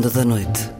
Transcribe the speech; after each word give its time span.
Ronda 0.00 0.10
da 0.14 0.24
Noite. 0.24 0.70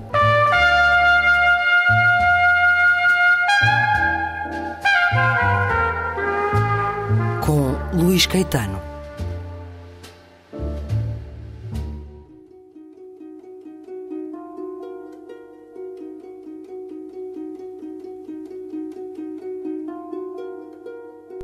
Com 7.44 7.98
Luís 8.02 8.24
Caetano. 8.24 8.80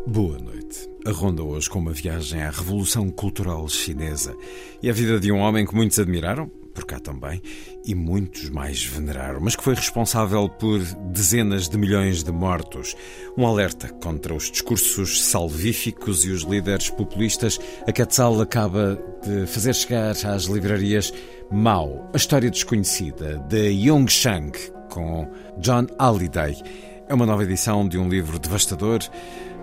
Boa 0.06 0.38
noite. 0.38 0.88
A 1.04 1.10
ronda 1.10 1.42
hoje 1.42 1.68
com 1.68 1.78
uma 1.80 1.92
viagem 1.92 2.40
à 2.40 2.48
Revolução 2.48 3.10
Cultural 3.10 3.68
Chinesa 3.68 4.34
e 4.82 4.88
a 4.88 4.94
vida 4.94 5.20
de 5.20 5.30
um 5.30 5.40
homem 5.40 5.66
que 5.66 5.74
muitos 5.74 5.98
admiraram, 5.98 6.50
por 6.76 6.84
cá 6.84 7.00
também, 7.00 7.40
e 7.84 7.94
muitos 7.94 8.50
mais 8.50 8.84
veneraram, 8.84 9.40
mas 9.40 9.56
que 9.56 9.64
foi 9.64 9.74
responsável 9.74 10.46
por 10.46 10.78
dezenas 11.10 11.70
de 11.70 11.78
milhões 11.78 12.22
de 12.22 12.30
mortos. 12.30 12.94
Um 13.36 13.46
alerta 13.46 13.88
contra 13.88 14.34
os 14.34 14.50
discursos 14.50 15.24
salvíficos 15.24 16.26
e 16.26 16.30
os 16.30 16.42
líderes 16.42 16.90
populistas. 16.90 17.58
A 17.88 17.92
Quetzal 17.92 18.38
acaba 18.42 19.02
de 19.24 19.46
fazer 19.46 19.74
chegar 19.74 20.10
às 20.10 20.44
livrarias 20.44 21.12
Mao, 21.50 22.10
a 22.12 22.16
história 22.16 22.50
desconhecida 22.50 23.38
de 23.48 23.68
Yong 23.68 24.10
Shang, 24.10 24.52
com 24.90 25.30
John 25.58 25.86
Halliday. 25.98 26.56
É 27.08 27.14
uma 27.14 27.24
nova 27.24 27.44
edição 27.44 27.88
de 27.88 27.96
um 27.96 28.08
livro 28.08 28.38
devastador 28.38 29.00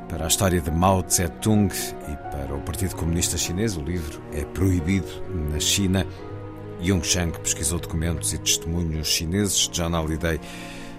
para 0.10 0.26
a 0.26 0.28
história 0.28 0.62
de 0.62 0.72
Mao 0.72 1.04
Tse-tung 1.04 1.72
e 2.12 2.16
para 2.32 2.56
o 2.56 2.62
Partido 2.62 2.96
Comunista 2.96 3.38
Chinês. 3.38 3.78
O 3.78 3.82
livro 3.82 4.22
é 4.34 4.44
proibido 4.46 5.08
na 5.52 5.60
China. 5.60 6.08
Yung 6.84 7.02
Shang 7.04 7.38
pesquisou 7.40 7.80
documentos 7.80 8.34
e 8.34 8.38
testemunhos 8.38 9.08
chineses. 9.08 9.70
John 9.72 9.92
Halliday, 9.96 10.40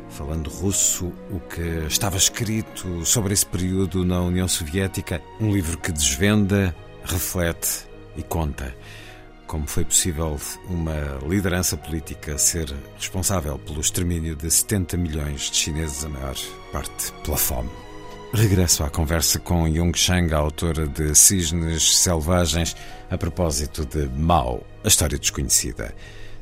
falando 0.08 0.48
russo, 0.48 1.12
o 1.30 1.40
que 1.40 1.86
estava 1.86 2.16
escrito 2.16 3.04
sobre 3.04 3.34
esse 3.34 3.44
período 3.44 4.04
na 4.04 4.20
União 4.20 4.48
Soviética. 4.48 5.20
Um 5.38 5.52
livro 5.52 5.76
que 5.78 5.92
desvenda, 5.92 6.74
reflete 7.04 7.86
e 8.16 8.22
conta 8.22 8.74
como 9.46 9.66
foi 9.66 9.84
possível 9.84 10.40
uma 10.68 11.18
liderança 11.28 11.76
política 11.76 12.38
ser 12.38 12.74
responsável 12.96 13.58
pelo 13.58 13.80
extermínio 13.80 14.34
de 14.34 14.50
70 14.50 14.96
milhões 14.96 15.50
de 15.50 15.56
chineses, 15.56 16.04
a 16.04 16.08
maior 16.08 16.34
parte 16.72 17.12
pela 17.22 17.36
fome. 17.36 17.83
Regresso 18.34 18.82
à 18.82 18.90
conversa 18.90 19.38
com 19.38 19.68
Yung 19.68 19.96
Shang, 19.96 20.34
a 20.34 20.38
autora 20.38 20.88
de 20.88 21.14
Cisnes 21.14 21.98
Selvagens, 21.98 22.74
a 23.08 23.16
propósito 23.16 23.84
de 23.84 24.08
Mao, 24.08 24.66
a 24.82 24.88
história 24.88 25.16
desconhecida. 25.16 25.94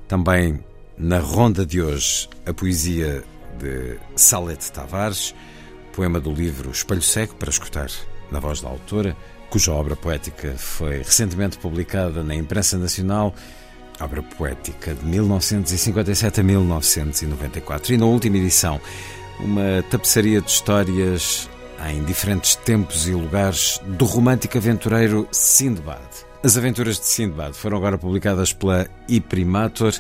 Também 0.09 0.65
na 0.97 1.19
ronda 1.19 1.67
de 1.67 1.83
hoje, 1.83 2.31
a 2.47 2.55
poesia 2.55 3.23
de 3.59 3.99
Salete 4.17 4.73
Tavares, 4.73 5.35
poema 5.93 6.19
do 6.19 6.33
livro 6.33 6.71
Espelho 6.71 7.03
Cego, 7.03 7.35
para 7.35 7.51
escutar 7.51 7.91
na 8.31 8.41
voz 8.41 8.63
da 8.63 8.71
autora, 8.71 9.15
cuja 9.51 9.73
obra 9.73 9.95
poética 9.95 10.55
foi 10.57 10.97
recentemente 10.97 11.59
publicada 11.59 12.23
na 12.25 12.35
imprensa 12.35 12.79
nacional, 12.79 13.35
obra 14.01 14.23
poética 14.23 14.95
de 14.95 15.05
1957 15.05 16.41
a 16.41 16.43
1994. 16.43 17.93
E 17.93 17.99
na 17.99 18.07
última 18.07 18.39
edição, 18.39 18.81
uma 19.39 19.83
tapeçaria 19.91 20.41
de 20.41 20.51
histórias 20.51 21.51
em 21.91 22.05
diferentes 22.05 22.55
tempos 22.57 23.09
e 23.09 23.13
lugares 23.13 23.81
do 23.85 24.05
romântico 24.05 24.59
aventureiro 24.59 25.27
Sindbad. 25.33 26.01
As 26.45 26.57
aventuras 26.57 26.99
de 26.99 27.07
Sindbad 27.07 27.57
foram 27.57 27.77
agora 27.77 27.97
publicadas 27.97 28.53
pela 28.53 28.87
Iprimator. 29.09 29.93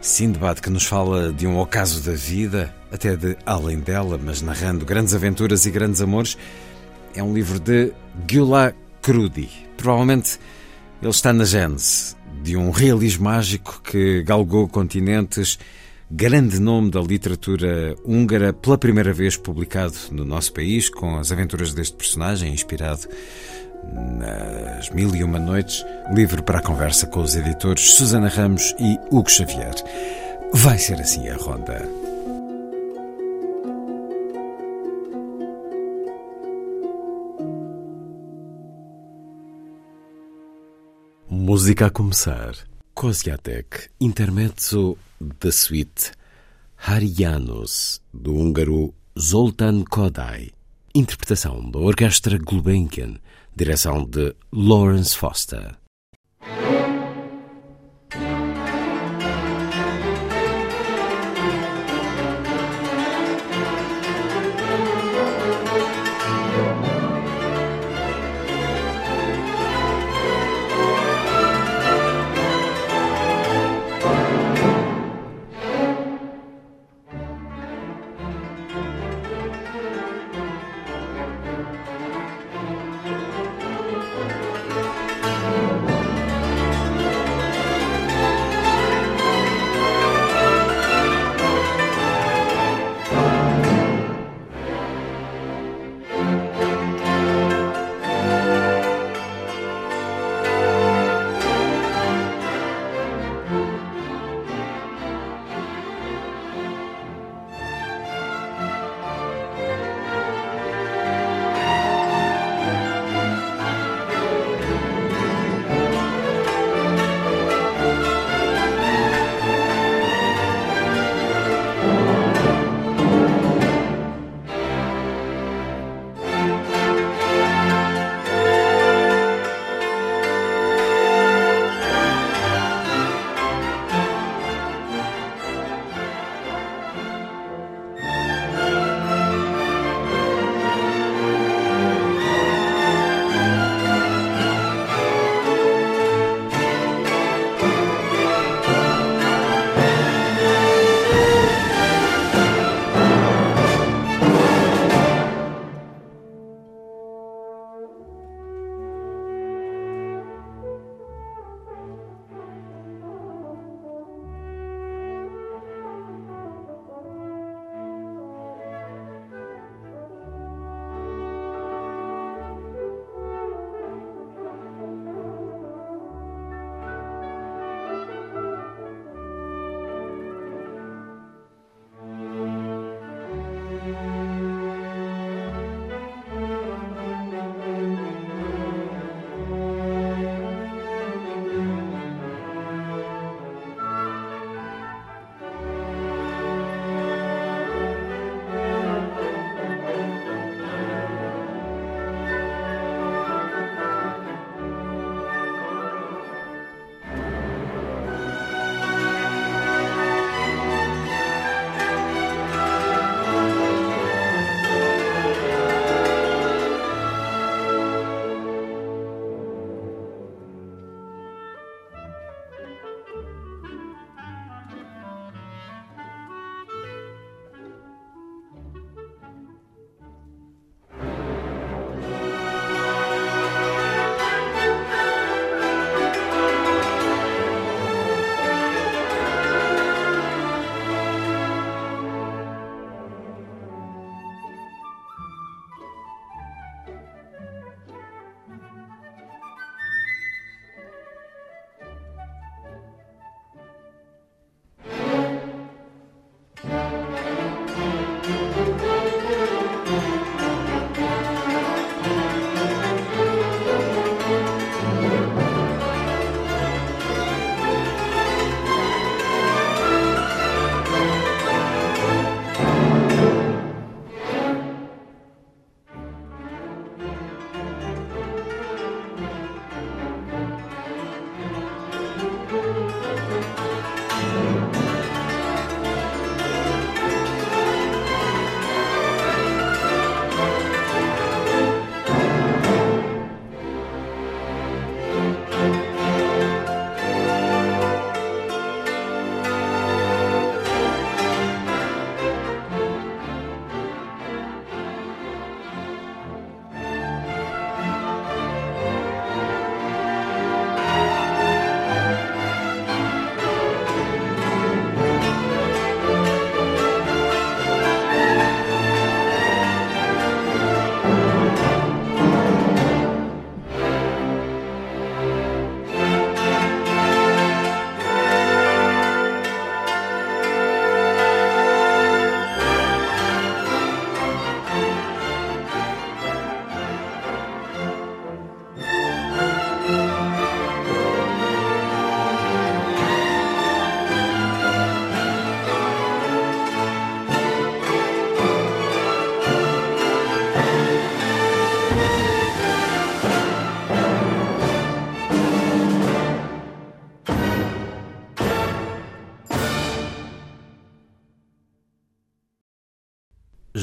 Sindbad 0.00 0.60
que 0.60 0.70
nos 0.70 0.84
fala 0.84 1.32
de 1.32 1.46
um 1.46 1.58
ocaso 1.58 2.02
da 2.02 2.12
vida, 2.12 2.74
até 2.92 3.16
de 3.16 3.36
além 3.44 3.80
dela, 3.80 4.18
mas 4.22 4.42
narrando 4.42 4.84
grandes 4.84 5.14
aventuras 5.14 5.66
e 5.66 5.70
grandes 5.70 6.00
amores. 6.00 6.36
É 7.14 7.22
um 7.22 7.32
livro 7.32 7.58
de 7.58 7.92
Gyula 8.26 8.74
Krudi. 9.02 9.48
Provavelmente 9.76 10.38
ele 11.00 11.10
está 11.10 11.32
na 11.32 11.44
gênese 11.44 12.16
de 12.42 12.56
um 12.56 12.70
realismo 12.70 13.24
mágico 13.24 13.80
que 13.82 14.22
galgou 14.22 14.68
continentes 14.68 15.58
grande 16.10 16.60
nome 16.60 16.90
da 16.90 17.00
literatura 17.00 17.96
húngara, 18.04 18.52
pela 18.52 18.78
primeira 18.78 19.12
vez 19.12 19.36
publicado 19.36 19.94
no 20.10 20.24
nosso 20.24 20.52
país, 20.52 20.88
com 20.88 21.16
as 21.16 21.32
aventuras 21.32 21.74
deste 21.74 21.96
personagem, 21.96 22.52
inspirado 22.52 23.08
nas 24.18 24.90
Mil 24.90 25.14
e 25.14 25.22
Uma 25.22 25.38
Noites, 25.38 25.84
livro 26.12 26.42
para 26.42 26.58
a 26.58 26.62
conversa 26.62 27.06
com 27.06 27.20
os 27.20 27.34
editores 27.34 27.90
Susana 27.90 28.28
Ramos 28.28 28.74
e 28.78 28.98
Hugo 29.10 29.30
Xavier. 29.30 29.74
Vai 30.52 30.78
ser 30.78 31.00
assim 31.00 31.28
a 31.28 31.36
ronda. 31.36 31.88
Música 41.28 41.86
a 41.86 41.90
começar. 41.90 42.54
Koziatek, 42.94 43.90
intermezzo 44.00 44.96
da 45.20 45.50
suite 45.50 46.12
Harianos, 46.76 48.00
do 48.12 48.34
húngaro 48.34 48.94
Zoltán 49.18 49.84
Kodály. 49.84 50.52
Interpretação 50.94 51.70
da 51.70 51.78
Orquestra 51.78 52.38
Gulbenkian, 52.38 53.18
direção 53.54 54.04
de 54.04 54.34
Lawrence 54.52 55.16
Foster. 55.16 55.76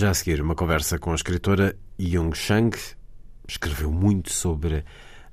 Já 0.03 0.09
a 0.09 0.13
seguir, 0.13 0.41
uma 0.41 0.53
conversa 0.53 0.99
com 0.99 1.13
a 1.13 1.15
escritora 1.15 1.77
Yung 1.97 2.35
Shang. 2.35 2.77
Escreveu 3.47 3.89
muito 3.89 4.33
sobre 4.33 4.83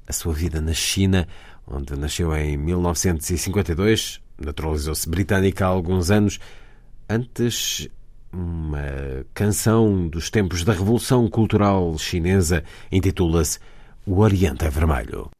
a 0.06 0.12
sua 0.12 0.32
vida 0.32 0.60
na 0.60 0.72
China, 0.72 1.26
onde 1.66 1.96
nasceu 1.96 2.32
em 2.36 2.56
1952, 2.56 4.20
naturalizou-se 4.38 5.08
britânica 5.08 5.66
há 5.66 5.68
alguns 5.68 6.12
anos. 6.12 6.38
Antes, 7.08 7.88
uma 8.32 9.26
canção 9.34 10.06
dos 10.06 10.30
tempos 10.30 10.62
da 10.62 10.72
Revolução 10.72 11.28
Cultural 11.28 11.98
Chinesa 11.98 12.62
intitula-se 12.92 13.58
O 14.06 14.20
Oriente 14.20 14.64
é 14.64 14.70
Vermelho. 14.70 15.32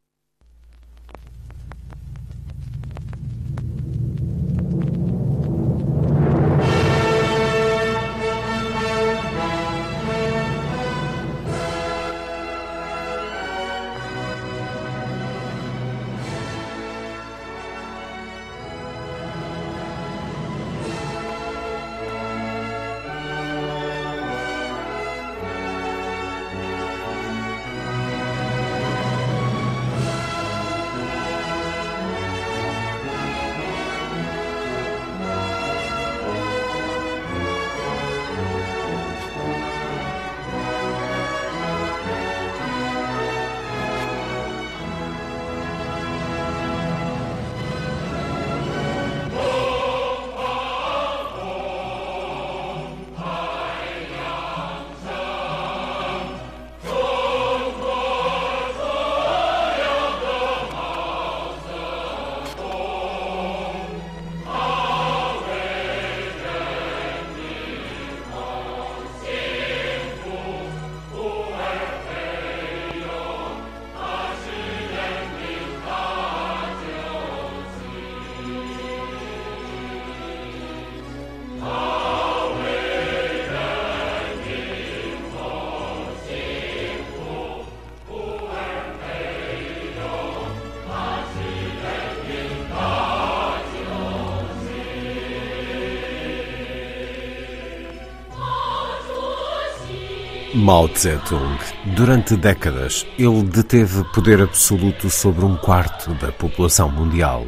Mao 100.71 100.89
Tse-tung. 100.89 101.59
Durante 101.97 102.37
décadas, 102.37 103.05
ele 103.19 103.43
deteve 103.43 104.05
poder 104.15 104.41
absoluto 104.41 105.11
sobre 105.11 105.45
um 105.45 105.57
quarto 105.57 106.15
da 106.15 106.31
população 106.31 106.89
mundial. 106.89 107.45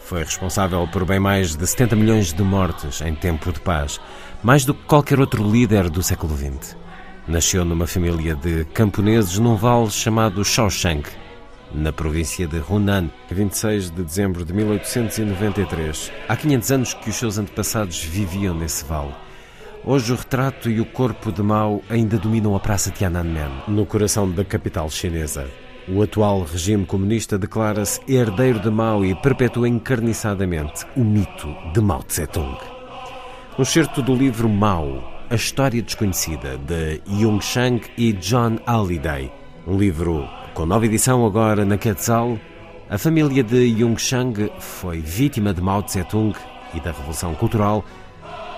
Foi 0.00 0.24
responsável 0.24 0.84
por 0.88 1.04
bem 1.04 1.20
mais 1.20 1.54
de 1.54 1.64
70 1.64 1.94
milhões 1.94 2.32
de 2.32 2.42
mortes 2.42 3.00
em 3.00 3.14
tempo 3.14 3.52
de 3.52 3.60
paz, 3.60 4.00
mais 4.42 4.64
do 4.64 4.74
que 4.74 4.82
qualquer 4.86 5.20
outro 5.20 5.48
líder 5.48 5.88
do 5.88 6.02
século 6.02 6.36
XX. 6.36 6.76
Nasceu 7.28 7.64
numa 7.64 7.86
família 7.86 8.34
de 8.34 8.64
camponeses 8.64 9.38
num 9.38 9.54
vale 9.54 9.88
chamado 9.88 10.44
Shaoshang, 10.44 11.04
na 11.72 11.92
província 11.92 12.48
de 12.48 12.60
Hunan, 12.68 13.08
26 13.30 13.90
de 13.90 14.02
dezembro 14.02 14.44
de 14.44 14.52
1893. 14.52 16.10
Há 16.28 16.36
500 16.36 16.72
anos 16.72 16.94
que 16.94 17.10
os 17.10 17.14
seus 17.14 17.38
antepassados 17.38 18.02
viviam 18.02 18.52
nesse 18.52 18.84
vale. 18.84 19.14
Hoje 19.86 20.14
o 20.14 20.16
retrato 20.16 20.70
e 20.70 20.80
o 20.80 20.86
corpo 20.86 21.30
de 21.30 21.42
Mao 21.42 21.82
ainda 21.90 22.16
dominam 22.16 22.56
a 22.56 22.60
Praça 22.60 22.90
Tiananmen, 22.90 23.50
no 23.68 23.84
coração 23.84 24.30
da 24.30 24.42
capital 24.42 24.88
chinesa. 24.88 25.46
O 25.86 26.00
atual 26.00 26.42
regime 26.42 26.86
comunista 26.86 27.38
declara-se 27.38 28.00
herdeiro 28.08 28.58
de 28.60 28.70
Mao 28.70 29.04
e 29.04 29.14
perpetua 29.14 29.68
encarniçadamente 29.68 30.86
o 30.96 31.04
mito 31.04 31.54
de 31.74 31.82
Mao 31.82 32.02
Tse-tung. 32.02 32.56
Um 33.58 33.64
certo 33.66 34.00
do 34.00 34.14
livro 34.14 34.48
Mao, 34.48 35.04
A 35.28 35.34
História 35.34 35.82
Desconhecida, 35.82 36.56
de 36.56 37.02
Yung 37.06 37.42
Shang 37.42 37.82
e 37.98 38.14
John 38.14 38.56
Halliday. 38.66 39.30
Um 39.66 39.76
livro 39.76 40.26
com 40.54 40.64
nova 40.64 40.86
edição 40.86 41.26
agora 41.26 41.62
na 41.62 41.76
Quetzal. 41.76 42.38
A 42.88 42.96
família 42.96 43.42
de 43.42 43.62
Yung 43.82 43.98
Shang 43.98 44.50
foi 44.58 45.00
vítima 45.00 45.52
de 45.52 45.60
Mao 45.60 45.82
Tse-tung 45.82 46.34
e 46.72 46.80
da 46.80 46.90
Revolução 46.90 47.34
Cultural 47.34 47.84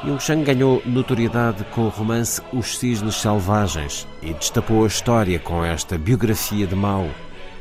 Yung 0.05 0.21
Shang 0.21 0.45
ganhou 0.45 0.83
notoriedade 0.85 1.65
com 1.75 1.87
o 1.87 1.89
romance 1.89 2.43
Os 2.53 2.77
Cisnes 2.77 3.17
Selvagens 3.17 4.07
e 4.23 4.35
destapou 4.35 4.85
a 4.85 4.87
história 4.87 5.39
com 5.39 5.65
esta 5.65 5.97
biografia 5.97 6.67
de 6.67 6.75
Mao. 6.75 7.09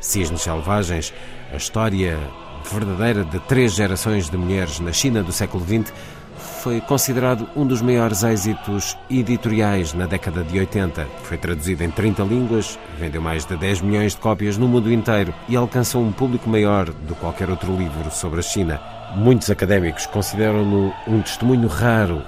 Cisnes 0.00 0.42
Selvagens, 0.42 1.14
a 1.50 1.56
história 1.56 2.18
verdadeira 2.70 3.24
de 3.24 3.38
três 3.40 3.74
gerações 3.74 4.28
de 4.28 4.36
mulheres 4.36 4.80
na 4.80 4.92
China 4.92 5.22
do 5.22 5.32
século 5.32 5.64
XX, 5.64 5.92
foi 6.66 6.80
considerado 6.80 7.48
um 7.54 7.64
dos 7.64 7.80
maiores 7.80 8.24
êxitos 8.24 8.98
editoriais 9.08 9.94
na 9.94 10.04
década 10.04 10.42
de 10.42 10.58
80. 10.58 11.06
Foi 11.22 11.38
traduzido 11.38 11.84
em 11.84 11.90
30 11.92 12.24
línguas, 12.24 12.76
vendeu 12.98 13.22
mais 13.22 13.44
de 13.44 13.56
10 13.56 13.82
milhões 13.82 14.16
de 14.16 14.20
cópias 14.20 14.58
no 14.58 14.66
mundo 14.66 14.92
inteiro 14.92 15.32
e 15.48 15.54
alcançou 15.54 16.02
um 16.02 16.10
público 16.10 16.50
maior 16.50 16.86
do 16.86 17.14
que 17.14 17.20
qualquer 17.20 17.48
outro 17.50 17.76
livro 17.76 18.10
sobre 18.10 18.40
a 18.40 18.42
China. 18.42 18.80
Muitos 19.14 19.48
académicos 19.48 20.06
consideram-no 20.06 20.92
um 21.06 21.22
testemunho 21.22 21.68
raro. 21.68 22.20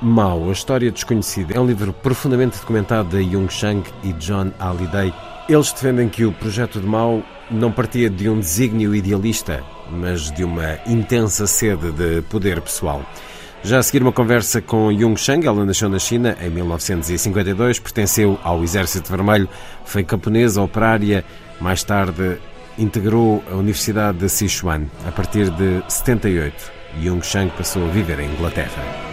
Mao, 0.00 0.48
a 0.48 0.52
história 0.52 0.92
desconhecida, 0.92 1.54
é 1.56 1.58
um 1.58 1.66
livro 1.66 1.92
profundamente 1.92 2.60
documentado 2.60 3.18
de 3.18 3.34
Yung 3.34 3.50
Shang 3.50 3.82
e 4.04 4.12
John 4.12 4.52
Halliday. 4.60 5.12
Eles 5.48 5.72
defendem 5.72 6.08
que 6.08 6.24
o 6.24 6.32
projeto 6.32 6.78
de 6.80 6.86
Mao 6.86 7.24
não 7.50 7.72
partia 7.72 8.08
de 8.08 8.28
um 8.28 8.38
desígnio 8.38 8.94
idealista, 8.94 9.64
mas 9.90 10.30
de 10.30 10.44
uma 10.44 10.78
intensa 10.86 11.48
sede 11.48 11.90
de 11.90 12.22
poder 12.22 12.60
pessoal. 12.60 13.04
Já 13.62 13.78
a 13.78 13.82
seguir 13.82 14.02
uma 14.02 14.12
conversa 14.12 14.62
com 14.62 14.90
Yung 14.90 15.16
Shang, 15.16 15.46
ela 15.46 15.64
nasceu 15.66 15.88
na 15.88 15.98
China 15.98 16.34
em 16.40 16.48
1952, 16.48 17.78
pertenceu 17.78 18.38
ao 18.42 18.62
Exército 18.62 19.10
Vermelho, 19.10 19.48
foi 19.84 20.02
camponesa, 20.02 20.62
operária, 20.62 21.24
mais 21.60 21.84
tarde 21.84 22.38
integrou 22.78 23.44
a 23.50 23.56
Universidade 23.56 24.18
de 24.18 24.28
Sichuan. 24.30 24.86
A 25.06 25.12
partir 25.12 25.50
de 25.50 25.82
78, 25.88 26.72
Yung 27.02 27.22
Shang 27.22 27.50
passou 27.50 27.84
a 27.84 27.90
viver 27.90 28.18
em 28.20 28.30
Inglaterra. 28.30 29.09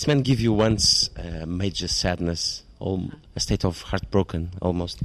This 0.00 0.06
man 0.06 0.22
give 0.22 0.40
you 0.40 0.54
once 0.54 1.10
uh, 1.18 1.46
major 1.46 1.86
sadness 1.86 2.64
a 3.36 3.40
state 3.40 3.66
of 3.66 3.82
heartbroken 3.82 4.48
almost. 4.58 4.98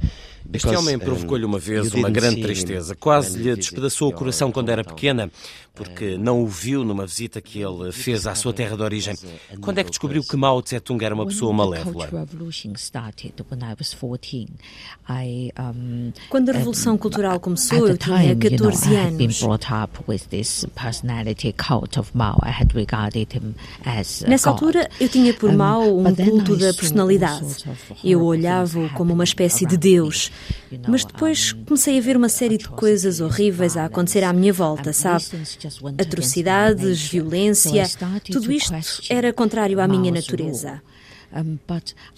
Este 0.50 0.74
homem 0.74 0.98
provocou-lhe 0.98 1.44
uma 1.44 1.58
vez 1.58 1.92
uma 1.92 2.08
grande 2.08 2.40
tristeza. 2.40 2.94
Quase 2.94 3.36
lhe 3.38 3.54
despedaçou 3.54 4.08
o 4.08 4.12
coração 4.12 4.50
quando 4.50 4.70
era 4.70 4.82
pequena, 4.82 5.30
porque 5.76 6.16
não 6.16 6.42
o 6.42 6.46
viu 6.48 6.82
numa 6.84 7.06
visita 7.06 7.40
que 7.40 7.60
ele 7.60 7.92
fez 7.92 8.26
à 8.26 8.34
sua 8.34 8.52
terra 8.52 8.76
de 8.76 8.82
origem. 8.82 9.14
Quando 9.60 9.78
é 9.78 9.84
que 9.84 9.90
descobriu 9.90 10.22
que 10.22 10.36
Mao 10.36 10.62
Tse-tung 10.62 11.04
era 11.04 11.14
uma 11.14 11.26
pessoa 11.26 11.52
malévola? 11.52 12.08
Quando 16.30 16.48
a 16.48 16.52
Revolução 16.52 16.96
Cultural 16.96 17.38
começou, 17.38 17.86
eu 17.86 17.98
tinha 17.98 18.34
14 18.34 18.96
anos. 18.96 19.42
Nessa 24.26 24.48
altura, 24.50 24.88
eu 24.98 25.08
tinha 25.10 25.34
por 25.34 25.52
Mao 25.52 25.98
um 26.00 26.14
culto 26.14 26.56
da 26.56 26.72
personalidade. 26.72 27.64
Eu 28.02 28.22
olhava-o 28.22 28.88
como 28.90 29.12
uma 29.12 29.24
espécie 29.24 29.66
de 29.66 29.76
Deus. 29.76 30.32
Mas 30.88 31.04
depois 31.04 31.52
comecei 31.52 31.98
a 31.98 32.00
ver 32.00 32.16
uma 32.16 32.28
série 32.28 32.56
de 32.56 32.68
coisas 32.68 33.20
horríveis 33.20 33.76
a 33.76 33.84
acontecer 33.84 34.24
à 34.24 34.32
minha 34.32 34.52
volta, 34.52 34.92
sabe? 34.92 35.24
Atrocidades, 35.98 37.02
violência, 37.02 37.84
tudo 38.30 38.52
isto 38.52 38.72
era 39.10 39.32
contrário 39.32 39.80
à 39.80 39.88
minha 39.88 40.10
natureza. 40.12 40.80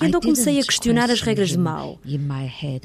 E 0.00 0.06
então 0.06 0.20
comecei 0.20 0.60
a 0.60 0.62
questionar 0.64 1.10
as 1.10 1.22
regras 1.22 1.48
de 1.48 1.58
Mao. 1.58 1.98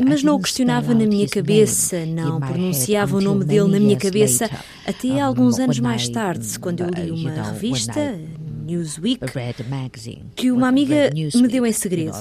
Mas 0.04 0.24
não 0.24 0.36
o 0.36 0.40
questionava 0.42 0.94
na 0.94 1.06
minha 1.06 1.28
cabeça, 1.28 2.06
não 2.06 2.40
pronunciava 2.40 3.18
o 3.18 3.22
nome 3.22 3.46
dele 3.46 3.68
na 3.68 3.80
minha 3.80 3.98
cabeça, 3.98 4.50
até 4.88 5.20
alguns 5.20 5.60
anos 5.60 5.80
mais 5.80 6.08
tarde, 6.10 6.58
quando 6.60 6.82
eu 6.82 6.90
li 6.90 7.12
uma 7.12 7.32
revista, 7.52 8.18
Newsweek, 8.64 9.20
que 10.36 10.52
uma 10.52 10.68
amiga 10.68 11.10
me 11.42 11.48
deu 11.48 11.66
em 11.66 11.72
segredo. 11.74 12.12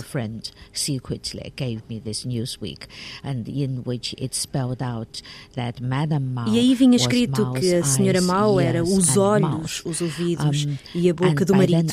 E 6.48 6.58
aí 6.58 6.74
vinha 6.74 6.96
escrito 6.96 7.52
que 7.52 7.74
a 7.74 7.84
senhora 7.84 8.20
Mao 8.20 8.60
era 8.60 8.82
os 8.82 9.16
olhos, 9.16 9.82
os 9.84 10.00
ouvidos 10.00 10.66
e 10.94 11.08
a 11.10 11.14
boca 11.14 11.44
do 11.44 11.52
marido. 11.56 11.92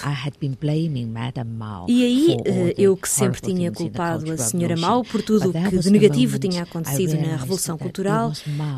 E 1.90 2.04
aí 2.04 2.38
eh, 2.46 2.74
eu 2.78 2.96
que 2.98 3.08
sempre 3.10 3.42
tinha 3.42 3.72
culpado 3.72 4.32
a 4.32 4.38
senhora 4.38 4.76
Mao 4.78 5.04
por 5.04 5.22
tudo 5.22 5.50
o 5.50 5.54
que 5.54 5.78
de 5.80 5.90
negativo 5.92 6.40
tinha 6.40 6.64
acontecido 6.64 7.14
na 7.22 7.36
Revolução 7.38 7.78
Cultural, 7.78 8.32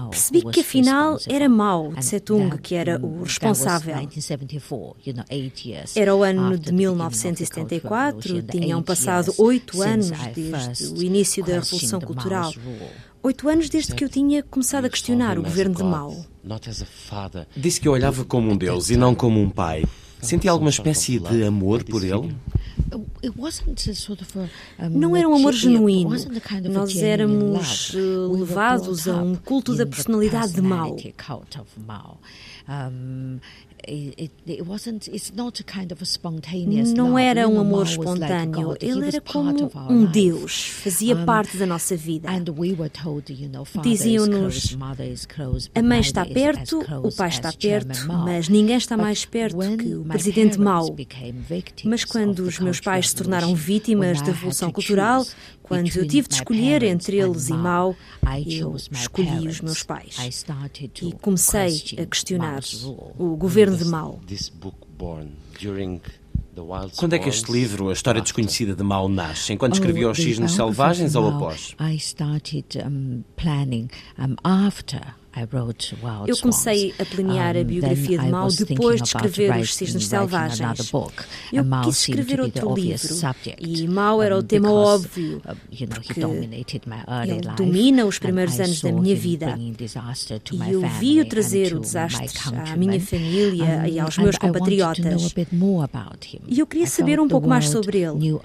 percebi 0.10 0.42
que 0.52 0.60
afinal 0.62 1.18
era 1.28 1.48
Mao 1.50 1.94
Tse-tung 2.02 2.58
que 2.62 2.76
era 2.76 3.00
o 3.04 3.24
responsável. 3.24 3.96
Era 5.96 6.16
o 6.16 6.24
ano 6.24 6.58
de 6.58 6.72
1974, 6.72 8.42
tinham 8.44 8.82
passado 8.84 9.34
oito 9.38 9.82
anos 9.82 10.12
desde 10.34 10.86
o 10.88 11.02
início 11.04 11.44
da 11.44 11.54
Revolução 11.60 12.00
Cultural. 12.02 12.54
Oito 13.24 13.48
anos 13.48 13.70
desde 13.70 13.94
que 13.94 14.04
eu 14.04 14.10
tinha 14.10 14.42
começado 14.42 14.86
a 14.86 14.90
questionar 14.90 15.38
o 15.38 15.44
governo 15.44 15.76
de 15.76 15.84
Mao. 15.84 16.26
Disse 17.56 17.80
que 17.80 17.88
eu 17.88 17.92
olhava 17.92 18.26
como 18.26 18.52
um 18.52 18.58
Deus 18.58 18.90
e 18.90 18.98
não 18.98 19.14
como 19.14 19.40
um 19.40 19.50
pai. 19.50 19.84
Sentia 20.22 20.52
alguma 20.52 20.70
espécie 20.70 21.20
de 21.20 21.44
amor 21.44 21.84
por 21.84 22.04
ele? 22.04 22.36
Não 24.90 25.16
era 25.16 25.28
um 25.28 25.36
amor 25.36 25.54
genuíno. 25.54 26.12
Nós 26.72 26.96
éramos 26.98 27.94
levados 28.32 29.08
a 29.08 29.16
um 29.18 29.36
culto 29.36 29.76
da 29.76 29.86
personalidade 29.86 30.54
de 30.54 30.62
Mao. 30.62 30.96
Não 36.96 37.18
era 37.18 37.48
um 37.48 37.60
amor 37.60 37.86
espontâneo, 37.86 38.76
ele 38.82 39.08
era 39.08 39.22
como 39.22 39.50
um 39.90 40.06
Deus, 40.06 40.68
fazia 40.68 41.16
parte 41.26 41.58
da 41.58 41.66
nossa 41.66 41.96
vida. 41.96 42.30
Diziam-nos: 43.82 44.78
a 45.74 45.82
mãe 45.82 46.00
está 46.00 46.26
perto, 46.26 46.80
o 47.04 47.16
pai 47.16 47.30
está 47.30 47.52
perto, 47.52 48.08
mas 48.26 48.48
ninguém 48.50 48.78
está 48.78 48.96
mais 48.98 49.26
perto 49.26 49.58
que 49.78 49.96
o 49.96 50.04
presidente 50.06 50.60
Mao. 50.60 50.86
Mas 51.86 52.04
quando 52.06 52.40
os 52.40 52.60
meus 52.60 52.80
pais 52.80 53.10
se 53.10 53.16
tornaram 53.16 53.54
vítimas 53.56 54.20
da 54.22 54.32
Revolução 54.32 54.72
Cultural, 54.72 55.26
quando 55.78 55.96
eu 55.98 56.08
tive 56.08 56.28
de 56.28 56.36
escolher 56.36 56.84
entre 56.84 57.18
eles 57.18 57.50
e 57.50 57.54
Mao, 57.54 57.96
eu 58.46 58.76
escolhi 58.92 59.48
os 59.48 59.62
meus 59.62 59.84
pais. 59.84 60.16
E 61.08 61.14
comecei 61.14 61.60
a 62.00 62.06
questionar 62.06 62.62
o 63.18 63.36
governo 63.36 63.78
de 63.78 63.86
Mao. 63.86 64.20
Quando 66.98 67.14
é 67.14 67.20
que 67.20 67.30
este 67.30 67.50
livro, 67.52 67.90
A 67.90 67.94
História 67.94 68.22
Desconhecida 68.22 68.76
de 68.76 68.84
Mao, 68.84 69.08
nasce? 69.08 69.54
Enquanto 69.54 69.74
escrevia 69.74 70.10
Os 70.10 70.18
Cisnes 70.18 70.52
Selvagens 70.52 71.16
ou 71.16 71.28
após? 71.30 71.74
Eu 76.28 76.38
comecei 76.38 76.94
a 77.00 77.06
planear 77.06 77.56
a 77.56 77.64
biografia 77.64 78.18
de 78.20 78.28
Mao 78.30 78.50
depois 78.50 79.02
de 79.02 79.08
escrever 79.08 79.56
Os 79.62 79.74
Cisnes 79.76 80.08
Selvagens. 80.08 80.92
Eu 81.54 81.64
quis 81.84 81.98
escrever 82.00 82.42
outro 82.42 82.74
livro 82.76 83.16
e 83.60 83.88
Mao 83.88 84.22
era 84.22 84.38
o 84.38 84.44
tema 84.44 84.72
óbvio, 84.72 85.42
porque 85.94 86.20
ele 86.22 87.42
domina 87.56 88.06
os 88.06 88.20
primeiros 88.20 88.60
anos 88.60 88.82
da 88.82 88.92
minha 88.92 89.16
vida. 89.16 89.58
E 89.58 90.72
eu 90.72 90.82
vi-o 91.00 91.26
trazer 91.26 91.74
o 91.76 91.80
desastre 91.80 92.28
à 92.54 92.76
minha 92.76 93.00
família 93.00 93.88
e 93.88 94.00
aos 94.00 94.18
meus 94.18 94.38
compatriotas. 94.38 95.34
E 96.48 96.60
eu 96.60 96.68
queria 96.68 96.88
saber 96.88 97.20
um 97.20 97.28
pouco 97.28 97.48
mais 97.48 97.70
sobre 97.70 98.00
ele. 98.00 98.40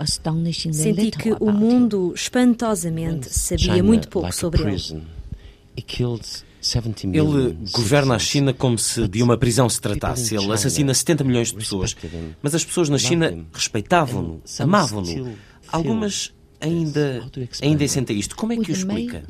Senti 0.72 1.10
que 1.10 1.32
o 1.40 1.50
mundo, 1.50 2.12
espantosamente, 2.14 3.28
sabia 3.28 3.82
muito 3.82 4.08
pouco 4.08 4.32
sobre 4.32 4.62
ele. 4.62 5.02
Ele 7.16 7.56
governa 7.72 8.14
a 8.14 8.18
China 8.18 8.52
como 8.52 8.78
se 8.78 9.06
de 9.08 9.22
uma 9.22 9.36
prisão 9.36 9.68
se 9.68 9.80
tratasse. 9.80 10.34
Ele 10.34 10.44
assassina 10.52 10.92
70 10.94 11.24
milhões 11.24 11.48
de 11.48 11.54
pessoas. 11.56 11.96
Mas 12.42 12.54
as 12.54 12.64
pessoas 12.64 12.88
na 12.88 12.98
China 12.98 13.46
respeitavam-no, 13.52 14.40
amavam-no. 14.58 15.36
Algumas 15.70 16.32
ainda, 16.58 17.22
ainda 17.62 17.88
sentem 17.88 18.18
isto. 18.18 18.34
Como 18.34 18.52
é 18.52 18.56
que 18.56 18.70
o 18.70 18.72
explica? 18.72 19.24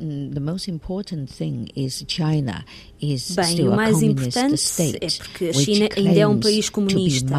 Bem, 3.35 3.67
o 3.67 3.75
mais 3.75 4.01
importante 4.01 4.53
é 5.01 5.07
porque 5.23 5.45
a 5.45 5.53
China 5.53 5.89
ainda 5.97 6.19
é 6.19 6.27
um 6.27 6.39
país 6.39 6.69
comunista, 6.69 7.35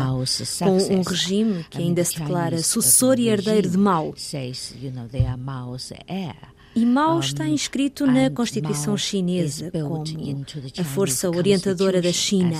com 0.66 0.76
um 0.94 1.02
regime 1.02 1.64
que 1.70 1.78
ainda 1.78 2.04
se 2.04 2.18
declara 2.18 2.62
sucessor 2.62 3.18
e 3.18 3.28
herdeiro 3.28 3.70
de 3.70 3.78
Mao. 3.78 4.14
E 6.74 6.84
Mao 6.86 7.18
está 7.20 7.48
inscrito 7.48 8.06
na 8.06 8.30
Constituição 8.30 8.96
chinesa 8.96 9.70
como 9.70 10.04
a 10.78 10.84
força 10.84 11.28
orientadora 11.28 12.00
da 12.00 12.12
China. 12.12 12.54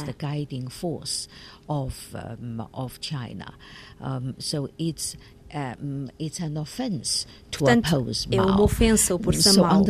Portanto, 7.51 7.87
é 8.31 8.43
uma 8.43 8.63
ofensa 8.63 9.15
opor-se 9.15 9.49
a 9.49 9.53
Mao. 9.63 9.85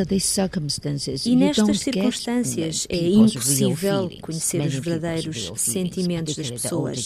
E 1.26 1.36
nestas 1.36 1.80
circunstâncias 1.80 2.86
é 2.88 2.96
impossível 3.08 4.10
conhecer 4.20 4.58
os 4.60 4.74
verdadeiros 4.74 5.52
sentimentos 5.56 6.36
das 6.36 6.50
pessoas. 6.50 6.96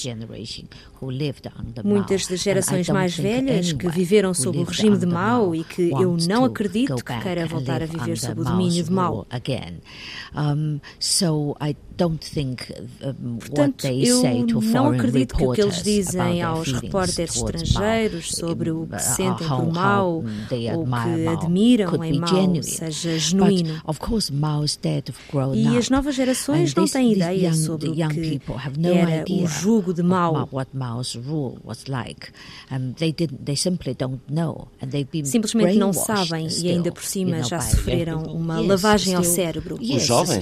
Muitas 1.85 2.27
das 2.27 2.41
gerações 2.41 2.89
mais 2.89 3.17
velhas 3.17 3.73
que 3.73 3.89
viveram 3.89 4.35
sob 4.35 4.59
o 4.59 4.65
regime 4.65 4.99
de 4.99 5.07
Mao 5.07 5.55
e 5.55 5.65
que 5.65 5.91
eu 5.91 6.17
não 6.29 6.45
acredito 6.45 6.95
que 6.97 7.19
queira 7.21 7.47
voltar 7.47 7.83
a 7.83 7.87
viver 7.87 8.19
sob 8.19 8.41
o 8.41 8.45
domínio 8.45 8.85
de 8.85 8.91
Mao. 8.93 9.27
Portanto, 13.39 13.87
eu 14.09 14.21
não 14.73 14.87
acredito 14.99 15.37
que 15.37 15.43
o 15.45 15.53
que 15.53 15.61
eles 15.63 15.83
dizem 15.83 16.21
aos 16.43 16.67
repórteres 16.83 17.37
estrangeiros 17.63 18.29
sobre 18.35 18.71
o 18.71 18.87
que 18.87 19.03
sentem 19.03 19.47
por 19.67 19.73
Mao 19.73 20.25
ou 20.77 20.85
que 21.05 21.27
admiram 21.29 21.91
em 22.05 22.19
Mao 22.19 22.29
seja 22.63 23.19
genuíno. 23.19 23.81
E 25.57 25.79
as 25.79 25.91
novas 25.91 26.15
gerações 26.15 26.75
não 26.75 26.85
têm 26.93 27.13
ideia 27.13 27.51
sobre 27.55 27.89
o 27.91 27.95
que 28.09 28.17
era 28.99 29.25
o 29.45 29.47
jugo 29.47 29.93
de 29.95 30.03
Mao. 30.03 30.35
Simplesmente 35.27 35.67
não 35.79 35.93
sabem 35.93 36.47
e 36.63 36.71
ainda 36.71 36.93
por 36.93 37.03
cima 37.05 37.31
já 37.49 37.61
sofreram 37.61 38.23
uma 38.25 38.61
lavagem 38.69 39.15
ao 39.15 39.23
cérebro. 39.25 39.77
Os 39.97 40.03
jovens? 40.07 40.41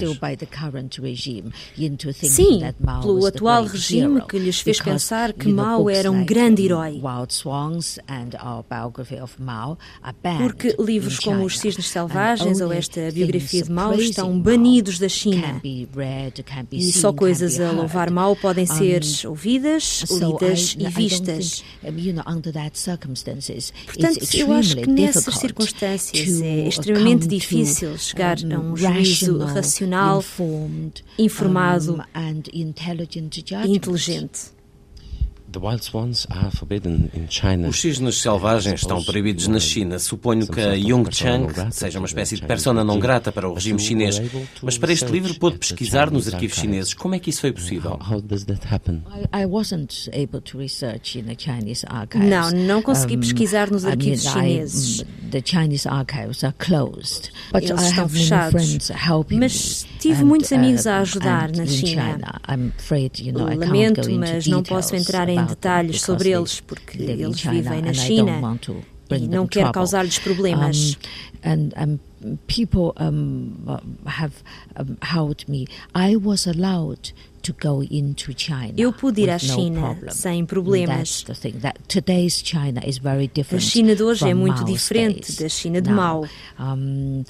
Sim, 2.13 2.61
pelo 3.01 3.25
atual 3.25 3.65
regime 3.65 4.21
que 4.27 4.37
lhes 4.39 4.59
fez 4.59 4.79
pensar 4.79 5.33
que 5.33 5.47
Mao 5.49 5.89
era 5.89 6.11
um 6.11 6.25
grande 6.25 6.65
herói. 6.65 7.01
Porque 10.37 10.75
livros 10.79 11.19
como 11.19 11.43
Os 11.45 11.59
Cisnes 11.59 11.87
Selvagens 11.87 12.61
ou 12.61 12.71
esta 12.71 13.11
biografia 13.11 13.63
de 13.63 13.71
Mao 13.71 13.93
estão 13.95 14.39
banidos 14.39 14.99
da 14.99 15.09
China. 15.09 15.61
E 16.71 16.91
só 16.93 17.11
coisas 17.13 17.59
a 17.59 17.71
louvar 17.71 18.09
Mao 18.09 18.35
podem 18.35 18.65
ser 18.65 19.01
ouvidas, 19.25 20.03
lidas 20.09 20.75
e 20.77 20.87
vistas. 20.87 21.63
Portanto, 23.85 24.19
eu 24.33 24.51
acho 24.53 24.75
que 24.77 24.87
nessas 24.87 25.35
circunstâncias 25.35 26.41
é 26.41 26.67
extremamente 26.67 27.27
difícil 27.27 27.97
chegar 27.97 28.37
a 28.37 28.59
um 28.59 28.75
juízo 28.75 29.37
racional, 29.39 30.23
informado 31.17 31.30
e 33.67 33.75
inteligente. 33.75 34.51
Os 37.67 37.79
cisnes 37.81 38.21
selvagens 38.21 38.81
estão 38.81 39.03
proibidos 39.03 39.47
na 39.47 39.59
China. 39.59 39.99
Suponho 39.99 40.47
que 40.47 40.59
a 40.61 40.73
Yung 40.73 41.05
Chang 41.11 41.53
seja 41.71 41.99
uma 41.99 42.05
espécie 42.07 42.35
de 42.35 42.41
persona 42.43 42.83
não 42.83 42.99
grata 42.99 43.31
para 43.31 43.49
o 43.49 43.53
regime 43.53 43.79
chinês. 43.79 44.21
Mas 44.61 44.77
para 44.77 44.93
este 44.93 45.05
livro 45.11 45.33
pôde 45.35 45.57
pesquisar 45.57 46.09
nos 46.11 46.27
arquivos 46.33 46.57
chineses. 46.57 46.93
Como 46.93 47.15
é 47.15 47.19
que 47.19 47.29
isso 47.29 47.41
foi 47.41 47.51
possível? 47.51 47.97
Não, 52.19 52.51
não 52.51 52.81
consegui 52.81 53.17
pesquisar 53.17 53.69
nos 53.69 53.83
arquivos 53.85 54.23
chineses. 54.23 55.03
Eles 57.53 57.89
estão 57.89 58.09
fechados. 58.09 58.53
Mas 59.39 59.85
tive 59.99 60.23
muitos 60.23 60.51
amigos 60.51 60.87
a 60.87 60.99
ajudar 60.99 61.51
na 61.51 61.65
China. 61.65 62.41
Lamento, 63.65 64.01
mas 64.19 64.47
não 64.47 64.63
posso 64.63 64.95
entrar 64.95 65.29
em 65.29 65.40
detalhes 65.45 66.01
sobre 66.01 66.29
eles, 66.29 66.59
porque 66.59 67.01
eles 67.01 67.41
vivem 67.41 67.81
na 67.81 67.93
China 67.93 68.59
e 69.11 69.27
não 69.27 69.47
quero 69.47 69.71
causar-lhes 69.71 70.19
problemas. 70.19 70.97
people 72.47 72.93
um, 72.97 73.79
have 74.05 74.43
um, 74.77 74.97
helped 75.01 75.49
me. 75.49 75.67
I 75.95 76.15
was 76.15 76.45
allowed 76.45 77.11
to 77.41 77.53
go 77.53 77.81
into 77.81 78.33
China. 78.33 78.73
Eu 78.77 78.93
pude 78.93 79.21
ir 79.21 79.29
à 79.29 79.39
China 79.39 79.97
no 80.01 80.11
sem 80.11 80.45
problemas. 80.45 81.23
That's 81.23 81.39
thing. 81.41 81.59
That 81.61 81.79
today's 81.87 82.41
China 82.43 82.81
is 82.85 82.99
very 82.99 83.27
different. 83.27 83.63
A 83.63 83.67
China 83.67 83.95
de 83.95 84.03
hoje 84.03 84.29
é 84.29 84.33
muito 84.33 84.63
diferente 84.63 85.41
da 85.41 85.49
China 85.49 85.81
de 85.81 85.89
Mao. 85.89 86.27
Um, 86.59 87.23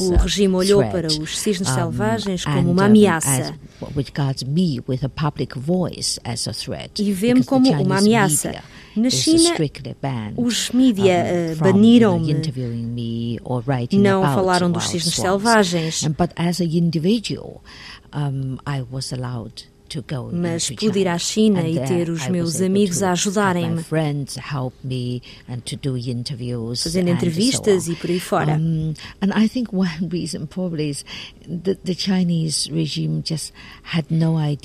o 0.00 0.16
regime 0.16 0.54
olhou 0.54 0.82
para 0.86 1.06
os 1.08 1.38
cisnes 1.38 1.68
selvagens 1.68 2.44
como 2.44 2.70
uma 2.70 2.86
ameaça 2.86 3.54
e 6.98 7.12
vê-me 7.12 7.44
como 7.44 7.70
uma 7.70 7.98
ameaça. 7.98 8.62
Na 8.96 9.08
China, 9.08 9.54
os 10.36 10.70
mídia 10.70 11.24
uh, 11.24 11.56
baniram-me, 11.56 12.34
não 13.92 14.22
falaram 14.22 14.70
dos 14.70 14.88
cisnes 14.88 15.14
selvagens. 15.14 16.04
But 16.08 16.32
as 16.36 16.60
an 16.60 16.64
individual, 16.64 17.62
um, 18.12 18.56
I 18.66 18.82
was 18.90 19.12
allowed 19.12 19.69
mas 20.32 20.70
pude 20.70 20.98
ir 20.98 21.08
à 21.08 21.18
China 21.18 21.66
e 21.66 21.78
ter 21.80 22.08
os 22.08 22.26
meus 22.28 22.60
amigos 22.60 23.02
a 23.02 23.12
ajudarem-me, 23.12 23.82
fazendo 26.82 27.08
entrevistas 27.08 27.88
e 27.88 27.94
por 27.94 28.10
aí 28.10 28.20
fora. 28.20 28.60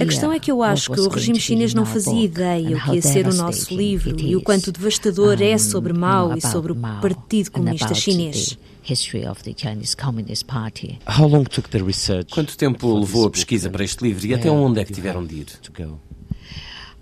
A 0.03 0.05
questão 0.05 0.31
é 0.31 0.39
que 0.39 0.51
eu 0.51 0.61
acho 0.61 0.91
que 0.91 0.99
o 0.99 1.09
regime 1.09 1.39
chinês 1.39 1.73
não 1.73 1.85
fazia 1.85 2.23
ideia 2.23 2.77
o 2.77 2.81
que 2.81 2.95
ia 2.95 3.01
ser 3.01 3.27
o 3.27 3.33
nosso 3.33 3.75
livro 3.75 4.15
e 4.19 4.35
o 4.35 4.41
quanto 4.41 4.71
devastador 4.71 5.41
é 5.41 5.57
sobre 5.57 5.93
Mao 5.93 6.37
e 6.37 6.41
sobre 6.41 6.71
o 6.71 6.75
Partido 6.75 7.51
Comunista 7.51 7.93
Chinês 7.93 8.57
history 8.85 9.25
of 9.25 9.43
the 9.43 9.53
Chinese 9.53 9.95
Communist 9.95 10.45
Party. 10.47 10.99
How 11.07 11.25
long 11.27 11.45
took 11.45 11.69
the 11.69 11.83
research? 11.83 12.31
Quanto 12.31 12.55
tempo 12.55 12.93
levou 12.93 13.25
a 13.25 13.31
pesquisa 13.31 13.69
para 13.69 13.83
este 13.83 14.03
livro 14.03 14.25
e 14.27 14.33
até 14.33 14.49
onde 14.49 14.79
é 14.79 14.85
que 14.85 14.93
tiveram 14.93 15.25
de 15.25 15.35
ir? 15.35 15.47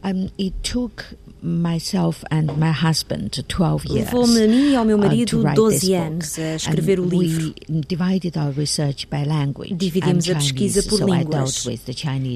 Um, 0.05 0.29
it 0.37 0.53
took 0.63 1.05
myself 1.43 2.23
and 2.31 2.57
my 2.57 2.71
husband 2.71 3.43
12 3.47 3.85
years. 3.85 4.05
Levou-me 4.05 4.43
a 4.43 4.47
mim 4.47 4.71
e 4.71 4.75
ao 4.75 4.85
meu 4.85 4.97
uh, 4.97 5.01
marido 5.01 5.43
12 5.53 5.93
anos 5.93 6.39
a 6.39 6.55
escrever 6.55 6.99
o 6.99 7.05
livro. 7.05 7.53
divided 7.87 8.37
our 8.37 8.51
research 8.51 9.07
by 9.07 9.25
language. 9.25 9.73
Dividimos 9.73 10.29
a 10.29 10.35
pesquisa 10.35 10.81
por 10.83 11.01
línguas. 11.01 11.65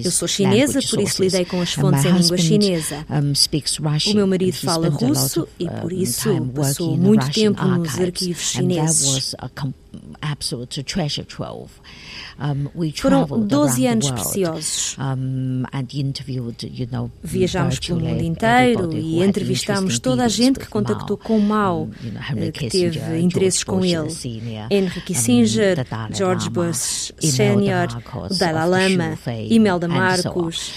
Eu 0.03 0.11
sou 0.11 0.27
chinesa, 0.27 0.79
por 0.89 1.01
isso 1.01 1.23
lidei 1.23 1.45
com 1.45 1.61
as 1.61 1.73
fontes 1.73 2.05
em 2.05 2.11
língua 2.11 2.37
chinesa. 2.37 3.05
O 4.07 4.13
meu 4.13 4.27
marido 4.27 4.55
fala 4.57 4.89
russo 4.89 5.47
e 5.59 5.67
por 5.69 5.93
isso 5.93 6.29
passou 6.53 6.97
muito 6.97 7.29
tempo 7.31 7.65
nos 7.65 7.99
arquivos 7.99 8.43
chineses. 8.43 9.35
Absolute 10.21 10.84
treasure 10.84 11.26
trove. 11.26 11.71
Foram 12.95 13.26
12 13.47 13.88
anos 13.88 14.12
preciosos. 14.12 14.95
Viajámos 17.23 17.80
pelo 17.80 18.00
mundo 18.00 18.23
inteiro 18.23 18.93
e 18.93 19.23
entrevistámos 19.23 20.00
toda 20.00 20.26
a 20.26 20.28
gente 20.28 20.60
que 20.60 20.67
contactou 20.67 21.17
com 21.17 21.39
Mao, 21.39 21.89
eh, 22.36 22.52
que 22.52 22.69
teve 22.69 23.00
interesses 23.19 23.63
com 23.63 23.84
ele. 23.84 24.08
Henry 24.69 25.02
Kissinger, 25.02 25.86
George 26.13 26.50
Bush 26.50 27.12
Sr., 27.19 27.88
Dalai 28.38 28.67
Lama, 28.89 29.17
Imelda 29.50 29.88
Marcos. 29.88 30.73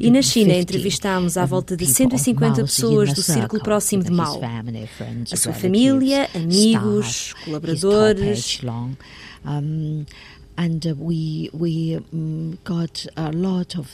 E 0.00 0.10
na 0.10 0.22
China 0.22 0.52
entrevistámos 0.54 1.36
à 1.36 1.44
volta 1.46 1.76
de 1.76 1.86
150 1.86 2.62
pessoas 2.64 3.12
do 3.12 3.22
círculo 3.22 3.62
próximo 3.62 4.02
de 4.02 4.10
Mao. 4.10 4.40
A 5.32 5.36
sua 5.36 5.52
família, 5.52 5.81
amigos, 6.34 7.34
colaboradores, 7.44 8.60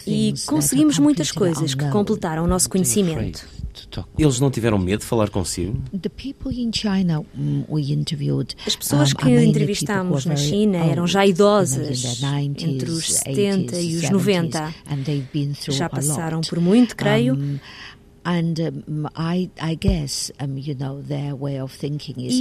e 0.06 0.34
conseguimos 0.46 0.98
muitas 0.98 1.30
coisas 1.32 1.74
que 1.74 1.88
completaram 1.90 2.44
o 2.44 2.46
nosso 2.46 2.68
conhecimento. 2.68 3.46
Eles 4.18 4.40
não 4.40 4.50
tiveram 4.50 4.76
medo 4.76 5.00
de 5.00 5.06
falar 5.06 5.30
consigo? 5.30 5.80
As 8.66 8.74
pessoas 8.74 9.12
que 9.12 9.30
entrevistámos 9.30 10.26
na 10.26 10.34
China 10.34 10.78
eram 10.78 11.06
já 11.06 11.24
idosas, 11.24 12.20
entre 12.58 12.90
os 12.90 13.06
70 13.06 13.80
e 13.80 13.96
os 13.96 14.10
90. 14.10 14.74
Já 15.70 15.88
passaram 15.88 16.40
por 16.40 16.58
muito, 16.60 16.96
creio. 16.96 17.38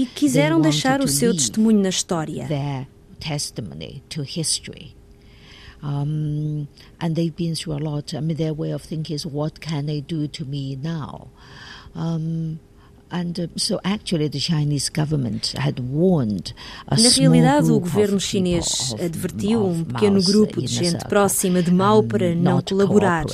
E 0.01 0.05
quiseram 0.05 0.59
deixar 0.59 0.99
o 0.99 1.07
seu 1.07 1.33
testemunho 1.33 1.81
na 1.81 1.89
história. 1.89 2.45
Their 2.47 2.87
testimony 3.19 4.03
to 4.09 4.23
history. 4.23 4.95
Um, 5.81 6.67
and 6.99 7.13
they've 7.13 7.35
been 7.35 7.55
through 7.55 7.77
a 7.77 7.79
lot. 7.79 8.13
I 8.15 8.19
mean, 8.19 8.35
their 8.35 8.53
way 8.53 8.73
of 8.73 8.83
thinking 8.83 9.15
is, 9.15 9.25
what 9.25 9.59
can 9.61 9.85
they 9.85 10.01
do 10.01 10.27
to 10.27 10.45
me 10.45 10.75
now? 10.75 11.27
Um, 11.95 12.59
And, 13.09 13.39
uh, 13.39 13.47
so 13.55 13.79
actually 13.85 14.27
the 14.27 14.39
Chinese 14.39 14.89
government 14.89 15.53
had 15.57 15.79
warned 15.79 16.53
a 16.89 16.97
Na 16.97 17.07
realidade, 17.07 17.71
o 17.71 17.79
governo 17.79 18.19
chinês 18.19 18.93
advertiu 18.99 19.65
um 19.65 19.85
pequeno 19.85 20.21
grupo 20.21 20.61
de 20.61 20.67
gente 20.67 21.05
próxima 21.07 21.63
de 21.63 21.71
Mao 21.71 22.03
para 22.03 22.35
não 22.35 22.61
colaborar. 22.61 23.25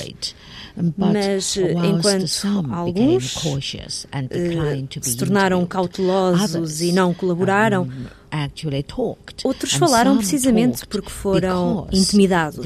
Mas 0.97 1.55
enquanto 1.57 2.25
alguns 2.71 3.35
uh, 3.35 4.99
se 5.01 5.15
tornaram 5.17 5.65
cautelosos 5.65 6.81
e 6.81 6.91
não 6.91 7.13
colaboraram, 7.13 7.87
outros 9.43 9.73
falaram 9.73 10.17
precisamente 10.17 10.85
porque 10.87 11.09
foram 11.09 11.87
intimidados 11.91 12.65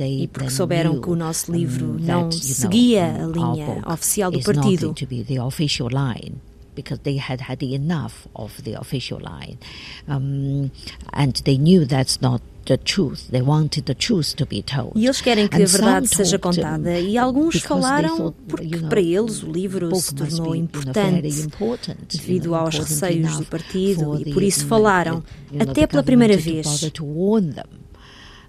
e 0.00 0.28
porque 0.28 0.50
souberam 0.50 1.00
que 1.00 1.10
o 1.10 1.14
nosso 1.16 1.52
livro 1.52 1.96
não 2.00 2.30
seguia 2.30 3.06
a 3.06 3.26
linha 3.26 3.82
oficial 3.86 4.30
do 4.30 4.38
partido. 4.42 4.94
Because 6.74 7.00
they 7.02 7.18
had 7.18 7.42
had 7.42 7.62
enough 7.62 8.26
of 8.34 8.62
the 8.62 8.74
official 8.74 9.20
line. 9.20 9.58
Um, 10.08 10.70
and 11.12 11.34
they 11.44 11.58
knew 11.58 11.84
that's 11.84 12.20
not 12.20 12.40
the 12.66 12.76
truth. 12.76 13.28
They 13.30 13.42
wanted 13.42 13.86
the 13.86 13.94
truth 13.94 14.36
to 14.36 14.46
be 14.46 14.62
told. 14.62 14.92
E 14.96 15.06
eles 15.06 15.20
querem 15.20 15.48
que 15.48 15.62
a 15.62 15.66
verdade 15.66 16.08
seja 16.08 16.38
contada. 16.38 17.00
E 17.00 17.18
alguns 17.18 17.60
falaram 17.60 18.34
porque 18.48 18.78
para 18.78 19.00
eles 19.00 19.42
o 19.42 19.50
livro 19.50 19.94
se 19.96 20.14
tornou 20.14 20.54
importante 20.54 21.22
devido 22.08 22.54
aos 22.54 22.78
receios 22.78 23.38
do 23.38 23.44
partido 23.44 24.20
e 24.20 24.32
por 24.32 24.42
isso 24.42 24.66
falaram, 24.66 25.22
até 25.58 25.86
pela 25.86 26.02
primeira 26.02 26.36
vez. 26.36 26.90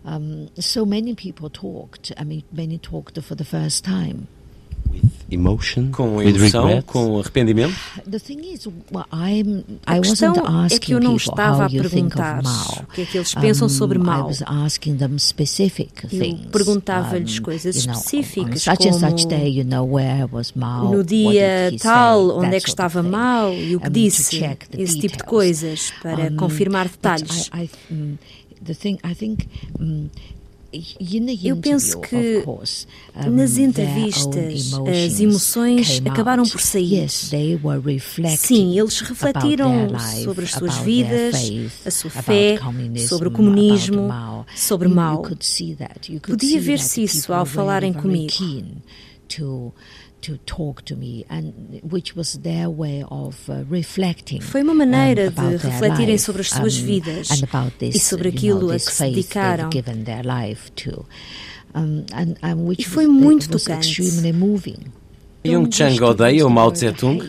Um, 0.06 0.50
so 0.60 0.86
many 0.86 1.16
people 1.16 1.50
talked. 1.50 2.14
I 2.20 2.26
mean, 2.26 2.44
many 2.52 2.78
talked 2.78 3.22
for 3.22 3.36
the 3.36 3.46
first 3.46 3.86
time. 3.86 4.28
Com 5.92 6.22
emoção, 6.22 6.82
com 6.86 7.20
arrependimento? 7.20 7.74
A 9.86 10.00
questão 10.00 10.34
é 10.72 10.80
que 10.80 10.92
eu 10.94 11.00
não 11.00 11.16
estava 11.16 11.66
a 11.66 11.70
perguntar 11.70 12.42
o 12.84 12.94
que 12.94 13.02
é 13.02 13.06
que 13.06 13.18
eles 13.18 13.34
pensam 13.36 13.68
sobre 13.70 13.98
Mao. 14.00 14.30
Eu 16.12 16.50
perguntava-lhes 16.52 17.40
coisas 17.40 17.76
específicas, 17.76 18.64
como 18.78 18.90
no 20.92 21.04
dia 21.04 21.72
tal, 21.80 22.38
onde 22.40 22.56
é 22.56 22.60
que 22.60 22.70
estava 22.70 23.02
Mao 23.04 23.54
e 23.54 23.76
o 23.76 23.80
que 23.80 23.90
disse, 23.90 24.36
esse 24.78 25.00
tipo 25.00 25.18
de 25.18 25.24
coisas, 25.24 25.92
para 26.02 26.32
confirmar 26.32 26.88
detalhes. 26.88 27.50
Eu 31.44 31.56
penso 31.58 32.00
que 32.02 32.44
nas 33.30 33.58
entrevistas 33.58 34.72
as 34.74 35.20
emoções 35.20 36.02
acabaram 36.10 36.44
por 36.44 36.60
sair. 36.60 37.08
Sim, 38.38 38.80
eles 38.80 39.00
refletiram 39.02 39.88
sobre 40.24 40.46
as 40.46 40.52
suas 40.52 40.78
vidas, 40.78 41.36
a 41.86 41.92
sua 41.92 42.10
fé, 42.10 42.58
sobre 43.08 43.28
o 43.28 43.32
comunismo, 43.32 44.08
sobre 44.56 44.88
Mao. 44.88 45.22
Podia 46.22 46.60
ver-se 46.60 47.04
isso 47.04 47.32
ao 47.34 47.46
falarem 47.46 47.94
comigo 47.94 48.34
to 50.24 50.38
talk 50.46 50.82
to 50.84 50.96
me 50.96 51.26
and 51.30 51.54
which 51.84 52.16
was 52.16 52.40
their 52.40 52.70
way 52.70 53.04
of 53.10 53.38
reflecting 53.70 54.42
foi 54.42 54.64
uma 54.64 54.74
maneira 54.74 55.30
de 55.30 55.58
refletirem 55.58 56.18
sobre 56.18 56.42
as 56.42 56.50
suas 56.50 56.76
vidas 56.76 57.28
this, 57.78 57.96
e 57.96 58.00
sobre 58.00 58.30
aquilo 58.30 58.72
a 58.72 58.76
que 58.76 58.92
se 58.92 59.04
dedicaram. 59.04 59.70
e 62.78 62.84
foi 62.84 63.08
muito 63.08 63.50
tocante 63.50 64.02
Jung 65.46 65.70
Chang 65.70 66.02
odeia 66.04 66.48
o 66.48 66.50
Mao 66.50 66.72
Tse-tung? 66.72 67.22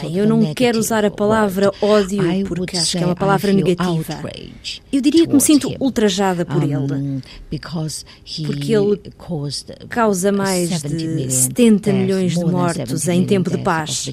Bem, 0.00 0.16
eu 0.16 0.26
não 0.26 0.54
quero 0.54 0.78
usar 0.78 1.04
a 1.04 1.10
palavra 1.10 1.70
ódio 1.82 2.22
porque 2.46 2.76
acho 2.78 2.96
que 2.96 3.02
é 3.02 3.06
uma 3.06 3.14
palavra 3.14 3.52
negativa. 3.52 4.22
Eu 4.92 5.00
diria 5.02 5.26
que 5.26 5.34
me 5.34 5.40
sinto 5.40 5.70
ultrajada 5.78 6.44
por 6.46 6.62
ele. 6.62 7.22
Porque 8.46 8.72
ele 8.74 9.00
causa 9.88 10.32
mais 10.32 10.80
de 10.82 11.30
70 11.30 11.92
milhões 11.92 12.32
de 12.32 12.44
mortos 12.44 13.06
em 13.08 13.24
tempo 13.26 13.50
de 13.50 13.58
paz. 13.58 14.06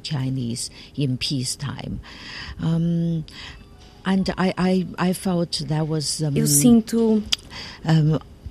Eu 6.35 6.47
sinto 6.47 7.23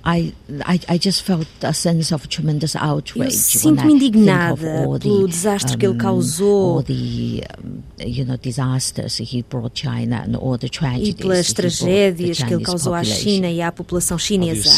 I, 0.05 0.33
I, 0.65 0.79
I 0.89 0.97
just 0.97 1.23
felt 1.23 1.47
a 1.61 1.73
sense 1.73 2.13
of 2.13 2.27
tremendous 2.27 2.75
outrage. 2.75 3.23
Eu 3.23 3.31
sinto-me 3.31 3.93
indignada 3.93 4.57
pelo 4.99 5.27
desastre 5.27 5.77
que 5.77 5.85
ele 5.85 5.97
causou. 5.97 6.83
The, 6.83 6.93
you 6.93 8.25
know, 8.25 8.37
disasters 8.37 9.19
he 9.19 9.45
brought 9.49 9.79
China 9.79 10.25
and 10.27 10.35
all 10.35 10.57
the 10.57 10.67
tragedies 10.67 11.09
e 11.09 11.13
pelas 11.13 11.53
tragédias 11.53 12.43
que 12.43 12.53
ele 12.53 12.63
causou 12.63 12.93
à 12.93 13.03
China 13.03 13.49
e 13.49 13.61
à 13.61 13.71
população 13.71 14.17
chinesa. 14.17 14.69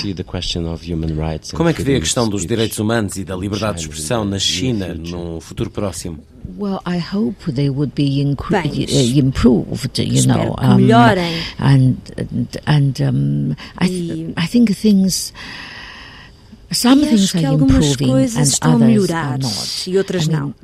Como 1.55 1.69
é 1.69 1.73
que 1.73 1.81
vê 1.81 1.95
a 1.95 1.99
questão 1.99 2.29
dos 2.29 2.45
direitos 2.45 2.77
humanos 2.77 3.15
e 3.17 3.23
da 3.23 3.35
liberdade 3.35 3.79
de 3.79 3.83
expressão 3.85 4.23
na 4.23 4.37
China 4.37 4.93
num 4.93 5.41
futuro 5.41 5.71
próximo? 5.71 6.19
Well, 6.57 6.81
I 6.85 6.99
hope 6.99 7.35
they 7.51 7.69
would 7.69 7.93
be 7.95 8.23
incre- 8.23 8.53
uh, 8.53 9.19
improved, 9.19 9.99
you 9.99 10.25
know, 10.25 10.55
um, 10.57 10.79
and 11.59 11.97
and, 12.17 12.57
and 12.65 13.01
um, 13.01 13.55
I 13.77 13.87
th- 13.87 14.33
I 14.37 14.47
think 14.47 14.71
things. 14.75 15.33
Some 16.71 17.01
things 17.05 17.33
are 17.35 17.53
improving 17.53 18.09
and 18.11 18.59
others 18.61 19.11
are 19.11 19.37
not. 19.37 19.87
E 19.87 19.97
outras 19.97 20.27
I 20.27 20.31
mean, 20.31 20.39
não. 20.39 20.55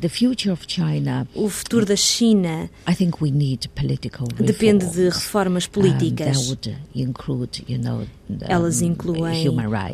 The 0.00 0.08
future 0.08 0.52
of 0.52 0.64
China, 0.68 1.26
o 1.34 1.48
futuro 1.48 1.84
da 1.84 1.96
China 1.96 2.70
I 2.86 2.94
think 2.94 3.20
we 3.20 3.32
need 3.32 3.68
political 3.74 4.28
depende 4.28 4.86
de 4.86 5.08
reformas 5.08 5.66
políticas. 5.66 6.56
Include, 6.94 7.64
you 7.68 7.78
know, 7.78 8.06
Elas 8.42 8.80
incluem 8.80 9.48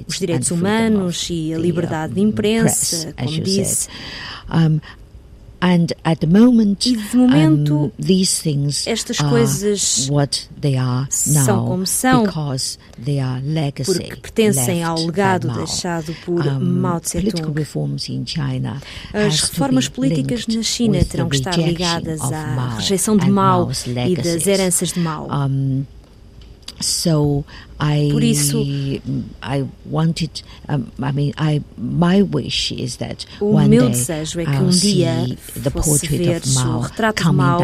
os 0.06 0.18
direitos 0.18 0.50
humanos 0.50 1.26
e 1.30 1.54
a 1.54 1.58
liberdade 1.58 2.12
de 2.14 2.20
imprensa, 2.20 3.14
como 3.16 3.40
disse. 3.40 3.88
Um, 4.50 4.78
And 5.64 5.86
at 6.04 6.20
the 6.20 6.26
moment, 6.26 6.84
e 6.84 6.94
de 6.94 7.16
momento, 7.16 7.74
um, 7.74 7.90
these 7.98 8.42
things 8.42 8.86
estas 8.86 9.16
coisas 9.16 10.10
what 10.10 10.46
they 10.60 10.76
are 10.76 11.08
now 11.26 11.44
são 11.46 11.64
como 11.64 11.86
são 11.86 12.24
because 12.24 12.78
they 13.02 13.18
are 13.18 13.40
legacy 13.42 13.94
porque 13.94 14.16
pertencem 14.16 14.84
ao 14.84 14.98
legado 14.98 15.48
deixado 15.54 16.14
por 16.22 16.46
um, 16.46 16.60
Mao 16.60 17.00
Tse-tung. 17.00 17.54
As 19.14 19.40
reformas 19.40 19.88
políticas 19.88 20.46
na 20.48 20.62
China 20.62 21.02
terão 21.02 21.30
que 21.30 21.36
estar 21.36 21.56
ligadas 21.56 22.20
à 22.20 22.76
rejeição 22.76 23.16
de 23.16 23.30
Mao 23.30 23.70
e 24.06 24.16
das 24.16 24.46
heranças 24.46 24.92
de 24.92 25.00
Mao. 25.00 25.28
Um, 25.30 25.84
So 26.84 27.44
I, 27.80 28.08
Por 28.12 28.22
isso, 28.22 28.62
I 29.42 29.66
wanted, 29.90 30.42
um, 30.68 30.86
I 31.02 31.12
mean, 31.12 31.32
I, 31.36 31.62
my 31.76 32.22
wish 32.22 32.72
is 32.72 32.96
that 32.96 33.26
o 33.40 33.56
one 33.56 33.68
meu 33.68 33.88
desejo 33.88 34.40
é 34.40 34.44
que 34.44 34.56
um 34.56 34.68
dia 34.68 35.36
fosse 35.82 36.06
ver 36.06 36.42
o 36.44 36.80
retrato 36.80 37.22
de 37.24 37.32
Mao 37.32 37.60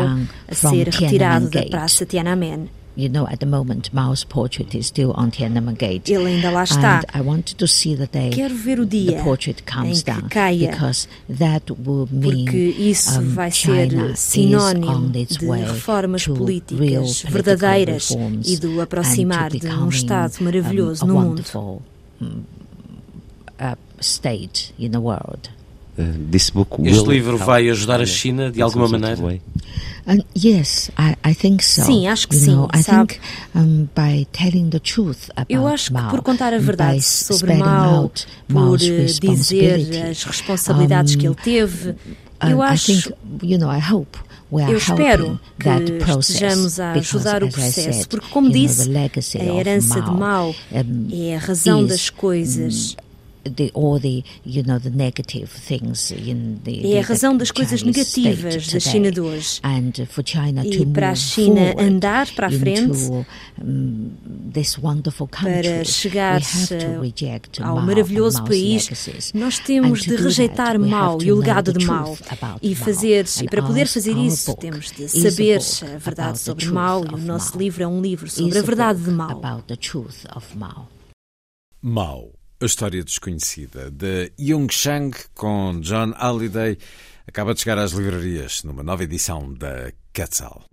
a 0.48 0.54
ser 0.54 0.88
retirado 0.88 1.48
da 1.50 1.62
Praça 1.66 2.04
Tiananmen 2.04 2.68
You 2.96 3.08
know, 3.08 3.26
at 3.28 3.38
the 3.38 3.46
moment, 3.46 3.94
Mao's 3.94 4.24
portrait 4.24 4.74
is 4.74 4.88
still 4.88 5.12
on 5.12 5.30
Tiananmen 5.30 5.78
Gate. 5.78 6.10
Ele 6.10 6.26
ainda 6.26 6.50
lá 6.50 6.64
está. 6.64 6.98
And 6.98 7.06
I 7.14 7.20
wanted 7.22 7.56
to 7.56 7.66
see 7.66 7.94
the 7.94 8.06
day 8.06 8.30
Quero 8.30 8.54
ver 8.54 8.80
o 8.80 8.86
dia 8.86 9.18
the 9.18 9.22
portrait 9.22 9.64
comes 9.64 10.02
down 10.02 10.28
caia, 10.28 10.70
because 10.70 11.06
that 11.28 11.70
will 11.70 12.08
mean 12.10 12.44
porque 12.44 12.56
isso 12.56 13.20
um, 13.20 13.28
vai 13.30 13.50
ser 13.50 13.90
China 13.90 14.16
sinónimo 14.16 15.12
is 15.16 15.38
de 15.38 15.46
way 15.46 15.62
reformas 15.62 16.24
to 16.24 16.34
políticas 16.34 16.78
real 16.78 17.04
verdadeiras 17.30 18.10
reforms 18.10 18.48
e 18.48 18.56
do 18.58 18.80
aproximar 18.80 19.50
de 19.50 19.66
um 19.68 19.88
Estado 19.88 20.34
maravilhoso 20.40 21.04
um, 21.04 21.08
no 21.08 21.20
mundo. 21.20 21.42
Um, 22.20 22.42
uh, 23.60 23.76
state 24.00 24.74
in 24.78 24.90
the 24.90 25.00
world. 25.00 25.50
Este 26.84 27.08
livro 27.08 27.36
vai 27.36 27.68
ajudar 27.68 28.00
a 28.00 28.06
China 28.06 28.50
de 28.50 28.62
alguma 28.62 28.88
maneira? 28.88 29.40
Yes, 30.36 30.90
I, 30.98 31.30
I 31.30 31.34
think 31.34 31.62
so. 31.62 31.84
Sim, 31.84 32.08
acho 32.08 32.26
que 32.26 32.34
you 32.34 32.42
sim. 32.42 32.52
Know, 32.52 32.68
I 32.74 32.82
sabe? 32.82 33.14
think 33.14 33.20
um, 33.54 33.88
by 33.94 34.26
telling 34.32 34.70
the 34.70 34.80
truth 34.80 35.30
about 35.36 35.46
Eu 35.48 35.66
acho 35.66 35.92
que 35.92 36.02
por 36.10 36.22
contar 36.22 36.54
a 36.54 36.58
verdade 36.58 37.02
sobre 37.02 37.54
Mao, 37.54 38.10
por 38.48 38.78
dizer 38.78 40.08
as 40.10 40.24
responsabilidades 40.24 41.14
um, 41.14 41.18
que 41.18 41.26
ele 41.26 41.34
teve, 41.36 41.94
eu 42.48 42.62
acho. 42.62 42.90
I 42.90 42.94
think, 42.94 43.14
you 43.42 43.58
know, 43.58 43.70
I 43.70 43.80
hope 43.80 44.18
eu 44.52 44.76
espero 44.76 45.38
que 45.58 45.68
estejamos 46.18 46.80
a 46.80 46.92
ajudar 46.92 47.44
o 47.44 47.48
processo, 47.48 48.08
porque, 48.08 48.26
como 48.30 48.50
disse, 48.50 48.90
a 49.38 49.44
herança 49.44 50.00
de 50.00 50.10
Mao 50.10 50.54
é 51.12 51.36
a 51.36 51.38
razão 51.38 51.86
das 51.86 52.10
coisas 52.10 52.96
the, 53.44 53.70
all 53.74 53.98
the, 53.98 54.22
you 54.44 54.62
know, 54.62 54.78
the 54.78 54.90
negative 54.90 55.50
things 55.50 56.10
in 56.10 56.60
the, 56.64 56.94
é 56.94 57.00
a 57.00 57.02
razão 57.02 57.36
das 57.36 57.50
coisas 57.50 57.82
negativas 57.82 58.68
da 58.68 58.80
China 58.80 59.10
de 59.10 59.20
hoje. 59.20 59.60
And 59.62 59.92
for 60.06 60.22
China 60.24 60.64
e 60.66 60.78
to 60.78 60.86
para 60.86 61.10
a 61.10 61.14
China 61.14 61.74
andar 61.78 62.28
para 62.34 62.48
a 62.48 62.50
frente, 62.50 62.82
into, 62.82 63.26
um, 63.62 64.10
this 64.52 64.78
wonderful 64.78 65.28
country, 65.28 65.62
para 65.62 65.84
chegar 65.84 66.40
ao 67.62 67.76
Mao 67.76 67.86
maravilhoso 67.86 68.44
país, 68.44 68.88
nós 69.34 69.58
temos 69.58 70.02
de 70.02 70.16
rejeitar 70.16 70.78
Mao 70.78 71.22
e 71.22 71.32
o 71.32 71.36
legado 71.36 71.72
de 71.72 71.84
Mao. 71.84 72.16
E, 72.62 72.74
fazer, 72.74 73.26
e 73.42 73.44
para 73.48 73.62
poder 73.62 73.86
fazer 73.86 74.16
isso, 74.16 74.54
temos 74.56 74.90
de 74.90 75.08
saber 75.08 75.60
a 75.94 75.98
verdade 75.98 76.38
sobre 76.38 76.66
Mao, 76.66 77.04
e 77.04 77.14
o 77.14 77.18
nosso 77.18 77.58
livro 77.58 77.82
é 77.82 77.86
um 77.86 78.00
livro 78.00 78.28
sobre 78.28 78.58
a 78.58 78.62
verdade 78.62 79.02
de 79.02 79.10
Mao. 79.10 79.40
Mao 81.82 82.39
a 82.62 82.66
História 82.66 83.02
Desconhecida, 83.02 83.90
de 83.90 84.32
Jung 84.38 84.70
Chang, 84.70 85.16
com 85.34 85.80
John 85.80 86.12
Halliday, 86.12 86.76
acaba 87.26 87.54
de 87.54 87.60
chegar 87.60 87.78
às 87.78 87.92
livrarias 87.92 88.62
numa 88.64 88.82
nova 88.82 89.02
edição 89.02 89.54
da 89.54 89.90
Quetzal. 90.12 90.64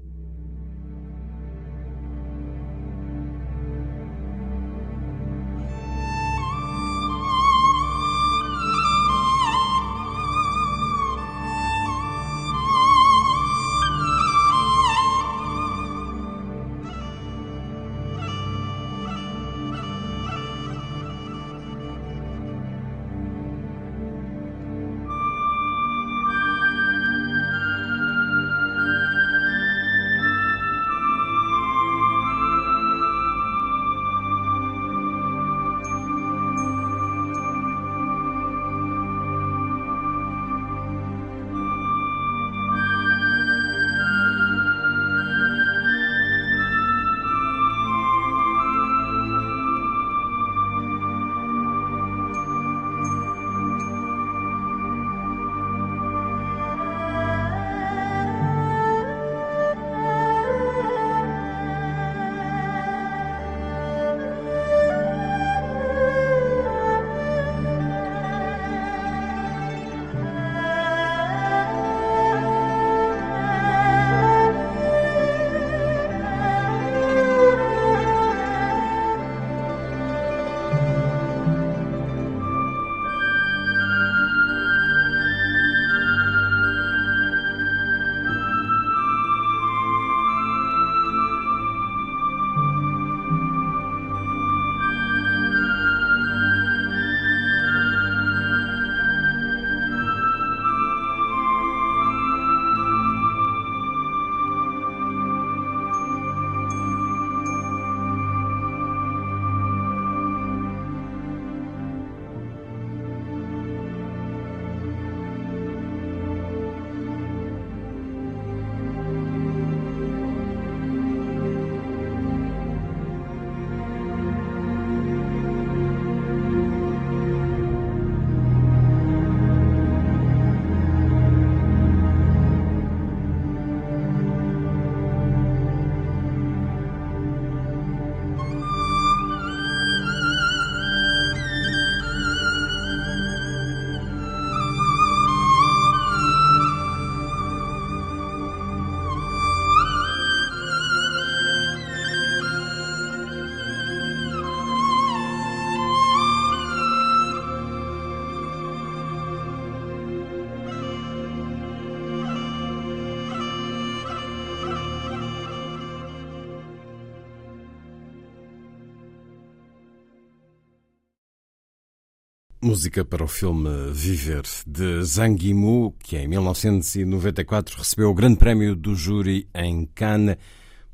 Música 172.77 173.03
para 173.03 173.23
o 173.23 173.27
filme 173.27 173.91
Viver, 173.91 174.43
de 174.67 175.03
Zhang 175.03 175.43
Yimou, 175.43 175.93
que 175.93 176.15
em 176.15 176.27
1994 176.27 177.75
recebeu 177.75 178.11
o 178.11 178.13
Grande 178.13 178.37
Prémio 178.37 178.75
do 178.75 178.93
Júri 178.93 179.49
em 179.51 179.87
Cannes. 179.95 180.37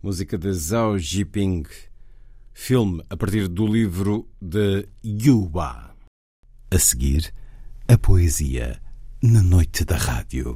Música 0.02 0.38
de 0.38 0.54
Zhao 0.54 0.98
Jiping. 0.98 1.63
Filme 2.54 3.04
a 3.10 3.17
partir 3.17 3.50
do 3.50 3.67
livro 3.67 4.30
de 4.41 4.88
Yuba. 5.04 5.93
A 6.72 6.80
seguir, 6.80 7.34
a 7.86 7.98
poesia 7.98 8.82
na 9.22 9.43
noite 9.43 9.84
da 9.84 9.98
rádio. 9.98 10.56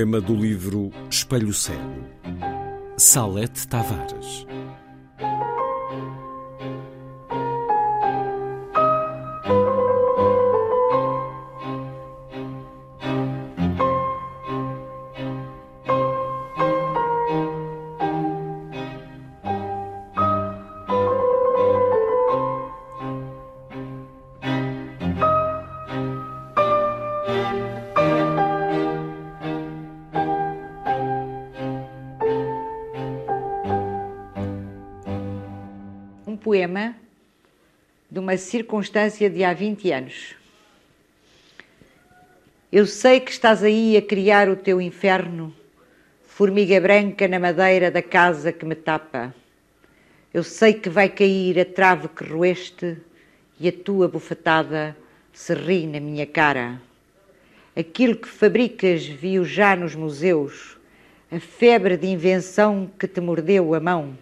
Poema 0.00 0.18
do 0.18 0.34
livro 0.34 0.90
Espelho 1.10 1.52
Cego. 1.52 2.08
Salete 2.96 3.68
Tavares. 3.68 4.46
Circunstância 38.40 39.30
de 39.30 39.44
há 39.44 39.52
20 39.52 39.92
anos. 39.92 40.34
Eu 42.72 42.86
sei 42.86 43.20
que 43.20 43.30
estás 43.30 43.62
aí 43.62 43.96
a 43.96 44.02
criar 44.02 44.48
o 44.48 44.56
teu 44.56 44.80
inferno, 44.80 45.54
formiga 46.26 46.80
branca 46.80 47.28
na 47.28 47.38
madeira 47.38 47.90
da 47.90 48.02
casa 48.02 48.52
que 48.52 48.64
me 48.64 48.74
tapa. 48.74 49.34
Eu 50.32 50.42
sei 50.42 50.74
que 50.74 50.88
vai 50.88 51.08
cair 51.08 51.58
a 51.60 51.64
trave 51.64 52.08
que 52.08 52.24
roeste 52.24 52.96
e 53.58 53.68
a 53.68 53.72
tua 53.72 54.08
bufetada 54.08 54.96
se 55.32 55.54
ri 55.54 55.86
na 55.86 56.00
minha 56.00 56.26
cara. 56.26 56.80
Aquilo 57.76 58.16
que 58.16 58.28
fabricas 58.28 59.06
viu 59.06 59.44
já 59.44 59.76
nos 59.76 59.94
museus, 59.94 60.76
a 61.30 61.38
febre 61.38 61.96
de 61.96 62.06
invenção 62.06 62.90
que 62.98 63.06
te 63.06 63.20
mordeu 63.20 63.74
a 63.74 63.80
mão 63.80 64.16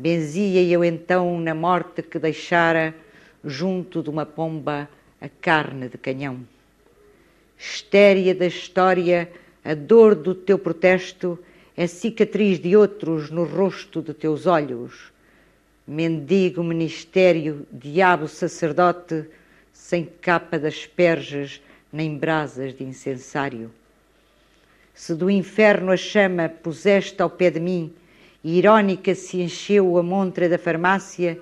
Benzia 0.00 0.62
eu 0.62 0.84
então 0.84 1.40
na 1.40 1.56
morte 1.56 2.02
que 2.02 2.20
deixara 2.20 2.94
junto 3.44 4.02
de 4.02 4.10
uma 4.10 4.26
pomba 4.26 4.88
a 5.20 5.28
carne 5.28 5.88
de 5.88 5.98
canhão. 5.98 6.40
Estéria 7.58 8.34
da 8.34 8.46
história, 8.46 9.30
a 9.64 9.74
dor 9.74 10.14
do 10.14 10.34
teu 10.34 10.58
protesto 10.58 11.38
é 11.76 11.86
cicatriz 11.86 12.58
de 12.58 12.76
outros 12.76 13.30
no 13.30 13.44
rosto 13.44 14.00
de 14.00 14.14
teus 14.14 14.46
olhos. 14.46 15.12
Mendigo 15.86 16.62
ministério, 16.62 17.66
diabo 17.72 18.28
sacerdote, 18.28 19.24
sem 19.72 20.08
capa 20.20 20.58
das 20.58 20.86
perjas 20.86 21.60
nem 21.92 22.16
brasas 22.16 22.76
de 22.76 22.84
incensário. 22.84 23.70
Se 24.94 25.14
do 25.14 25.30
inferno 25.30 25.92
a 25.92 25.96
chama 25.96 26.48
puseste 26.48 27.22
ao 27.22 27.30
pé 27.30 27.50
de 27.50 27.60
mim, 27.60 27.92
Irónica 28.44 29.14
se 29.14 29.40
encheu 29.40 29.96
a 29.96 30.02
montra 30.02 30.48
da 30.48 30.58
farmácia, 30.58 31.40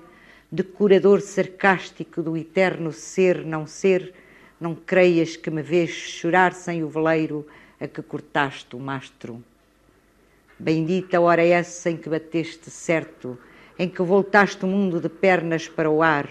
de 0.49 0.63
curador 0.63 1.19
sarcástico 1.21 2.21
do 2.21 2.37
eterno 2.37 2.93
ser 2.93 3.45
não 3.45 3.67
ser, 3.67 4.13
não 4.59 4.73
creias 4.73 5.35
que 5.35 5.51
me 5.51 5.61
vês 5.61 5.89
chorar 5.89 6.53
sem 6.53 6.83
o 6.83 6.89
veleiro 6.89 7.45
a 7.79 7.87
que 7.87 8.01
cortaste 8.01 8.75
o 8.75 8.79
mastro. 8.79 9.43
Bendita 10.57 11.19
hora 11.19 11.45
essa 11.45 11.89
em 11.89 11.97
que 11.97 12.09
bateste 12.09 12.71
certo, 12.71 13.37
em 13.77 13.89
que 13.89 14.01
voltaste 14.01 14.63
o 14.63 14.67
mundo 14.67 14.99
de 14.99 15.09
pernas 15.09 15.67
para 15.67 15.89
o 15.89 16.01
ar, 16.01 16.29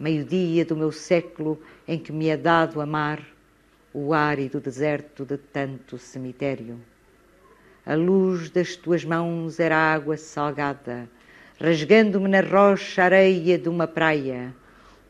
meio-dia 0.00 0.64
do 0.64 0.74
meu 0.74 0.90
século 0.90 1.60
em 1.86 1.98
que 1.98 2.12
me 2.12 2.28
é 2.28 2.36
dado 2.36 2.80
amar 2.80 3.22
o 3.92 4.14
árido 4.14 4.58
deserto 4.58 5.24
de 5.24 5.36
tanto 5.36 5.98
cemitério. 5.98 6.80
A 7.84 7.94
luz 7.94 8.50
das 8.50 8.74
tuas 8.74 9.04
mãos 9.04 9.60
era 9.60 9.76
água 9.76 10.16
salgada, 10.16 11.08
rasgando-me 11.60 12.28
na 12.28 12.40
rocha 12.40 13.02
areia 13.02 13.58
de 13.58 13.68
uma 13.68 13.88
praia. 13.88 14.54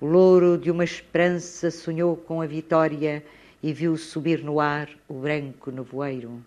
O 0.01 0.07
louro 0.07 0.57
de 0.57 0.71
uma 0.71 0.85
esperança 0.85 1.71
sonhou 1.71 2.17
com 2.17 2.41
a 2.41 2.47
vitória 2.47 3.23
e 3.63 3.71
viu 3.71 3.97
subir 3.99 4.43
no 4.43 4.59
ar 4.59 4.89
o 5.07 5.15
branco 5.15 5.71
nevoeiro. 5.71 6.43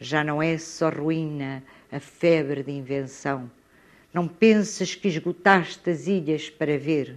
Já 0.00 0.24
não 0.24 0.42
é 0.42 0.56
só 0.56 0.88
ruína 0.88 1.62
a 1.92 2.00
febre 2.00 2.62
de 2.62 2.72
invenção. 2.72 3.50
Não 4.12 4.26
penses 4.26 4.94
que 4.94 5.08
esgotaste 5.08 5.90
as 5.90 6.06
ilhas 6.06 6.48
para 6.48 6.78
ver. 6.78 7.14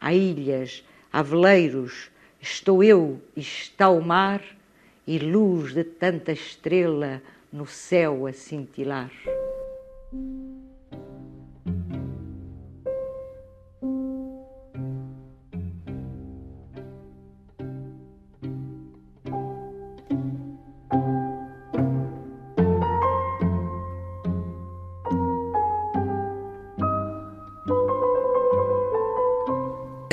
Há 0.00 0.14
ilhas, 0.14 0.84
há 1.12 1.20
veleiros, 1.20 2.10
estou 2.40 2.84
eu 2.84 3.20
e 3.34 3.40
está 3.40 3.88
o 3.88 4.00
mar, 4.00 4.42
e 5.04 5.18
luz 5.18 5.72
de 5.72 5.82
tanta 5.82 6.30
estrela 6.30 7.20
no 7.52 7.66
céu 7.66 8.26
a 8.26 8.32
cintilar. 8.32 9.10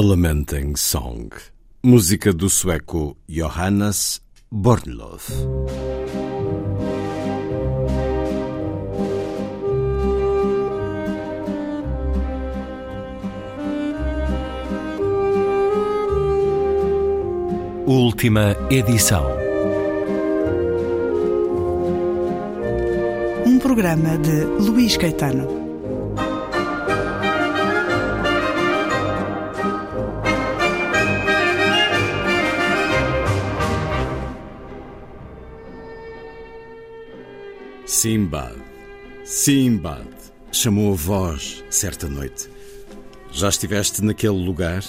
A 0.00 0.02
Lamenting 0.02 0.76
Song, 0.76 1.28
música 1.82 2.32
do 2.32 2.48
sueco 2.48 3.18
Johannes 3.28 4.22
Bornlöf. 4.50 5.30
Última 17.84 18.56
edição. 18.70 19.26
Um 23.44 23.58
programa 23.58 24.16
de 24.16 24.44
Luís 24.64 24.96
Caetano. 24.96 25.59
Simbad, 38.00 38.56
Simbad, 39.26 40.08
chamou 40.50 40.94
a 40.94 40.96
voz 40.96 41.62
certa 41.68 42.08
noite. 42.08 42.48
Já 43.30 43.50
estiveste 43.50 44.02
naquele 44.02 44.42
lugar? 44.42 44.82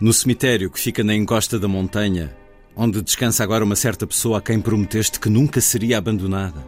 No 0.00 0.12
cemitério 0.12 0.68
que 0.68 0.80
fica 0.80 1.04
na 1.04 1.14
encosta 1.14 1.60
da 1.60 1.68
montanha, 1.68 2.36
onde 2.74 3.02
descansa 3.02 3.44
agora 3.44 3.64
uma 3.64 3.76
certa 3.76 4.04
pessoa 4.04 4.38
a 4.38 4.40
quem 4.40 4.60
prometeste 4.60 5.20
que 5.20 5.28
nunca 5.28 5.60
seria 5.60 5.98
abandonada? 5.98 6.66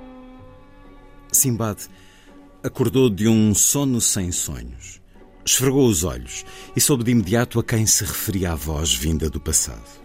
Simbad 1.32 1.80
acordou 2.62 3.10
de 3.10 3.26
um 3.26 3.52
sono 3.52 4.00
sem 4.00 4.30
sonhos. 4.30 5.00
Esfregou 5.44 5.88
os 5.88 6.04
olhos 6.04 6.44
e 6.76 6.80
soube 6.80 7.02
de 7.02 7.10
imediato 7.10 7.58
a 7.58 7.64
quem 7.64 7.86
se 7.86 8.04
referia 8.04 8.52
a 8.52 8.54
voz 8.54 8.94
vinda 8.94 9.28
do 9.28 9.40
passado. 9.40 10.00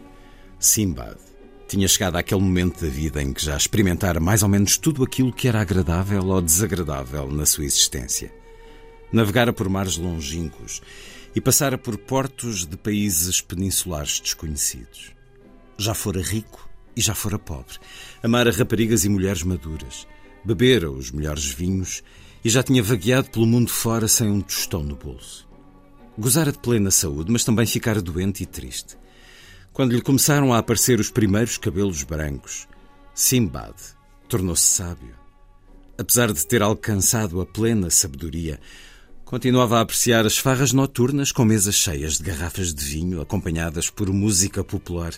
Simbad 0.58 1.27
tinha 1.68 1.88
chegado 1.88 2.16
àquele 2.16 2.42
momento 2.42 2.82
da 2.82 2.90
vida 2.90 3.22
em 3.22 3.34
que 3.34 3.44
já 3.44 3.58
experimentara 3.58 4.20
mais 4.20 4.42
ou 4.42 4.50
menos 4.50 4.78
tudo 4.78 5.04
aquilo 5.04 5.34
que 5.34 5.48
era 5.48 5.62
agradável 5.62 6.26
ou 6.26 6.42
desagradável 6.42 7.30
na 7.30 7.46
sua 7.46 7.66
existência. 7.66 8.34
Navegara 9.12 9.52
por 9.52 9.68
mares 9.68 9.98
longínquos 9.98 10.82
e 11.36 11.42
passara 11.42 11.78
por 11.78 11.98
portos 11.98 12.66
de 12.66 12.78
países 12.78 13.42
peninsulares 13.42 14.20
desconhecidos. 14.20 15.12
Já 15.78 15.94
fora 15.94 16.22
rico 16.22 16.68
e 16.96 17.02
já 17.02 17.14
fora 17.14 17.38
pobre. 17.38 17.76
Amara 18.24 18.52
raparigas 18.52 19.04
e 19.04 19.10
mulheres 19.10 19.44
maduras. 19.44 20.08
Bebera 20.44 20.90
os 20.90 21.12
melhores 21.12 21.46
vinhos 21.46 22.02
e 22.44 22.50
já 22.50 22.64
tinha 22.64 22.82
vagueado 22.82 23.30
pelo 23.30 23.46
mundo 23.46 23.70
fora 23.70 24.08
sem 24.08 24.30
um 24.30 24.42
tostão 24.42 24.84
no 24.84 24.96
bolso. 24.96 25.48
Gozara 26.18 26.52
de 26.52 26.60
plena 26.60 26.90
saúde, 26.90 27.32
mas 27.32 27.44
também 27.44 27.66
ficara 27.66 28.02
doente 28.02 28.42
e 28.42 28.46
triste. 28.46 28.98
Quando 29.78 29.94
lhe 29.94 30.02
começaram 30.02 30.52
a 30.52 30.58
aparecer 30.58 31.00
os 31.00 31.12
primeiros 31.12 31.56
cabelos 31.56 32.02
brancos, 32.02 32.68
Simbad 33.14 33.76
tornou-se 34.28 34.64
sábio. 34.64 35.14
Apesar 35.96 36.34
de 36.34 36.48
ter 36.48 36.64
alcançado 36.64 37.40
a 37.40 37.46
plena 37.46 37.92
sabedoria, 37.92 38.60
continuava 39.24 39.78
a 39.78 39.82
apreciar 39.82 40.26
as 40.26 40.36
farras 40.36 40.74
noturnas 40.74 41.32
com 41.32 41.46
mesas 41.46 41.76
cheias 41.76 42.18
de 42.18 42.24
garrafas 42.24 42.74
de 42.74 42.84
vinho 42.84 43.22
acompanhadas 43.22 43.88
por 43.88 44.12
música 44.12 44.64
popular. 44.64 45.14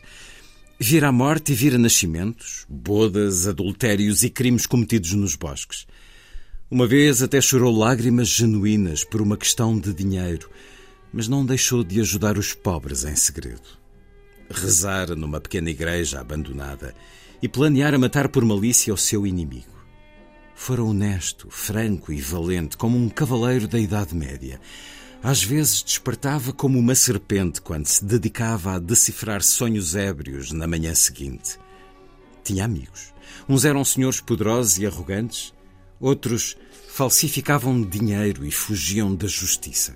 Vira 0.77 1.07
a 1.07 1.11
morte 1.13 1.53
e 1.53 1.55
vira 1.55 1.77
nascimentos, 1.77 2.65
bodas, 2.67 3.47
adultérios 3.47 4.23
e 4.23 4.29
crimes 4.29 4.65
cometidos 4.65 5.13
nos 5.13 5.37
bosques. 5.37 5.87
Uma 6.69 6.85
vez 6.85 7.23
até 7.23 7.39
chorou 7.39 7.73
lágrimas 7.73 8.27
genuínas 8.27 9.05
por 9.05 9.21
uma 9.21 9.37
questão 9.37 9.79
de 9.79 9.93
dinheiro, 9.93 10.49
mas 11.13 11.29
não 11.29 11.45
deixou 11.45 11.81
de 11.81 12.01
ajudar 12.01 12.37
os 12.37 12.53
pobres 12.53 13.05
em 13.05 13.15
segredo 13.15 13.78
rezara 14.49 15.15
numa 15.15 15.39
pequena 15.39 15.69
igreja 15.69 16.19
abandonada 16.19 16.93
e 17.41 17.47
planeara 17.47 17.97
matar 17.97 18.29
por 18.29 18.43
malícia 18.43 18.93
o 18.93 18.97
seu 18.97 19.25
inimigo. 19.25 19.79
Fora 20.55 20.83
honesto, 20.83 21.47
franco 21.49 22.11
e 22.11 22.19
valente 22.19 22.75
como 22.75 22.97
um 22.97 23.07
cavaleiro 23.07 23.67
da 23.67 23.79
Idade 23.79 24.13
Média. 24.13 24.59
Às 25.23 25.43
vezes 25.43 25.83
despertava 25.83 26.51
como 26.51 26.77
uma 26.77 26.95
serpente 26.95 27.61
quando 27.61 27.85
se 27.85 28.03
dedicava 28.03 28.73
a 28.73 28.79
decifrar 28.79 29.41
sonhos 29.41 29.95
ébrios 29.95 30.51
na 30.51 30.67
manhã 30.67 30.93
seguinte. 30.93 31.57
Tinha 32.43 32.65
amigos. 32.65 33.13
Uns 33.47 33.65
eram 33.65 33.83
senhores 33.85 34.19
poderosos 34.19 34.77
e 34.77 34.85
arrogantes, 34.85 35.53
outros 35.99 36.57
falsificavam 36.89 37.81
dinheiro 37.81 38.45
e 38.45 38.51
fugiam 38.51 39.15
da 39.15 39.27
justiça. 39.27 39.95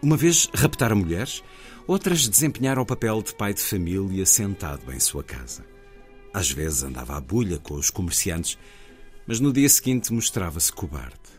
Uma 0.00 0.16
vez 0.16 0.48
raptara 0.54 0.94
mulheres 0.94 1.42
Outras 1.86 2.26
desempenharam 2.26 2.82
o 2.82 2.86
papel 2.86 3.22
de 3.22 3.34
pai 3.34 3.52
de 3.52 3.60
família 3.60 4.24
sentado 4.24 4.90
em 4.90 4.98
sua 4.98 5.22
casa. 5.22 5.64
Às 6.32 6.50
vezes 6.50 6.82
andava 6.82 7.16
à 7.16 7.20
bulha 7.20 7.58
com 7.58 7.74
os 7.74 7.90
comerciantes, 7.90 8.58
mas 9.26 9.38
no 9.38 9.52
dia 9.52 9.68
seguinte 9.68 10.12
mostrava-se 10.12 10.72
cobarde. 10.72 11.34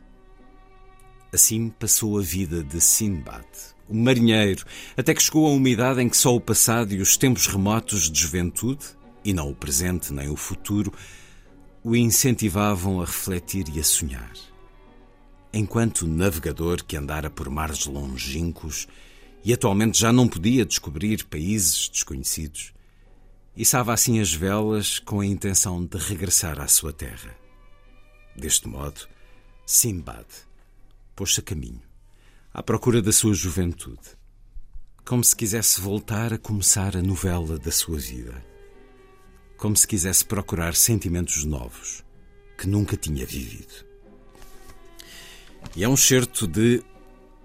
Assim 1.33 1.69
passou 1.69 2.17
a 2.17 2.21
vida 2.21 2.63
de 2.63 2.79
Sinbad, 2.79 3.45
o 3.89 3.95
marinheiro, 3.95 4.63
até 4.95 5.13
que 5.13 5.21
chegou 5.21 5.47
a 5.47 5.49
uma 5.49 5.69
idade 5.69 6.01
em 6.01 6.07
que 6.07 6.15
só 6.15 6.35
o 6.35 6.39
passado 6.39 6.93
e 6.93 7.01
os 7.01 7.17
tempos 7.17 7.47
remotos 7.47 8.09
de 8.09 8.19
juventude, 8.19 8.85
e 9.23 9.33
não 9.33 9.49
o 9.49 9.55
presente 9.55 10.13
nem 10.13 10.29
o 10.29 10.35
futuro, 10.35 10.93
o 11.83 11.95
incentivavam 11.95 13.01
a 13.01 13.05
refletir 13.05 13.65
e 13.75 13.79
a 13.79 13.83
sonhar. 13.83 14.33
Enquanto 15.51 16.07
navegador 16.07 16.83
que 16.83 16.95
andara 16.95 17.29
por 17.29 17.49
mares 17.49 17.85
longínquos, 17.85 18.87
e 19.45 19.53
atualmente 19.53 19.99
já 19.99 20.11
não 20.11 20.27
podia 20.27 20.65
descobrir 20.65 21.23
países 21.25 21.87
desconhecidos, 21.87 22.73
içava 23.55 23.93
assim 23.93 24.19
as 24.19 24.33
velas 24.33 24.97
com 24.97 25.19
a 25.19 25.25
intenção 25.25 25.85
de 25.85 25.99
regressar 25.99 26.59
à 26.59 26.67
sua 26.67 26.91
terra. 26.91 27.37
Deste 28.35 28.67
modo, 28.67 29.07
Simbad 29.63 30.25
pôs-se 31.15 31.41
a 31.41 31.43
caminho, 31.43 31.81
à 32.51 32.63
procura 32.63 33.03
da 33.03 33.11
sua 33.11 33.35
juventude, 33.35 34.17
como 35.05 35.23
se 35.23 35.35
quisesse 35.35 35.79
voltar 35.79 36.33
a 36.33 36.39
começar 36.39 36.97
a 36.97 37.01
novela 37.03 37.59
da 37.59 37.71
sua 37.71 37.99
vida, 37.99 38.43
como 39.57 39.77
se 39.77 39.87
quisesse 39.87 40.25
procurar 40.25 40.73
sentimentos 40.73 41.45
novos 41.45 42.03
que 42.57 42.67
nunca 42.67 42.97
tinha 42.97 43.27
vivido. 43.27 43.85
E 45.75 45.83
é 45.83 45.87
um 45.87 45.95
certo 45.95 46.47
de 46.47 46.83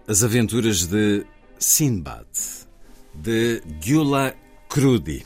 As 0.09 0.25
Aventuras 0.25 0.87
de 0.87 1.27
Sinbad, 1.61 2.27
de 3.15 3.63
Gyula 3.81 4.35
Krudi, 4.69 5.25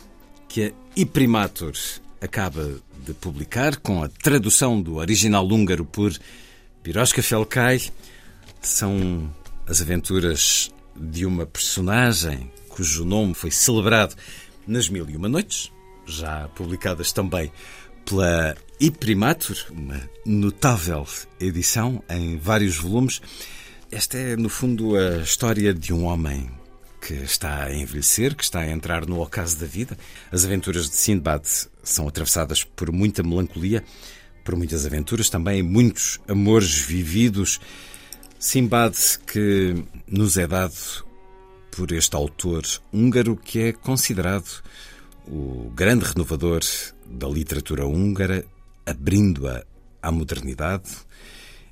que 0.49 0.65
a 0.65 0.73
Iprimatur 0.97 1.73
acaba 2.21 2.81
de 3.07 3.15
publicar 3.15 3.77
com 3.77 4.03
a 4.03 4.09
tradução 4.09 4.83
do 4.83 4.97
original 4.97 5.47
húngaro 5.47 5.85
por 5.85 6.13
Piroska 6.83 7.23
Felkai. 7.23 7.81
São 8.61 9.33
as 9.67 9.81
aventuras 9.81 10.73
de 10.97 11.25
uma 11.25 11.47
personagem 11.47 12.51
cujo 12.69 13.05
nome 13.05 13.35
foi 13.35 13.53
celebrado 13.53 14.17
nas 14.67 14.89
Mil 14.89 15.09
e 15.09 15.17
Uma 15.17 15.29
Noites, 15.29 15.71
já 16.05 16.49
publicadas 16.49 17.13
também 17.13 17.53
pela 18.05 18.57
Iprimatur, 18.81 19.57
uma 19.71 20.01
notável 20.27 21.07
edição 21.39 22.03
em 22.09 22.37
vários 22.39 22.77
volumes. 22.77 23.21
Esta 23.95 24.19
é, 24.19 24.37
no 24.37 24.49
fundo, 24.49 24.97
a 24.97 25.19
história 25.19 25.73
de 25.73 25.93
um 25.93 26.07
homem 26.07 26.51
que 27.01 27.15
está 27.15 27.63
a 27.63 27.73
envelhecer, 27.73 28.35
que 28.35 28.43
está 28.43 28.59
a 28.59 28.69
entrar 28.69 29.07
no 29.07 29.23
ocaso 29.23 29.57
da 29.57 29.67
vida. 29.67 29.97
As 30.33 30.45
aventuras 30.45 30.91
de 30.91 30.97
Sindbad 30.97 31.45
são 31.81 32.09
atravessadas 32.09 32.65
por 32.65 32.91
muita 32.91 33.23
melancolia, 33.23 33.85
por 34.43 34.57
muitas 34.57 34.85
aventuras, 34.85 35.31
também 35.31 35.63
muitos 35.63 36.19
amores 36.27 36.77
vividos. 36.77 37.61
Simbad 38.37 38.97
que 39.29 39.85
nos 40.09 40.37
é 40.37 40.49
dado 40.49 41.07
por 41.71 41.93
este 41.93 42.17
autor 42.17 42.65
húngaro 42.93 43.37
que 43.37 43.61
é 43.61 43.73
considerado 43.73 44.61
o 45.29 45.71
grande 45.73 46.05
renovador 46.05 46.63
da 47.07 47.29
literatura 47.29 47.87
húngara, 47.87 48.45
abrindo-a 48.85 49.63
à 50.03 50.11
modernidade, 50.11 50.91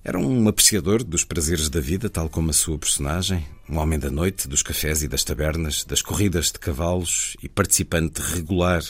era 0.05 0.19
um 0.19 0.49
apreciador 0.49 1.05
dos 1.05 1.25
prazeres 1.25 1.69
da 1.69 1.81
vida, 1.81 2.11
tal 2.11 2.29
como 2.29 2.51
a 2.51 2.53
sua 2.53 2.77
personagem, 2.77 3.47
um 3.69 3.79
homem 3.79 3.99
da 3.99 4.11
noite, 4.11 4.49
dos 4.49 4.63
cafés 4.63 5.03
e 5.03 5.09
das 5.09 5.23
tabernas, 5.23 5.85
das 5.85 6.03
corridas 6.03 6.47
de 6.47 6.59
cavalos 6.59 7.37
e 7.43 7.49
participante 7.49 8.21
regular 8.21 8.83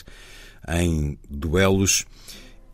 em 0.69 1.19
duelos. 1.29 2.07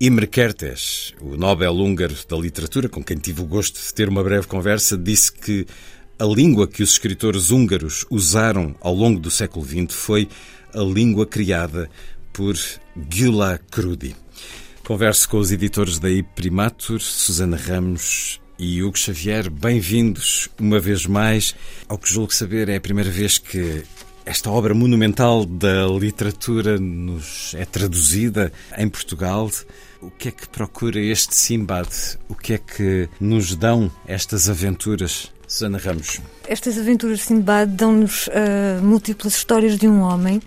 Imre 0.01 0.28
Kertész, 0.28 1.12
o 1.20 1.36
Nobel 1.36 1.74
húngaro 1.74 2.14
da 2.28 2.36
literatura, 2.36 2.89
com 2.89 3.03
quem 3.03 3.16
tive 3.16 3.43
o 3.43 3.47
gosto 3.47 3.80
de 3.80 3.93
ter 3.93 4.09
uma 4.09 4.22
breve 4.22 4.47
conversa, 4.47 4.97
disse 4.97 5.32
que 5.32 5.66
a 6.16 6.24
língua 6.24 6.68
que 6.68 6.84
os 6.84 6.93
escritores 6.93 7.51
húngaros 7.51 8.07
usaram 8.09 8.76
ao 8.80 8.95
longo 8.95 9.18
do 9.18 9.30
século 9.30 9.66
XX 9.66 9.93
foi 9.93 10.28
a 10.72 10.80
língua 10.80 11.26
criada 11.26 11.91
por 12.32 12.57
Gyula 13.11 13.59
Krudi. 13.70 14.14
Converso 14.89 15.28
com 15.28 15.36
os 15.36 15.53
editores 15.53 15.99
da 15.99 16.09
Primatur, 16.34 16.99
Susana 16.99 17.59
Ramos 17.59 18.41
e 18.59 18.82
Hugo 18.82 18.97
Xavier. 18.97 19.51
Bem-vindos 19.51 20.49
uma 20.59 20.80
vez 20.80 21.05
mais. 21.05 21.55
Ao 21.86 21.99
que 21.99 22.11
julgo 22.11 22.32
saber, 22.32 22.70
é 22.70 22.76
a 22.76 22.80
primeira 22.80 23.11
vez 23.11 23.36
que 23.36 23.82
esta 24.24 24.51
obra 24.51 24.72
monumental 24.72 25.45
da 25.45 25.86
literatura 25.89 26.78
nos 26.78 27.53
é 27.55 27.66
traduzida 27.66 28.51
em 28.78 28.89
Portugal. 28.89 29.51
O 30.01 30.11
que 30.11 30.28
é 30.28 30.30
que 30.30 30.49
procura 30.49 30.99
este 30.99 31.34
Simbad? 31.34 31.91
O 32.26 32.34
que 32.34 32.55
é 32.55 32.59
que 32.59 33.11
nos 33.20 33.55
dão 33.55 33.93
estas 34.07 34.49
aventuras? 34.49 35.30
Susana 35.47 35.76
Ramos. 35.76 36.18
Estas 36.49 36.78
aventuras 36.78 37.18
de 37.18 37.24
Simbad 37.24 37.70
dão-nos 37.70 38.28
uh, 38.28 38.82
múltiplas 38.82 39.36
histórias 39.36 39.76
de 39.76 39.86
um 39.86 40.01
homem 40.01 40.41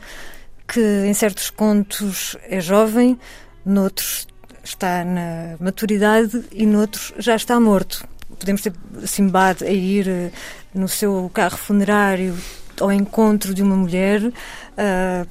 que, 0.68 0.82
em 1.06 1.14
certos 1.14 1.52
contos, 1.52 2.36
é 2.50 2.60
jovem, 2.60 3.20
noutros 3.64 4.31
está 4.64 5.04
na 5.04 5.56
maturidade 5.60 6.44
e 6.52 6.66
noutros 6.66 7.14
já 7.18 7.36
está 7.36 7.60
morto. 7.60 8.06
Podemos 8.40 8.62
ter 8.62 8.74
Simbad 9.06 9.64
a 9.64 9.70
ir 9.70 10.08
uh, 10.08 10.32
no 10.74 10.88
seu 10.88 11.30
carro 11.34 11.58
funerário 11.58 12.36
ao 12.80 12.92
encontro 12.92 13.54
de 13.54 13.62
uma 13.62 13.76
mulher, 13.76 14.24
uh, 14.24 14.34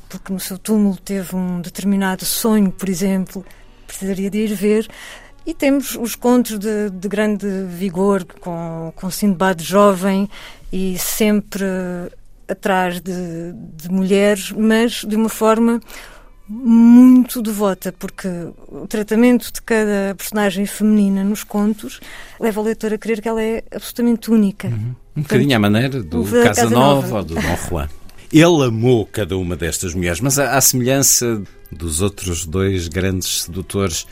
porque 0.09 0.33
no 0.33 0.39
seu 0.39 0.59
túmulo 0.59 0.97
teve 0.97 1.35
um 1.35 1.61
determinado 1.61 2.25
sonho, 2.25 2.71
por 2.71 2.89
exemplo, 2.89 3.45
precisaria 3.87 4.31
de 4.31 4.39
ir 4.39 4.55
ver. 4.55 4.89
E 5.45 5.55
temos 5.55 5.97
os 5.97 6.15
contos 6.15 6.59
de, 6.59 6.91
de 6.91 7.09
grande 7.09 7.47
vigor, 7.65 8.25
com, 8.41 8.93
com 8.95 9.11
Sindbad 9.11 9.63
jovem 9.65 10.29
e 10.73 10.99
sempre 10.99 11.65
atrás 12.47 13.01
de, 13.01 13.53
de 13.53 13.91
mulheres, 13.91 14.53
mas 14.53 15.05
de 15.05 15.17
uma 15.17 15.29
forma 15.29 15.81
muito 16.53 17.41
devota, 17.41 17.93
porque 17.97 18.29
o 18.67 18.85
tratamento 18.89 19.53
de 19.53 19.63
cada 19.63 20.17
personagem 20.19 20.67
feminina 20.67 21.23
nos 21.23 21.45
contos 21.45 22.01
leva 22.41 22.61
o 22.61 22.65
leitor 22.65 22.93
a 22.93 22.99
crer 22.99 23.23
que 23.23 23.29
ela 23.29 23.41
é 23.41 23.63
absolutamente 23.73 24.33
única. 24.33 24.67
Uhum. 24.67 24.95
Um 25.17 25.23
bocadinho 25.23 25.57
à 25.57 25.61
maneira 25.61 26.03
do 26.03 26.25
Casanova 26.25 27.19
ou 27.19 27.25
do 27.25 27.35
Dom 27.37 27.57
Juan. 27.69 27.89
Ele 28.33 28.65
amou 28.65 29.07
cada 29.07 29.37
uma 29.37 29.57
destas 29.57 29.95
mulheres, 29.95 30.21
mas 30.21 30.39
à 30.39 30.61
semelhança 30.61 31.43
dos 31.71 32.01
outros 32.01 32.47
dois 32.47 32.89
grandes 32.89 33.43
sedutores, 33.43 34.07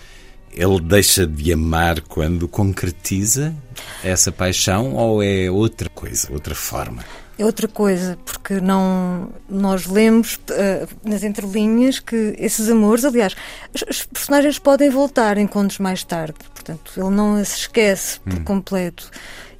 ele 0.52 0.80
deixa 0.80 1.24
de 1.24 1.52
amar 1.52 2.00
quando 2.00 2.48
concretiza 2.48 3.54
essa 4.02 4.32
paixão 4.32 4.94
ou 4.94 5.22
é 5.22 5.48
outra 5.48 5.88
coisa, 5.88 6.32
outra 6.32 6.54
forma? 6.54 7.04
É 7.38 7.44
outra 7.44 7.68
coisa, 7.68 8.18
porque 8.24 8.60
não 8.60 9.28
nós 9.48 9.86
lemos 9.86 10.34
uh, 10.34 10.88
nas 11.08 11.22
entrelinhas 11.22 12.00
que 12.00 12.34
esses 12.36 12.68
amores, 12.68 13.04
aliás, 13.04 13.36
os, 13.72 13.84
os, 13.88 14.06
personagens 14.06 14.58
podem 14.58 14.90
voltar 14.90 15.38
em 15.38 15.46
contos 15.46 15.78
mais 15.78 16.02
tarde, 16.02 16.34
portanto, 16.52 16.92
ele 16.96 17.10
não 17.10 17.36
as 17.36 17.56
esquece 17.56 18.18
por 18.20 18.34
hum. 18.34 18.44
completo. 18.44 19.08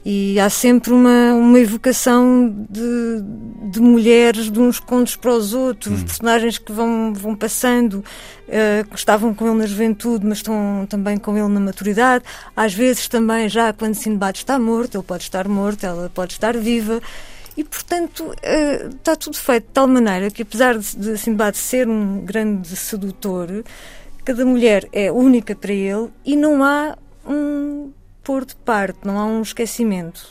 E 0.04 0.40
há 0.40 0.48
sempre 0.48 0.92
uma, 0.92 1.34
uma 1.34 1.58
evocação 1.60 2.66
de, 2.70 3.70
de 3.70 3.78
mulheres 3.80 4.50
de 4.50 4.58
uns 4.58 4.80
contos 4.80 5.14
para 5.14 5.32
os 5.32 5.52
outros, 5.52 6.00
hum. 6.00 6.04
personagens 6.04 6.56
que 6.58 6.72
vão, 6.72 7.12
vão 7.12 7.36
passando, 7.36 8.02
uh, 8.48 8.88
que 8.88 8.96
estavam 8.96 9.34
com 9.34 9.46
ele 9.46 9.58
na 9.58 9.66
juventude, 9.66 10.26
mas 10.26 10.38
estão 10.38 10.86
também 10.88 11.16
com 11.16 11.36
ele 11.36 11.48
na 11.48 11.60
maturidade. 11.60 12.24
Às 12.56 12.74
vezes 12.74 13.06
também, 13.06 13.48
já 13.48 13.72
quando 13.72 13.94
Sinbad 13.94 14.38
está 14.38 14.58
morto, 14.58 14.96
ele 14.96 15.04
pode 15.04 15.24
estar 15.24 15.46
morto, 15.46 15.84
ela 15.84 16.10
pode 16.12 16.32
estar 16.32 16.56
viva. 16.56 17.00
E, 17.58 17.64
portanto, 17.64 18.20
uh, 18.20 18.88
está 18.94 19.16
tudo 19.16 19.36
feito 19.36 19.64
de 19.64 19.72
tal 19.72 19.88
maneira 19.88 20.30
que, 20.30 20.42
apesar 20.42 20.78
de, 20.78 20.96
de 20.96 21.18
Sinbad 21.18 21.56
ser 21.56 21.88
um 21.88 22.20
grande 22.24 22.68
sedutor, 22.76 23.64
cada 24.24 24.44
mulher 24.44 24.88
é 24.92 25.10
única 25.10 25.56
para 25.56 25.72
ele 25.72 26.08
e 26.24 26.36
não 26.36 26.62
há 26.62 26.96
um 27.26 27.90
pôr 28.22 28.44
de 28.44 28.54
parte, 28.54 29.00
não 29.02 29.18
há 29.18 29.26
um 29.26 29.42
esquecimento. 29.42 30.24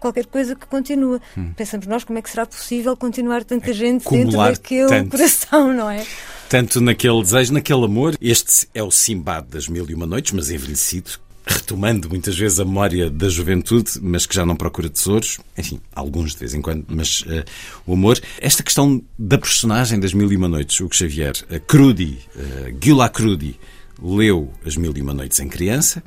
Qualquer 0.00 0.24
coisa 0.24 0.56
que 0.56 0.66
continua. 0.66 1.20
Hum. 1.36 1.52
Pensamos 1.54 1.86
nós 1.86 2.04
como 2.04 2.18
é 2.18 2.22
que 2.22 2.30
será 2.30 2.46
possível 2.46 2.96
continuar 2.96 3.44
tanta 3.44 3.68
é, 3.68 3.74
gente 3.74 4.08
dentro 4.08 4.38
daquele 4.38 4.88
tanto, 4.88 5.10
coração, 5.10 5.74
não 5.74 5.90
é? 5.90 6.06
Tanto 6.48 6.80
naquele 6.80 7.20
desejo, 7.20 7.52
naquele 7.52 7.84
amor. 7.84 8.16
Este 8.18 8.66
é 8.74 8.82
o 8.82 8.90
Simbad 8.90 9.46
das 9.46 9.68
Mil 9.68 9.84
e 9.90 9.94
Uma 9.94 10.06
Noites, 10.06 10.32
mas 10.32 10.48
envelhecido, 10.48 11.10
retomando 11.46 12.08
muitas 12.08 12.36
vezes 12.36 12.60
a 12.60 12.64
memória 12.64 13.10
da 13.10 13.28
juventude, 13.28 13.92
mas 14.00 14.26
que 14.26 14.34
já 14.34 14.46
não 14.46 14.56
procura 14.56 14.88
tesouros, 14.88 15.38
enfim, 15.56 15.80
alguns 15.94 16.32
de 16.32 16.38
vez 16.38 16.54
em 16.54 16.62
quando, 16.62 16.84
mas 16.88 17.22
uh, 17.22 17.44
o 17.86 17.94
amor. 17.94 18.20
Esta 18.38 18.62
questão 18.62 19.02
da 19.18 19.38
personagem 19.38 19.98
das 19.98 20.12
Mil 20.12 20.30
e 20.32 20.36
Uma 20.36 20.48
Noites, 20.48 20.80
o 20.80 20.88
que 20.88 20.96
Xavier, 20.96 21.32
uh, 21.50 21.60
Crudi, 21.60 22.18
uh, 22.36 23.10
Crudi, 23.10 23.58
leu 24.02 24.52
As 24.64 24.76
Mil 24.76 24.92
e 24.96 25.02
Uma 25.02 25.14
Noites 25.14 25.40
em 25.40 25.48
criança, 25.48 26.02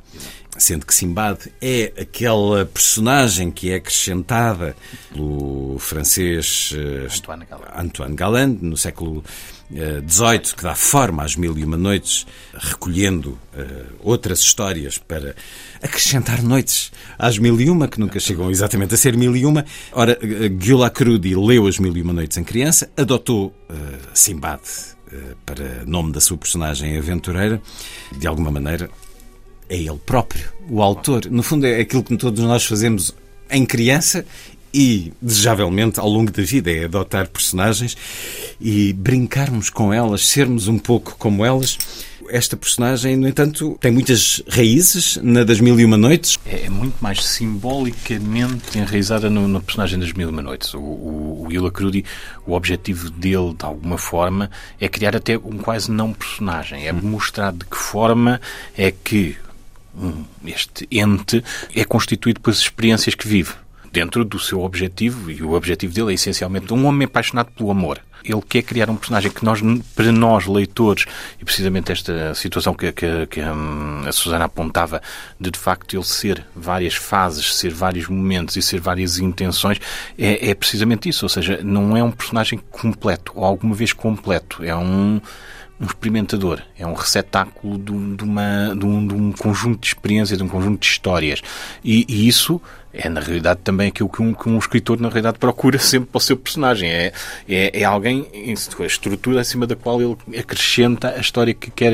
sendo 0.58 0.86
que 0.86 0.94
Simbad 0.94 1.38
é 1.60 1.92
aquela 2.00 2.64
personagem 2.64 3.50
que 3.50 3.70
é 3.70 3.76
acrescentada 3.76 4.76
pelo 5.12 5.78
francês 5.78 6.72
uh, 6.72 7.78
Antoine 7.78 8.14
Galland 8.14 8.58
no 8.62 8.76
século 8.76 9.22
XVIII, 9.70 10.52
uh, 10.52 10.56
que 10.56 10.62
dá 10.62 10.74
forma 10.74 11.22
às 11.22 11.36
Mil 11.36 11.56
e 11.58 11.64
Uma 11.64 11.76
Noites, 11.76 12.26
recolhendo 12.54 13.30
uh, 13.30 13.94
outras 14.00 14.40
histórias 14.40 14.98
para 14.98 15.34
acrescentar 15.82 16.42
noites 16.42 16.92
às 17.18 17.38
Mil 17.38 17.60
e 17.60 17.68
Uma, 17.68 17.88
que 17.88 17.98
nunca 18.00 18.20
chegam 18.20 18.50
exatamente 18.50 18.94
a 18.94 18.96
ser 18.96 19.16
Mil 19.16 19.36
e 19.36 19.44
Uma. 19.44 19.64
Ora, 19.92 20.18
Gyula 20.58 20.90
Crudi 20.90 21.34
leu 21.34 21.66
As 21.66 21.78
Mil 21.78 21.96
e 21.96 22.02
Uma 22.02 22.12
Noites 22.12 22.36
em 22.36 22.44
criança, 22.44 22.90
adotou 22.96 23.54
Simbad 24.14 24.60
para 25.44 25.84
nome 25.86 26.12
da 26.12 26.20
sua 26.20 26.36
personagem 26.36 26.96
aventureira, 26.98 27.62
de 28.18 28.26
alguma 28.26 28.50
maneira 28.50 28.90
é 29.68 29.76
ele 29.76 29.98
próprio, 30.04 30.52
o 30.68 30.80
autor. 30.82 31.26
No 31.30 31.42
fundo, 31.42 31.66
é 31.66 31.80
aquilo 31.80 32.02
que 32.02 32.16
todos 32.16 32.42
nós 32.44 32.64
fazemos 32.64 33.14
em 33.50 33.64
criança 33.64 34.24
e, 34.76 35.10
desejavelmente, 35.22 35.98
ao 35.98 36.06
longo 36.06 36.30
da 36.30 36.42
vida, 36.42 36.70
é 36.70 36.84
adotar 36.84 37.26
personagens 37.28 37.96
e 38.60 38.92
brincarmos 38.92 39.70
com 39.70 39.90
elas, 39.90 40.28
sermos 40.28 40.68
um 40.68 40.78
pouco 40.78 41.16
como 41.18 41.46
elas. 41.46 41.78
Esta 42.28 42.58
personagem, 42.58 43.16
no 43.16 43.26
entanto, 43.26 43.78
tem 43.80 43.90
muitas 43.90 44.42
raízes 44.46 45.16
na 45.22 45.44
das 45.44 45.60
Mil 45.60 45.80
e 45.80 45.84
Uma 45.84 45.96
Noites. 45.96 46.38
É, 46.44 46.66
é 46.66 46.68
muito 46.68 46.96
mais 47.00 47.24
simbolicamente 47.24 48.76
enraizada 48.76 49.30
no, 49.30 49.62
personagem 49.62 49.98
das 49.98 50.12
Mil 50.12 50.28
e 50.28 50.30
Uma 50.30 50.42
Noites. 50.42 50.74
O, 50.74 50.78
o, 50.78 51.48
o 51.48 51.70
Crudi, 51.72 52.04
o 52.44 52.52
objetivo 52.52 53.08
dele, 53.08 53.54
de 53.58 53.64
alguma 53.64 53.96
forma, 53.96 54.50
é 54.78 54.88
criar 54.90 55.16
até 55.16 55.38
um 55.38 55.56
quase 55.56 55.90
não 55.90 56.12
personagem. 56.12 56.86
É 56.86 56.92
mostrar 56.92 57.50
de 57.50 57.64
que 57.64 57.76
forma 57.76 58.42
é 58.76 58.90
que 58.90 59.36
este 60.44 60.86
ente 60.90 61.42
é 61.74 61.82
constituído 61.82 62.40
pelas 62.40 62.58
experiências 62.58 63.14
que 63.14 63.26
vive 63.26 63.54
dentro 63.96 64.26
do 64.26 64.38
seu 64.38 64.60
objetivo, 64.60 65.30
e 65.30 65.42
o 65.42 65.54
objetivo 65.54 65.94
dele 65.94 66.10
é 66.10 66.14
essencialmente 66.14 66.70
um 66.70 66.84
homem 66.84 67.06
apaixonado 67.06 67.50
pelo 67.52 67.70
amor. 67.70 67.98
Ele 68.22 68.42
quer 68.46 68.60
criar 68.60 68.90
um 68.90 68.96
personagem 68.96 69.30
que 69.30 69.42
nós, 69.42 69.62
para 69.94 70.12
nós, 70.12 70.44
leitores, 70.46 71.06
e 71.40 71.44
precisamente 71.46 71.92
esta 71.92 72.34
situação 72.34 72.74
que, 72.74 72.92
que, 72.92 73.26
que 73.26 73.40
hum, 73.40 74.02
a 74.06 74.12
Susana 74.12 74.44
apontava, 74.44 75.00
de 75.40 75.50
de 75.50 75.58
facto 75.58 75.96
ele 75.96 76.04
ser 76.04 76.44
várias 76.54 76.94
fases, 76.94 77.54
ser 77.54 77.72
vários 77.72 78.06
momentos 78.06 78.54
e 78.56 78.60
ser 78.60 78.80
várias 78.80 79.18
intenções, 79.18 79.80
é, 80.18 80.50
é 80.50 80.54
precisamente 80.54 81.08
isso. 81.08 81.24
Ou 81.24 81.30
seja, 81.30 81.60
não 81.62 81.96
é 81.96 82.02
um 82.02 82.10
personagem 82.10 82.60
completo, 82.70 83.32
ou 83.34 83.46
alguma 83.46 83.74
vez 83.74 83.94
completo. 83.94 84.62
É 84.62 84.76
um 84.76 85.22
um 85.78 85.84
experimentador, 85.84 86.62
é 86.78 86.86
um 86.86 86.94
receptáculo 86.94 87.78
de, 87.78 87.92
uma, 88.24 88.74
de, 88.74 88.84
um, 88.84 89.06
de 89.06 89.14
um 89.14 89.32
conjunto 89.32 89.80
de 89.80 89.88
experiências, 89.88 90.38
de 90.38 90.42
um 90.44 90.48
conjunto 90.48 90.80
de 90.80 90.86
histórias. 90.86 91.42
E, 91.84 92.06
e 92.08 92.26
isso 92.26 92.60
é 92.96 93.08
na 93.08 93.20
realidade 93.20 93.60
também 93.62 93.88
aquilo 93.88 94.08
que 94.08 94.22
um, 94.22 94.32
que 94.32 94.48
um 94.48 94.58
escritor 94.58 95.00
na 95.00 95.08
realidade 95.08 95.38
procura 95.38 95.78
sempre 95.78 96.08
para 96.10 96.18
o 96.18 96.20
seu 96.20 96.36
personagem. 96.36 96.88
É, 96.88 97.12
é, 97.48 97.80
é 97.80 97.84
alguém, 97.84 98.26
a 98.80 98.84
estrutura 98.84 99.40
acima 99.40 99.66
da 99.66 99.76
qual 99.76 100.00
ele 100.00 100.16
acrescenta 100.38 101.10
a 101.10 101.20
história 101.20 101.52
que 101.54 101.70
quer, 101.70 101.92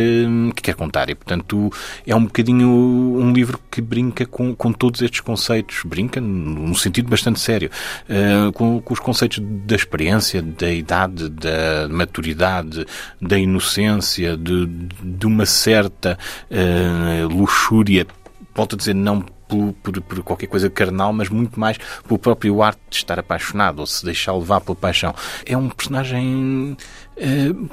que 0.55 0.63
quer 0.63 0.75
contar. 0.75 1.11
E 1.11 1.15
portanto 1.15 1.71
é 2.07 2.15
um 2.15 2.25
bocadinho 2.25 2.69
um 2.69 3.33
livro 3.33 3.59
que 3.71 3.81
brinca 3.81 4.25
com, 4.27 4.55
com 4.55 4.73
todos 4.73 5.03
estes 5.03 5.21
conceitos, 5.21 5.83
brinca 5.85 6.21
num 6.21 6.75
sentido 6.75 7.09
bastante 7.09 7.41
sério, 7.41 7.71
uh, 8.09 8.53
com, 8.53 8.81
com 8.81 8.95
os 8.95 9.01
conceitos 9.01 9.39
da 9.41 9.75
experiência, 9.75 10.43
da 10.43 10.71
idade, 10.71 11.29
da 11.29 11.89
maturidade, 11.91 12.87
da 13.21 13.39
inocência, 13.39 14.37
de, 14.37 14.67
de 14.67 15.27
uma 15.27 15.47
certa 15.47 16.19
uh, 16.51 17.29
luxúria 17.29 18.07
volto 18.55 18.75
a 18.75 18.79
dizer, 18.79 18.95
não 18.95 19.25
por, 19.53 19.73
por, 19.83 20.01
por, 20.01 20.23
qualquer 20.23 20.47
coisa 20.47 20.71
carnal, 20.71 21.13
mas 21.13 21.29
muito 21.29 21.61
mais 21.61 21.77
pelo 22.07 22.19
próprio 22.19 22.63
arte 22.63 22.81
de 22.91 22.97
estar 22.97 23.19
apaixonado 23.19 23.81
ou 23.81 23.87
se 23.87 24.05
deixar 24.05 24.33
levar 24.35 24.61
pela 24.61 24.77
paixão. 24.77 25.15
É 25.45 25.57
um 25.57 25.69
personagem 25.69 26.77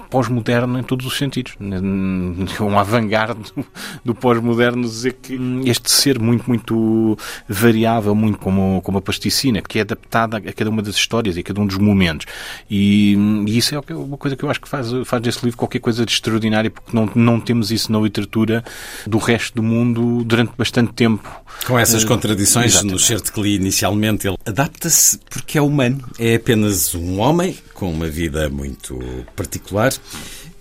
pós-moderno 0.09 0.79
em 0.79 0.83
todos 0.83 1.05
os 1.05 1.17
sentidos. 1.17 1.55
Um 2.59 2.77
avant-garde 2.77 3.51
do, 3.55 3.65
do 4.05 4.15
pós-moderno 4.15 4.83
dizer 4.83 5.13
que 5.13 5.39
este 5.65 5.89
ser 5.89 6.19
muito, 6.19 6.45
muito 6.47 7.17
variável, 7.47 8.13
muito 8.13 8.37
como, 8.37 8.81
como 8.81 8.97
a 8.97 9.01
plasticina, 9.01 9.61
que 9.61 9.79
é 9.79 9.81
adaptada 9.81 10.37
a 10.37 10.53
cada 10.53 10.69
uma 10.69 10.81
das 10.81 10.95
histórias 10.95 11.37
e 11.37 11.39
a 11.39 11.43
cada 11.43 11.61
um 11.61 11.65
dos 11.65 11.77
momentos. 11.77 12.25
E, 12.69 13.15
e 13.47 13.57
isso 13.57 13.75
é 13.75 13.93
uma 13.93 14.17
coisa 14.17 14.35
que 14.35 14.43
eu 14.43 14.49
acho 14.49 14.61
que 14.61 14.67
faz, 14.67 14.89
faz 15.05 15.21
desse 15.21 15.43
livro 15.43 15.57
qualquer 15.57 15.79
coisa 15.79 16.05
de 16.05 16.11
extraordinário, 16.11 16.71
porque 16.71 16.95
não, 16.95 17.09
não 17.15 17.39
temos 17.39 17.71
isso 17.71 17.91
na 17.91 17.99
literatura 17.99 18.63
do 19.07 19.17
resto 19.17 19.55
do 19.55 19.63
mundo 19.63 20.23
durante 20.23 20.51
bastante 20.57 20.93
tempo. 20.93 21.29
Com 21.65 21.77
essas 21.77 22.03
uh, 22.03 22.07
contradições, 22.07 22.73
exatamente. 22.73 22.93
no 22.93 22.99
certo 22.99 23.33
que 23.33 23.41
li 23.41 23.55
inicialmente, 23.55 24.27
ele 24.27 24.37
adapta-se 24.45 25.19
porque 25.29 25.57
é 25.57 25.61
humano. 25.61 26.03
É 26.17 26.35
apenas 26.35 26.93
um 26.95 27.19
homem 27.19 27.57
com 27.73 27.91
uma 27.91 28.07
vida 28.07 28.49
muito 28.49 28.99
particular 29.39 29.93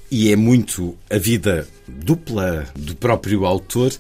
e 0.09 0.33
é 0.33 0.37
muito 0.37 0.97
a 1.11 1.19
vida 1.19 1.67
dupla 1.87 2.65
do 2.77 2.95
próprio 2.95 3.45
autor. 3.45 3.93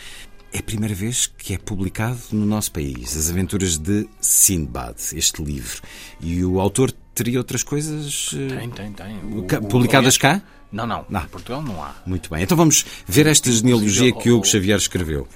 É 0.53 0.59
a 0.59 0.63
primeira 0.63 0.95
vez 0.95 1.27
que 1.27 1.53
é 1.53 1.57
publicado 1.57 2.17
no 2.31 2.45
nosso 2.45 2.71
país 2.71 3.17
As 3.17 3.29
Aventuras 3.29 3.77
de 3.77 4.07
Sindbad, 4.21 4.95
este 5.13 5.43
livro. 5.43 5.81
E 6.21 6.45
o 6.45 6.61
autor 6.61 6.89
teria 7.13 7.37
outras 7.37 7.63
coisas 7.63 8.29
eh, 8.33 8.55
tem, 8.55 8.69
tem, 8.69 8.93
tem. 8.93 9.17
O, 9.17 9.43
publicadas 9.67 10.15
o, 10.15 10.19
cá? 10.19 10.41
Não, 10.71 10.87
não, 10.87 11.05
não. 11.09 11.21
Em 11.21 11.27
Portugal 11.27 11.61
não 11.61 11.83
há. 11.83 11.93
Muito 12.05 12.29
bem. 12.29 12.43
Então 12.43 12.55
vamos 12.55 12.85
ver 13.05 13.27
esta 13.27 13.51
genealogia 13.51 14.13
que 14.13 14.31
Hugo 14.31 14.45
Xavier 14.45 14.77
escreveu. 14.77 15.27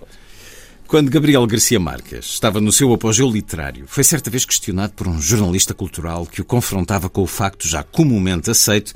Quando 0.92 1.10
Gabriel 1.10 1.48
Garcia 1.48 1.80
Marques 1.80 2.26
estava 2.26 2.60
no 2.60 2.70
seu 2.70 2.92
apogeu 2.92 3.32
literário, 3.32 3.86
foi 3.88 4.04
certa 4.04 4.30
vez 4.30 4.44
questionado 4.44 4.92
por 4.92 5.08
um 5.08 5.22
jornalista 5.22 5.74
cultural 5.74 6.26
que 6.26 6.42
o 6.42 6.46
confrontava 6.46 7.10
com 7.10 7.22
o 7.22 7.28
facto 7.28 7.66
já 7.66 7.82
comumente 7.82 8.52
aceito 8.52 8.94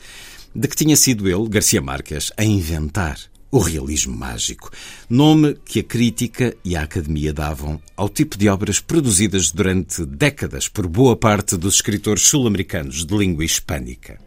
de 0.54 0.68
que 0.68 0.76
tinha 0.76 0.98
sido 0.98 1.26
ele, 1.26 1.48
Garcia 1.48 1.82
Marques, 1.82 2.34
a 2.36 2.44
inventar 2.44 3.18
o 3.50 3.60
realismo 3.60 4.14
mágico, 4.14 4.70
nome 5.10 5.56
que 5.64 5.80
a 5.80 5.84
crítica 5.84 6.54
e 6.66 6.76
a 6.76 6.82
academia 6.84 7.32
davam 7.32 7.82
ao 7.96 8.10
tipo 8.10 8.38
de 8.38 8.50
obras 8.50 8.82
produzidas 8.82 9.50
durante 9.50 10.06
décadas 10.06 10.68
por 10.68 10.88
boa 10.88 11.16
parte 11.16 11.56
dos 11.56 11.76
escritores 11.76 12.24
sul-americanos 12.24 13.06
de 13.06 13.18
língua 13.18 13.46
hispânica. 13.46 14.20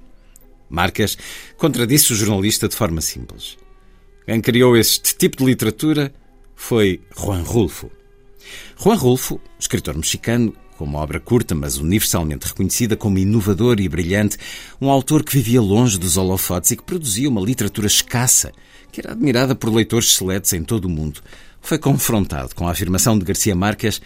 Marques 0.71 1.19
contradisse 1.59 2.15
o 2.15 2.17
jornalista 2.17 2.67
de 2.67 2.75
forma 2.75 3.03
simples. 3.03 3.59
Quem 4.25 4.41
criou 4.41 4.75
este 4.75 5.15
tipo 5.15 5.37
de 5.37 5.45
literatura 5.45 6.11
foi 6.59 7.01
Juan 7.17 7.43
Rulfo. 7.43 7.91
Juan 8.77 8.97
Rulfo, 8.97 9.41
escritor 9.59 9.97
mexicano, 9.97 10.53
com 10.77 10.85
uma 10.85 10.99
obra 10.99 11.19
curta, 11.19 11.55
mas 11.55 11.79
universalmente 11.79 12.49
reconhecida 12.49 12.97
como 12.97 13.17
inovador 13.17 13.81
e 13.81 13.89
brilhante, 13.89 14.37
um 14.81 14.91
autor 14.91 15.23
que 15.23 15.33
vivia 15.33 15.63
longe 15.63 15.99
dos 15.99 16.17
holofotes 16.17 16.73
e 16.73 16.77
que 16.77 16.83
produzia 16.83 17.29
uma 17.29 17.41
literatura 17.41 17.87
escassa, 17.87 18.53
que 18.93 19.01
era 19.01 19.13
admirada 19.13 19.55
por 19.55 19.73
leitores 19.73 20.15
seletos 20.15 20.53
em 20.53 20.63
todo 20.63 20.87
o 20.87 20.91
mundo, 20.91 21.23
foi 21.63 21.79
confrontado 21.79 22.55
com 22.55 22.67
a 22.69 22.73
afirmação 22.73 23.19
de 23.19 23.25
Garcia 23.25 23.55
Marques 23.55 24.03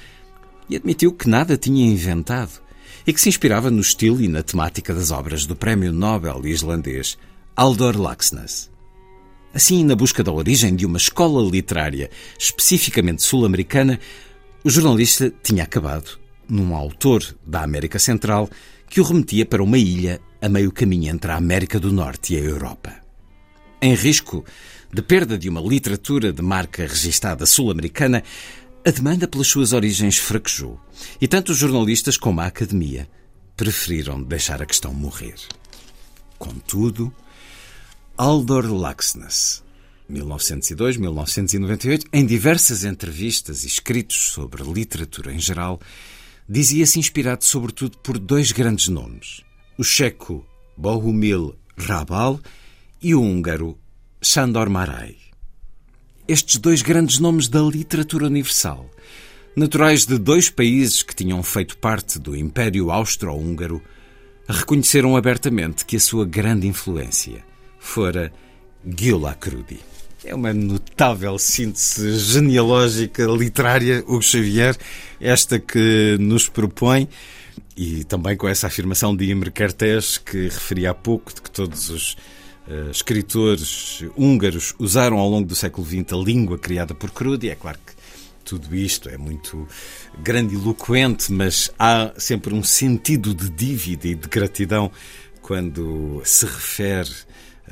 e 0.69 0.77
admitiu 0.77 1.13
que 1.13 1.29
nada 1.29 1.57
tinha 1.57 1.85
inventado 1.85 2.61
e 3.07 3.13
que 3.13 3.21
se 3.21 3.29
inspirava 3.29 3.71
no 3.71 3.81
estilo 3.81 4.21
e 4.21 4.29
na 4.29 4.43
temática 4.43 4.95
das 4.95 5.11
obras 5.11 5.47
do 5.47 5.57
prémio 5.57 5.93
Nobel 5.93 6.47
islandês 6.47 7.19
Aldor 7.57 8.01
Laxness. 8.01 8.72
Assim, 9.55 9.85
na 9.85 9.95
busca 9.95 10.23
da 10.25 10.33
origem 10.33 10.75
de 10.75 10.87
uma 10.87 10.97
escola 10.97 11.49
literária 11.49 12.11
especificamente 12.39 13.23
sul-americana, 13.23 14.01
o 14.65 14.71
jornalista 14.71 15.33
tinha 15.43 15.65
acabado 15.65 16.19
num 16.49 16.75
autor 16.75 17.23
da 17.47 17.63
América 17.63 17.99
Central 17.99 18.49
que 18.89 19.01
o 19.01 19.05
remetia 19.05 19.45
para 19.45 19.63
uma 19.63 19.79
ilha 19.79 20.21
a 20.41 20.49
meio 20.49 20.73
caminho 20.73 21.13
entre 21.13 21.31
a 21.31 21.37
América 21.37 21.79
do 21.79 21.93
Norte 21.93 22.35
e 22.35 22.37
a 22.37 22.41
Europa. 22.41 22.95
Em 23.81 23.95
risco 23.95 24.45
de 24.93 25.03
perda 25.03 25.37
de 25.37 25.49
uma 25.49 25.61
literatura 25.61 26.33
de 26.33 26.43
marca 26.43 26.83
registada 26.83 27.45
sul-americana, 27.47 28.23
a 28.85 28.91
demanda 28.91 29.29
pelas 29.29 29.49
suas 29.49 29.73
origens 29.73 30.19
fraquejou 30.19 30.81
e 31.21 31.29
tanto 31.29 31.53
os 31.53 31.59
jornalistas 31.59 32.17
como 32.17 32.41
a 32.41 32.47
academia 32.47 33.09
preferiram 33.57 34.23
deixar 34.23 34.63
a 34.63 34.67
questão 34.67 34.93
morrer. 34.93 35.37
Contudo, 36.39 37.15
Aldor 38.17 38.71
Laxness, 38.71 39.65
1902-1998, 40.11 42.05
em 42.13 42.27
diversas 42.27 42.85
entrevistas 42.85 43.65
e 43.65 43.67
escritos 43.67 44.33
sobre 44.33 44.63
literatura 44.63 45.33
em 45.33 45.39
geral, 45.39 45.81
dizia-se 46.47 46.99
inspirado 46.99 47.43
sobretudo 47.43 47.97
por 47.99 48.19
dois 48.19 48.53
grandes 48.53 48.89
nomes, 48.89 49.41
o 49.79 49.85
checo 49.85 50.47
Bohumil 50.77 51.57
Rabal 51.75 52.39
e 53.01 53.15
o 53.15 53.23
húngaro 53.23 53.79
Sándor 54.21 54.69
Márai. 54.69 55.17
Estes 56.29 56.59
dois 56.59 56.83
grandes 56.83 57.19
nomes 57.19 57.49
da 57.49 57.63
literatura 57.63 58.27
universal, 58.27 58.91
naturais 59.57 60.05
de 60.05 60.19
dois 60.19 60.51
países 60.51 61.03
que 61.03 61.17
tinham 61.17 61.43
feito 61.43 61.79
parte 61.79 62.19
do 62.19 62.37
Império 62.37 62.91
Austro-Húngaro, 62.91 63.83
reconheceram 64.47 65.17
abertamente 65.17 65.87
que 65.87 65.97
a 65.97 66.01
sua 66.01 66.27
grande 66.27 66.67
influência 66.67 67.51
fora 67.83 68.33
Gyula 68.85 69.35
Crudi. 69.35 69.81
É 70.25 70.35
uma 70.35 70.55
notável 70.55 71.37
síntese 71.37 72.17
genealógica 72.17 73.25
literária, 73.25 74.05
Hugo 74.07 74.23
Xavier, 74.23 74.77
esta 75.21 75.59
que 75.59 76.17
nos 76.19 76.49
propõe, 76.49 77.09
e 77.77 78.05
também 78.05 78.37
com 78.37 78.49
essa 78.49 78.69
afirmação 78.69 79.15
de 79.15 79.29
Imre 79.31 79.51
Kertész, 79.51 80.17
que 80.19 80.45
referi 80.45 80.87
há 80.87 80.95
pouco, 80.95 81.35
de 81.35 81.43
que 81.43 81.51
todos 81.51 81.91
os 81.91 82.13
uh, 82.69 82.91
escritores 82.91 84.05
húngaros 84.17 84.75
usaram 84.79 85.19
ao 85.19 85.29
longo 85.29 85.49
do 85.49 85.57
século 85.57 85.85
XX 85.85 86.13
a 86.13 86.17
língua 86.17 86.57
criada 86.57 86.95
por 86.95 87.11
Crudi. 87.11 87.51
É 87.51 87.57
claro 87.57 87.79
que 87.85 87.93
tudo 88.45 88.75
isto 88.77 89.09
é 89.09 89.19
muito 89.19 89.67
grandiloquente, 90.21 91.33
mas 91.33 91.71
há 91.77 92.13
sempre 92.17 92.55
um 92.55 92.63
sentido 92.63 93.35
de 93.35 93.51
dívida 93.51 94.07
e 94.07 94.15
de 94.15 94.29
gratidão 94.29 94.91
quando 95.43 96.23
se 96.25 96.47
refere 96.47 97.11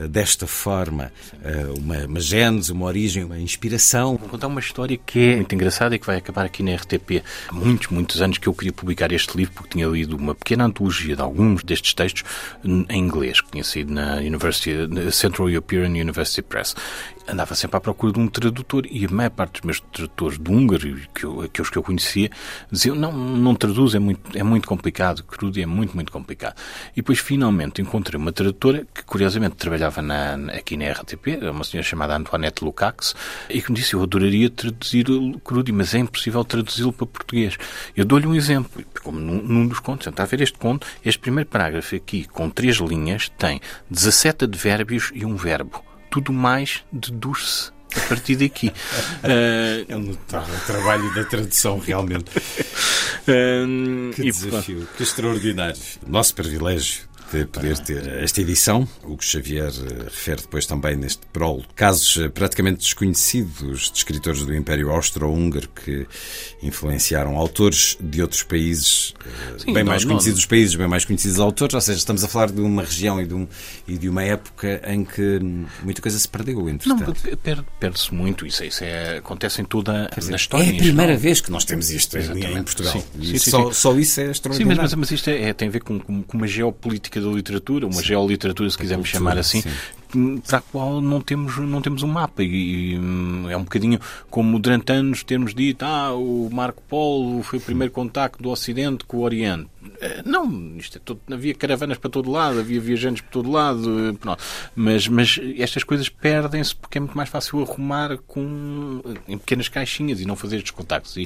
desta 0.09 0.47
forma 0.47 1.13
eh, 1.43 1.67
uma, 1.77 2.07
uma 2.07 2.21
gênese, 2.21 2.73
uma 2.73 2.87
origem, 2.87 3.25
uma 3.25 3.39
inspiração. 3.39 4.17
Vou 4.17 4.29
contar 4.29 4.47
uma 4.47 4.61
história 4.61 4.97
que 4.97 5.19
é 5.19 5.37
muito 5.37 5.55
engraçada 5.55 5.95
e 5.95 5.99
que 5.99 6.07
vai 6.07 6.17
acabar 6.17 6.45
aqui 6.45 6.63
na 6.63 6.75
RTP. 6.75 7.23
Há 7.49 7.53
muitos, 7.53 7.89
muitos 7.89 8.23
anos 8.23 8.39
que 8.39 8.49
eu 8.49 8.55
queria 8.55 8.73
publicar 8.73 9.13
este 9.13 9.37
livro 9.37 9.55
porque 9.55 9.71
tinha 9.71 9.87
lido 9.87 10.17
uma 10.17 10.35
pequena 10.35 10.65
antologia 10.65 11.17
de 11.17 11.23
alguns 11.23 11.63
destes 11.63 11.95
textos 11.95 12.25
em 12.65 12.99
inglês, 12.99 13.41
que 13.41 13.51
tinha 13.51 13.65
saído 13.65 13.93
na 13.93 14.17
University, 14.17 14.73
Central 15.13 15.51
European 15.51 15.89
University 15.89 16.43
Press 16.43 16.75
andava 17.31 17.55
sempre 17.55 17.77
à 17.77 17.81
procura 17.81 18.13
de 18.13 18.19
um 18.19 18.29
tradutor 18.29 18.87
e 18.91 19.05
a 19.05 19.09
maior 19.09 19.31
parte 19.31 19.55
dos 19.55 19.63
meus 19.63 19.81
tradutores 19.81 20.39
de 20.39 20.51
húngaro, 20.51 20.97
que 21.15 21.25
eu, 21.25 21.43
aqueles 21.43 21.71
que 21.71 21.79
eu 21.79 21.83
conhecia, 21.83 22.31
diziam 22.71 22.97
não, 22.97 23.13
não 23.13 23.55
traduz, 23.55 23.95
é 23.95 23.99
muito, 23.99 24.37
é 24.37 24.43
muito 24.43 24.67
complicado, 24.67 25.23
crudo 25.25 25.61
é 25.61 25.67
muito, 25.67 25.95
muito 25.95 26.11
complicado. 26.11 26.57
E 26.93 26.97
depois 26.97 27.19
finalmente 27.19 27.81
encontrei 27.81 28.21
uma 28.21 28.33
tradutora 28.33 28.87
que 28.93 29.05
curiosamente 29.05 29.57
trabalhava 29.57 29.90
na, 30.01 30.35
aqui 30.53 30.77
na 30.77 30.91
RTP, 30.93 31.39
uma 31.51 31.65
senhora 31.65 31.87
chamada 31.87 32.17
Antoinette 32.17 32.65
Lukács, 32.65 33.15
e 33.49 33.61
que 33.61 33.71
me 33.71 33.79
disse, 33.79 33.95
eu 33.95 34.03
adoraria 34.03 34.49
traduzir 34.49 35.11
o 35.11 35.39
crudo, 35.41 35.73
mas 35.75 35.95
é 35.95 35.99
impossível 35.99 36.45
traduzi-lo 36.45 36.93
para 36.93 37.07
português. 37.07 37.59
Eu 37.97 38.05
dou-lhe 38.05 38.27
um 38.27 38.35
exemplo, 38.35 38.85
como 39.03 39.19
num, 39.19 39.43
num 39.43 39.67
dos 39.67 39.81
contos, 39.81 40.07
está 40.07 40.23
a 40.23 40.27
ver 40.27 40.41
este 40.41 40.59
conto, 40.59 40.87
este 41.05 41.19
primeiro 41.19 41.49
parágrafo 41.51 41.97
aqui, 41.97 42.27
com 42.27 42.49
três 42.49 42.77
linhas, 42.77 43.29
tem 43.37 43.61
17 43.91 44.45
advérbios 44.45 45.11
e 45.15 45.25
um 45.25 45.35
verbo 45.35 45.83
tudo 46.11 46.33
mais 46.33 46.85
deduz-se 46.93 47.71
a 47.97 48.01
partir 48.09 48.37
daqui. 48.37 48.69
Uh, 48.69 49.87
é 49.89 49.97
um 49.97 50.01
notável 50.01 50.55
trabalho 50.67 51.15
da 51.15 51.25
tradução, 51.25 51.79
realmente. 51.79 52.31
Uh, 53.21 54.13
que 54.15 54.23
desafio, 54.23 54.89
que 54.97 55.03
extraordinário. 55.03 55.77
Nosso 56.07 56.35
privilégio 56.35 57.03
de 57.33 57.47
poder 57.47 57.79
ter 57.79 58.07
esta 58.23 58.41
edição. 58.41 58.87
O 59.05 59.17
que 59.17 59.25
Xavier 59.25 59.71
eh, 59.71 60.05
refere 60.05 60.43
depois 60.43 60.67
também 60.67 60.97
neste 60.97 61.25
prólogo. 61.27 61.67
Casos 61.75 62.17
eh, 62.19 62.29
praticamente 62.29 62.79
desconhecidos 62.79 63.91
de 63.91 63.99
escritores 63.99 64.45
do 64.45 64.55
Império 64.55 64.91
Austro-Húngaro 64.91 65.69
que 65.69 66.07
influenciaram 66.63 67.37
autores 67.37 67.97
de 68.01 68.21
outros 68.21 68.43
países, 68.43 69.15
eh, 69.25 69.59
Sim, 69.59 69.73
bem 69.73 69.85
não, 69.85 69.93
mais 69.93 70.05
conhecidos 70.05 70.43
não. 70.43 70.49
países, 70.49 70.75
bem 70.75 70.89
mais 70.89 71.05
conhecidos 71.05 71.37
os 71.37 71.41
autores. 71.41 71.75
Ou 71.75 71.81
seja, 71.81 71.99
estamos 71.99 72.25
a 72.25 72.29
falar 72.29 72.51
de 72.51 72.61
uma 72.61 72.83
região 72.83 73.21
e 73.21 73.27
de, 73.27 73.35
um, 73.35 73.47
e 73.87 73.97
de 73.97 74.09
uma 74.09 74.25
época 74.25 74.83
em 74.87 75.05
que 75.05 75.39
muita 75.83 76.03
coisa 76.03 76.19
se 76.19 76.29
perdeu, 76.29 76.69
entretanto. 76.69 77.15
Não, 77.45 77.65
perde-se 77.81 78.15
muito. 78.15 78.47
Isso, 78.47 78.63
isso 78.63 78.85
é, 78.85 79.17
acontece 79.19 79.63
em 79.63 79.65
toda 79.65 80.11
a 80.15 80.37
história. 80.37 80.71
É 80.71 80.75
a 80.75 80.79
primeira 80.79 81.17
vez 81.17 81.41
que 81.41 81.51
nós 81.51 81.65
temos 81.65 81.91
isto 81.91 82.19
Exatamente. 82.19 82.59
em 82.59 82.63
Portugal. 82.63 82.93
Sim, 82.93 83.03
sim, 83.23 83.39
sim, 83.39 83.51
só, 83.51 83.73
só, 83.73 83.99
isso 83.99 84.21
é 84.21 84.31
extraordinário. 84.31 84.77
Sim, 84.77 84.83
mas, 84.83 84.95
mas 84.95 85.11
isto 85.11 85.31
é, 85.31 85.49
é, 85.49 85.53
tem 85.55 85.69
a 85.69 85.71
ver 85.71 85.81
com, 85.81 85.99
com, 85.99 86.23
com 86.23 86.37
uma 86.37 86.47
geopolítica 86.47 87.21
da 87.21 87.29
literatura, 87.29 87.87
uma 87.87 88.03
geoliteratura, 88.03 88.69
se 88.69 88.77
quisermos 88.77 89.09
chamar 89.09 89.39
assim, 89.39 89.63
sim 89.63 89.71
para 90.47 90.59
a 90.59 90.61
qual 90.61 91.01
não 91.01 91.21
temos, 91.21 91.57
não 91.59 91.81
temos 91.81 92.03
um 92.03 92.09
mapa. 92.09 92.43
E, 92.43 92.95
e, 92.95 92.95
é 93.49 93.57
um 93.57 93.63
bocadinho 93.63 94.01
como 94.29 94.59
durante 94.59 94.93
anos 94.93 95.23
termos 95.23 95.55
dito: 95.55 95.85
ah, 95.85 96.13
o 96.15 96.49
Marco 96.53 96.83
Polo 96.89 97.43
foi 97.43 97.59
o 97.59 97.63
primeiro 97.63 97.93
contacto 97.93 98.43
do 98.43 98.51
Ocidente 98.51 99.05
com 99.05 99.19
o 99.19 99.21
Oriente. 99.21 99.69
Eh, 100.01 100.23
não, 100.25 100.77
isto 100.77 100.99
é 100.99 101.01
todo, 101.03 101.21
havia 101.31 101.55
caravanas 101.55 101.99
para 101.99 102.11
todo 102.11 102.31
lado, 102.31 102.59
havia 102.59 102.81
viajantes 102.81 103.23
para 103.23 103.31
todo 103.31 103.51
lado, 103.51 104.09
eh, 104.09 104.13
pronto. 104.13 104.43
Mas, 104.75 105.09
mas 105.09 105.41
estas 105.59 105.85
coisas 105.85 106.09
perdem-se 106.09 106.75
porque 106.77 106.99
é 106.99 107.01
muito 107.01 107.17
mais 107.17 107.29
fácil 107.29 107.63
arrumar 107.63 108.19
com, 108.27 109.01
em 109.27 109.39
pequenas 109.39 109.69
caixinhas 109.69 110.21
e 110.21 110.27
não 110.27 110.37
fazer 110.37 110.57
estes 110.57 110.73
contactos. 110.73 111.17
E, 111.17 111.23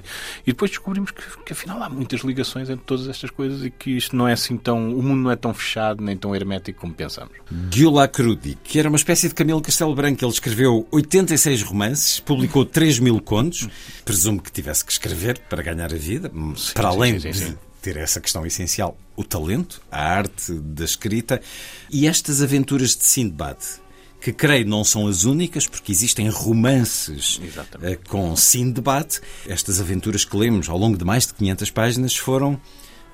e 0.46 0.52
depois 0.52 0.70
descobrimos 0.70 1.10
que, 1.10 1.22
que 1.44 1.52
afinal 1.52 1.82
há 1.82 1.88
muitas 1.88 2.20
ligações 2.20 2.70
entre 2.70 2.84
todas 2.84 3.08
estas 3.08 3.30
coisas 3.30 3.64
e 3.64 3.70
que 3.70 3.90
isto 3.90 4.14
não 4.14 4.28
é 4.28 4.32
assim 4.32 4.56
tão. 4.56 4.94
O 4.94 5.02
mundo 5.02 5.22
não 5.22 5.30
é 5.30 5.36
tão 5.36 5.52
fechado 5.52 6.02
nem 6.02 6.16
tão 6.16 6.34
hermético 6.34 6.80
como 6.80 6.94
pensamos. 6.94 7.34
Gila 7.70 8.06
Crudi, 8.06 8.56
que 8.62 8.78
era 8.78 8.88
uma 8.88 8.96
espécie 8.96 9.28
de 9.28 9.34
Camilo 9.34 9.60
Castelo 9.60 9.94
Branco. 9.94 10.24
Ele 10.24 10.32
escreveu 10.32 10.86
86 10.90 11.62
romances, 11.62 12.20
publicou 12.20 12.64
3 12.64 13.00
mil 13.00 13.20
contos. 13.20 13.68
Presumo 14.04 14.40
que 14.40 14.52
tivesse 14.52 14.84
que 14.84 14.92
escrever 14.92 15.38
para 15.48 15.62
ganhar 15.62 15.92
a 15.92 15.96
vida, 15.96 16.30
sim, 16.56 16.72
para 16.74 16.88
além 16.88 17.18
sim, 17.18 17.32
sim, 17.32 17.46
de 17.50 17.56
ter 17.84 17.98
essa 17.98 18.18
questão 18.18 18.46
essencial, 18.46 18.96
o 19.14 19.22
talento, 19.22 19.82
a 19.92 20.02
arte 20.02 20.54
da 20.54 20.86
escrita 20.86 21.42
e 21.90 22.06
estas 22.06 22.40
aventuras 22.40 22.96
de 22.96 23.04
Sindbad, 23.04 23.58
que 24.22 24.32
creio 24.32 24.66
não 24.66 24.82
são 24.82 25.06
as 25.06 25.24
únicas, 25.24 25.66
porque 25.66 25.92
existem 25.92 26.30
romances 26.30 27.38
Exatamente. 27.44 27.92
Eh, 27.92 27.98
com 28.08 28.34
Sindbad. 28.34 29.20
Estas 29.46 29.82
aventuras 29.82 30.24
que 30.24 30.34
lemos 30.34 30.66
ao 30.70 30.78
longo 30.78 30.96
de 30.96 31.04
mais 31.04 31.26
de 31.26 31.34
500 31.34 31.70
páginas 31.70 32.16
foram 32.16 32.58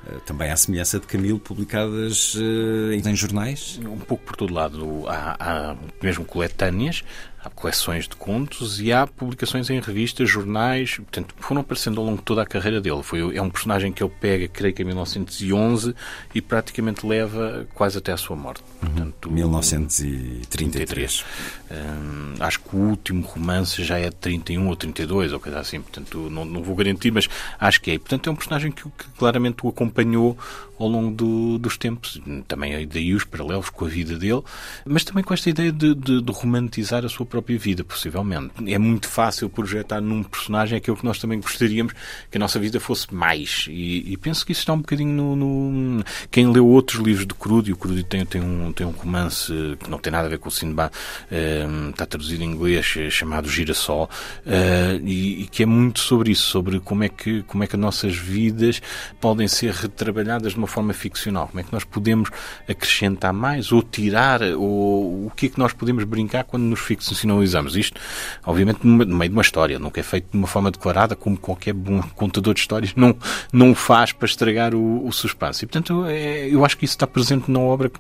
eh, 0.07 0.21
também 0.25 0.53
à 0.53 0.57
semelhança 0.57 1.01
de 1.01 1.07
Camilo, 1.09 1.41
publicadas 1.41 2.35
uh, 2.35 2.93
em 2.93 3.17
jornais? 3.17 3.81
Um 3.85 3.99
pouco 3.99 4.25
por 4.25 4.37
todo 4.37 4.55
lado. 4.55 5.05
Há, 5.09 5.37
há 5.39 5.77
mesmo 6.01 6.25
coletâneas, 6.25 7.03
há 7.43 7.51
coleções 7.51 8.07
de 8.07 8.17
contos 8.17 8.81
e 8.81 8.93
há 8.93 9.07
publicações 9.07 9.71
em 9.71 9.81
revistas, 9.81 10.29
jornais, 10.29 10.97
portanto, 10.97 11.35
foram 11.39 11.63
aparecendo 11.63 11.99
ao 12.01 12.07
longo 12.07 12.19
de 12.19 12.25
toda 12.25 12.43
a 12.43 12.47
carreira 12.47 12.81
dele. 12.81 13.03
Foi, 13.03 13.37
é 13.37 13.43
um 13.43 13.51
personagem 13.51 13.93
que 13.93 14.03
ele 14.03 14.13
pega, 14.21 14.47
creio 14.49 14.75
que 14.75 14.83
em 14.83 14.85
1911, 14.87 15.95
e 16.35 16.43
praticamente 16.43 17.07
leva 17.07 17.67
quase 17.75 17.99
até 17.99 18.13
à 18.13 18.17
sua 18.17 18.37
morte. 18.37 18.63
Uhum. 18.83 18.89
Portanto, 18.89 19.31
1933. 19.31 21.25
Hum, 21.71 22.35
acho 22.41 22.61
que 22.61 22.77
o 22.77 22.79
último 22.79 23.25
romance 23.27 23.83
já 23.83 23.99
é 23.99 24.11
de 24.11 24.17
31 24.17 24.69
ou 24.69 24.77
32, 24.77 25.33
ou 25.33 25.41
coisa 25.41 25.61
assim, 25.61 25.81
portanto, 25.81 26.29
não, 26.31 26.45
não 26.45 26.63
vou 26.63 26.75
garantir, 26.75 27.11
mas 27.11 27.29
acho 27.59 27.81
que 27.81 27.93
é. 27.93 27.99
Portanto, 27.99 28.29
é 28.29 28.33
um 28.33 28.37
personagem 28.37 28.71
que, 28.71 28.83
que 28.83 29.09
claramente 29.17 29.65
o 29.65 29.69
acompanhou 29.69 30.37
ao 30.81 30.89
longo 30.89 31.15
do, 31.15 31.59
dos 31.59 31.77
tempos. 31.77 32.21
Também 32.49 32.87
daí 32.89 33.15
os 33.15 33.25
paralelos 33.25 33.69
com 33.69 33.85
a 33.85 33.89
vida 33.89 34.17
dele, 34.17 34.43
mas 34.85 35.05
também 35.05 35.23
com 35.23 35.35
esta 35.35 35.51
ideia 35.51 35.71
de, 35.71 35.95
de, 35.95 36.23
de, 36.23 36.33
romantizar 36.33 37.05
a 37.05 37.09
sua 37.09 37.27
própria 37.31 37.57
vida, 37.57 37.85
possivelmente. 37.85 38.53
É 38.67 38.77
muito 38.77 39.09
fácil 39.09 39.49
projetar 39.49 40.01
num 40.01 40.23
personagem 40.23 40.77
aquilo 40.77 40.97
que 40.97 41.05
nós 41.05 41.19
também 41.19 41.41
gostaríamos 41.41 41.95
que 42.31 42.37
a 42.37 42.41
nossa 42.41 42.59
vida 42.59 42.81
fosse 42.81 43.15
mais. 43.15 43.67
E, 43.71 44.13
e 44.13 44.17
penso 44.17 44.45
que 44.45 44.53
isso 44.53 44.63
está 44.63 44.73
um 44.73 44.79
bocadinho 44.79 45.11
no, 45.11 45.37
no, 45.37 46.05
Quem 46.31 46.51
leu 46.51 46.67
outros 46.67 47.01
livros 47.01 47.27
de 47.27 47.35
Crudy, 47.35 47.73
o 47.73 47.77
Crudy 47.77 48.03
tem, 48.03 48.27
tem, 48.27 48.41
um, 48.41 48.73
tem 48.73 48.87
um 48.87 48.91
romance 48.91 49.53
que 49.79 49.89
não 49.89 49.99
tem 49.99 50.13
nada 50.13 50.27
a 50.27 50.31
ver 50.31 50.39
com 50.39 50.49
o 50.49 50.53
Sinbad, 50.53 50.93
uh, 50.93 51.91
está 51.91 52.05
traduzido 52.05 52.43
em 52.43 52.51
inglês, 52.51 52.85
chamado 53.11 53.49
Girassol, 53.49 54.11
uh, 54.45 55.07
e, 55.07 55.43
e 55.43 55.47
que 55.47 55.63
é 55.63 55.67
muito 55.67 56.01
sobre 56.01 56.33
isso, 56.33 56.49
sobre 56.49 56.81
como 56.81 57.05
é 57.05 57.09
que, 57.09 57.43
como 57.45 57.63
é 57.63 57.67
que 57.67 57.77
as 57.77 57.81
nossas 57.81 58.17
vidas 58.17 58.83
podem 59.21 59.47
ser 59.47 59.73
retrabalhadas 59.73 60.53
de 60.53 60.59
uma 60.59 60.67
forma 60.67 60.93
ficcional? 60.93 61.47
Como 61.47 61.61
é 61.61 61.63
que 61.63 61.73
nós 61.73 61.85
podemos 61.85 62.29
acrescentar 62.69 63.33
mais 63.33 63.71
ou 63.71 63.83
tirar? 63.83 64.43
Ou 64.43 65.27
o 65.27 65.33
que 65.37 65.47
é 65.47 65.49
que 65.49 65.59
nós 65.59 65.73
podemos 65.73 66.03
brincar 66.05 66.45
quando 66.45 66.65
nos 66.65 66.81
ficcionalizamos? 67.21 67.77
Isto, 67.77 68.01
obviamente, 68.45 68.81
no 68.85 69.17
meio 69.17 69.29
de 69.29 69.37
uma 69.37 69.43
história. 69.43 69.79
Nunca 69.79 70.01
é 70.01 70.03
feito 70.03 70.31
de 70.31 70.39
uma 70.39 70.47
forma 70.47 70.71
declarada, 70.71 71.15
como 71.15 71.37
qualquer 71.37 71.75
bom 71.75 72.03
contador 72.15 72.55
de 72.55 72.61
histórias 72.61 72.95
não, 72.95 73.15
não 73.53 73.75
faz 73.75 74.13
para 74.13 74.27
estragar 74.27 74.75
o, 74.75 75.07
o 75.07 75.13
suspense. 75.13 75.65
E, 75.65 75.69
portanto, 75.69 76.05
é, 76.07 76.49
eu 76.49 76.65
acho 76.65 76.77
que 76.77 76.85
isso 76.85 76.95
está 76.95 77.07
presente 77.07 77.51
na 77.51 77.61
obra, 77.61 77.91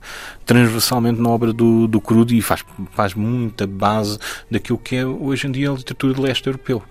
transversalmente 0.46 1.20
na 1.20 1.28
obra 1.28 1.52
do, 1.52 1.86
do 1.86 2.00
Crudo 2.00 2.32
e 2.32 2.40
faz, 2.40 2.64
faz 2.92 3.14
muita 3.14 3.66
base 3.66 4.18
daquilo 4.50 4.78
que 4.78 4.96
é 4.96 5.06
hoje 5.06 5.46
em 5.46 5.52
dia 5.52 5.70
a 5.70 5.74
literatura 5.74 6.14
de 6.14 6.20
leste 6.20 6.46
europeu. 6.46 6.82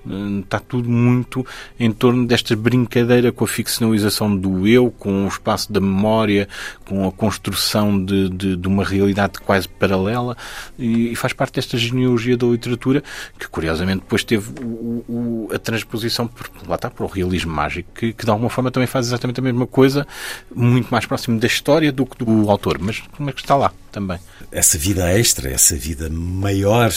Está 0.44 0.60
tudo 0.60 0.90
muito 0.90 1.46
em 1.80 1.92
torno 1.92 2.26
desta 2.26 2.56
brincadeira 2.56 3.32
com 3.32 3.44
a 3.44 3.48
ficcionalização 3.48 4.36
do 4.36 4.68
eu, 4.68 4.92
com 4.92 5.26
o 5.26 5.28
espaço 5.28 5.72
da 5.72 5.80
memória, 5.80 6.48
com 6.86 7.08
a 7.08 7.12
construção 7.12 8.04
de, 8.04 8.30
de, 8.30 8.56
de 8.56 8.68
uma 8.68 8.84
realidade 8.84 9.40
quase 9.40 9.68
paralela, 9.68 10.36
e, 10.78 11.12
e, 11.12 11.16
faz 11.16 11.34
parte 11.34 11.56
desta 11.56 11.78
genealogia 12.20 12.38
da 12.38 12.48
literatura, 12.48 13.04
que 13.38 13.48
curiosamente 13.48 14.02
depois 14.02 14.24
teve 14.24 14.52
o, 14.62 15.04
o, 15.08 15.50
a 15.54 15.60
transposição 15.60 16.28
por, 16.28 16.50
lá 16.68 16.76
está, 16.76 16.90
para 16.90 17.06
o 17.06 17.08
realismo 17.08 17.52
mágico, 17.52 17.90
que, 17.94 18.14
que 18.14 18.26
de 18.26 18.32
alguma 18.32 18.50
forma 18.50 18.72
também 18.72 18.88
faz 18.88 19.08
exatamente 19.08 19.40
a 19.40 19.44
mesma 19.44 19.66
coisa, 19.66 20.06
muito 20.54 20.90
mais 20.90 21.06
próximo 21.06 21.40
da 21.40 21.48
história 21.48 21.92
do 21.92 22.06
que 22.06 22.24
do 22.24 22.50
autor, 22.50 22.78
mas 22.80 23.00
como 23.00 23.30
é 23.30 23.34
que 23.34 23.42
está 23.42 23.56
lá 23.56 23.72
também. 23.92 24.20
Essa 24.52 24.78
vida 24.78 25.12
extra, 25.18 25.50
essa 25.50 25.76
vida 25.76 26.10
maior 26.10 26.92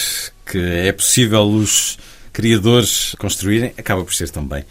que 0.45 0.59
é 0.59 0.93
possível 0.93 1.43
os 1.43 1.99
criadores 2.33 3.15
construírem, 3.19 3.73
acaba 3.77 4.05
por 4.05 4.15
ser 4.15 4.31
também 4.31 4.65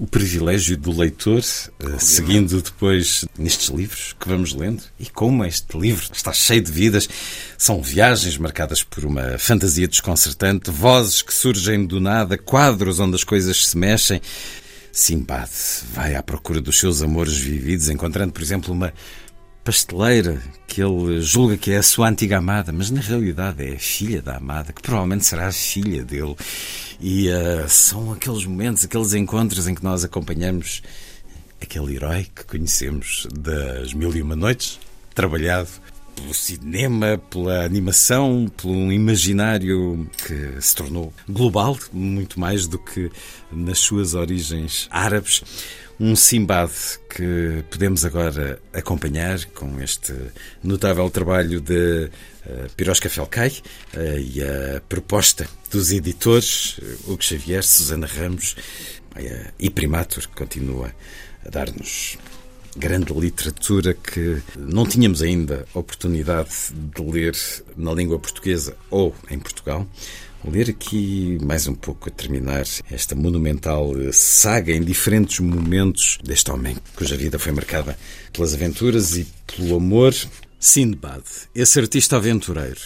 o 0.00 0.06
privilégio 0.06 0.78
do 0.78 0.98
leitor, 0.98 1.40
uh, 1.40 2.00
seguindo 2.00 2.62
depois 2.62 3.26
nestes 3.38 3.68
livros 3.68 4.16
que 4.18 4.26
vamos 4.26 4.54
lendo. 4.54 4.82
E 4.98 5.04
como 5.04 5.44
este 5.44 5.76
livro 5.76 6.06
está 6.10 6.32
cheio 6.32 6.62
de 6.62 6.72
vidas, 6.72 7.06
são 7.58 7.82
viagens 7.82 8.38
marcadas 8.38 8.82
por 8.82 9.04
uma 9.04 9.36
fantasia 9.38 9.86
desconcertante, 9.86 10.70
vozes 10.70 11.20
que 11.20 11.34
surgem 11.34 11.84
do 11.84 12.00
nada, 12.00 12.38
quadros 12.38 12.98
onde 12.98 13.14
as 13.14 13.24
coisas 13.24 13.66
se 13.66 13.76
mexem. 13.76 14.22
Simbad 14.90 15.50
vai 15.92 16.14
à 16.14 16.22
procura 16.22 16.62
dos 16.62 16.78
seus 16.78 17.02
amores 17.02 17.36
vividos, 17.36 17.90
encontrando, 17.90 18.32
por 18.32 18.42
exemplo, 18.42 18.72
uma 18.72 18.94
pasteleira 19.70 20.42
que 20.66 20.82
ele 20.82 21.22
julga 21.22 21.56
que 21.56 21.70
é 21.70 21.76
a 21.76 21.82
sua 21.82 22.08
antiga 22.08 22.38
amada, 22.38 22.72
mas 22.72 22.90
na 22.90 23.00
realidade 23.00 23.64
é 23.64 23.76
a 23.76 23.78
filha 23.78 24.20
da 24.20 24.36
amada, 24.36 24.72
que 24.72 24.82
provavelmente 24.82 25.24
será 25.24 25.46
a 25.46 25.52
filha 25.52 26.02
dele. 26.02 26.34
E 27.00 27.28
uh, 27.28 27.68
são 27.68 28.12
aqueles 28.12 28.44
momentos, 28.44 28.84
aqueles 28.84 29.14
encontros 29.14 29.68
em 29.68 29.74
que 29.76 29.84
nós 29.84 30.02
acompanhamos 30.02 30.82
aquele 31.62 31.94
herói 31.94 32.26
que 32.34 32.44
conhecemos 32.44 33.28
das 33.32 33.94
Mil 33.94 34.12
e 34.12 34.20
Uma 34.20 34.34
Noites, 34.34 34.80
trabalhado 35.14 35.68
pelo 36.20 36.34
cinema, 36.34 37.18
pela 37.30 37.64
animação, 37.64 38.50
pelo 38.60 38.92
imaginário 38.92 40.08
que 40.26 40.60
se 40.60 40.74
tornou 40.74 41.12
global, 41.28 41.78
muito 41.92 42.38
mais 42.38 42.66
do 42.66 42.78
que 42.78 43.10
nas 43.50 43.78
suas 43.78 44.14
origens 44.14 44.86
árabes. 44.90 45.42
Um 45.98 46.16
Simbad 46.16 46.70
que 47.14 47.62
podemos 47.70 48.04
agora 48.04 48.60
acompanhar 48.72 49.44
com 49.46 49.80
este 49.82 50.14
notável 50.62 51.10
trabalho 51.10 51.60
de 51.60 52.10
uh, 52.46 52.70
Pirosca 52.74 53.10
Felcai 53.10 53.52
uh, 53.94 54.18
e 54.18 54.42
a 54.42 54.80
proposta 54.88 55.46
dos 55.70 55.92
editores, 55.92 56.78
uh, 56.78 57.12
Hugo 57.12 57.22
Xavier, 57.22 57.62
Susana 57.62 58.06
Ramos 58.06 58.56
uh, 59.14 59.52
e 59.58 59.68
Primatur, 59.68 60.26
que 60.26 60.36
continua 60.36 60.90
a 61.44 61.50
dar-nos 61.50 62.16
grande 62.76 63.12
literatura 63.12 63.94
que 63.94 64.42
não 64.56 64.86
tínhamos 64.86 65.22
ainda 65.22 65.66
oportunidade 65.74 66.50
de 66.72 67.02
ler 67.02 67.36
na 67.76 67.92
língua 67.92 68.18
portuguesa 68.18 68.76
ou 68.90 69.14
em 69.30 69.38
Portugal. 69.38 69.86
Vou 70.42 70.52
ler 70.52 70.70
aqui 70.70 71.38
mais 71.42 71.66
um 71.66 71.74
pouco 71.74 72.08
a 72.08 72.12
terminar 72.12 72.64
esta 72.90 73.14
monumental 73.14 73.92
saga 74.12 74.72
em 74.72 74.82
diferentes 74.82 75.40
momentos 75.40 76.18
deste 76.24 76.50
homem 76.50 76.76
cuja 76.96 77.16
vida 77.16 77.38
foi 77.38 77.52
marcada 77.52 77.98
pelas 78.32 78.54
aventuras 78.54 79.16
e 79.16 79.26
pelo 79.46 79.76
amor. 79.76 80.14
Sindbad, 80.58 81.24
esse 81.54 81.80
artista 81.80 82.16
aventureiro, 82.16 82.80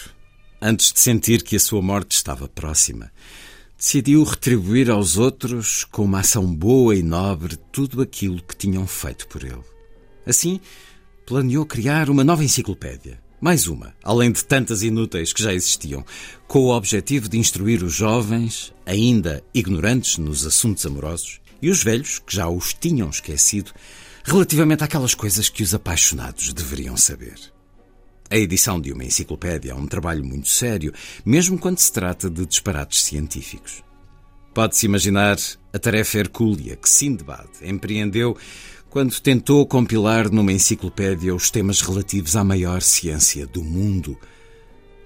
antes 0.63 0.93
de 0.93 1.01
sentir 1.01 1.43
que 1.43 1.57
a 1.57 1.61
sua 1.61 1.83
morte 1.83 2.13
estava 2.13 2.47
próxima, 2.49 3.11
decidiu 3.77 4.23
retribuir 4.23 4.89
aos 4.89 5.19
outros, 5.19 5.85
com 5.85 6.05
uma 6.05 6.21
ação 6.21 6.47
boa 6.47 6.95
e 6.95 7.03
nobre, 7.03 7.57
tudo 7.73 8.01
aquilo 8.01 8.41
que 8.41 8.57
tinham 8.57 8.87
feito 8.87 9.27
por 9.27 9.43
ele. 9.43 9.74
Assim, 10.27 10.61
planeou 11.27 11.67
criar 11.67 12.09
uma 12.11 12.25
nova 12.25 12.45
enciclopédia. 12.45 13.23
Mais 13.41 13.67
uma, 13.67 13.95
além 14.03 14.33
de 14.33 14.45
tantas 14.45 14.83
inúteis 14.83 15.33
que 15.33 15.43
já 15.43 15.53
existiam, 15.53 16.05
com 16.47 16.61
o 16.61 16.75
objetivo 16.75 17.29
de 17.29 17.39
instruir 17.39 17.83
os 17.83 17.93
jovens, 17.93 18.73
ainda 18.87 19.45
ignorantes 19.53 20.17
nos 20.17 20.47
assuntos 20.47 20.87
amorosos, 20.87 21.41
e 21.61 21.69
os 21.69 21.83
velhos, 21.83 22.19
que 22.19 22.35
já 22.35 22.49
os 22.49 22.73
tinham 22.73 23.11
esquecido, 23.11 23.73
relativamente 24.25 24.83
àquelas 24.83 25.15
coisas 25.15 25.51
que 25.51 25.63
os 25.63 25.75
apaixonados 25.75 26.53
deveriam 26.55 26.97
saber. 26.97 27.35
A 28.31 28.37
edição 28.39 28.81
de 28.81 28.93
uma 28.93 29.05
enciclopédia 29.05 29.73
é 29.73 29.75
um 29.75 29.87
trabalho 29.87 30.25
muito 30.25 30.49
sério, 30.49 30.93
mesmo 31.25 31.59
quando 31.59 31.79
se 31.79 31.93
trata 31.93 32.31
de 32.31 32.47
disparates 32.47 33.05
científicos. 33.05 33.83
Pode-se 34.55 34.87
imaginar 34.87 35.37
a 35.73 35.79
tarefa 35.79 36.19
hercúlea 36.19 36.77
que 36.77 36.89
Sindbad 36.89 37.49
empreendeu 37.63 38.37
quando 38.95 39.19
tentou 39.19 39.67
compilar 39.67 40.31
numa 40.31 40.53
enciclopédia 40.53 41.35
os 41.35 41.51
temas 41.51 41.81
relativos 41.81 42.37
à 42.37 42.45
maior 42.45 42.81
ciência 42.81 43.45
do 43.45 43.61
mundo, 43.61 44.17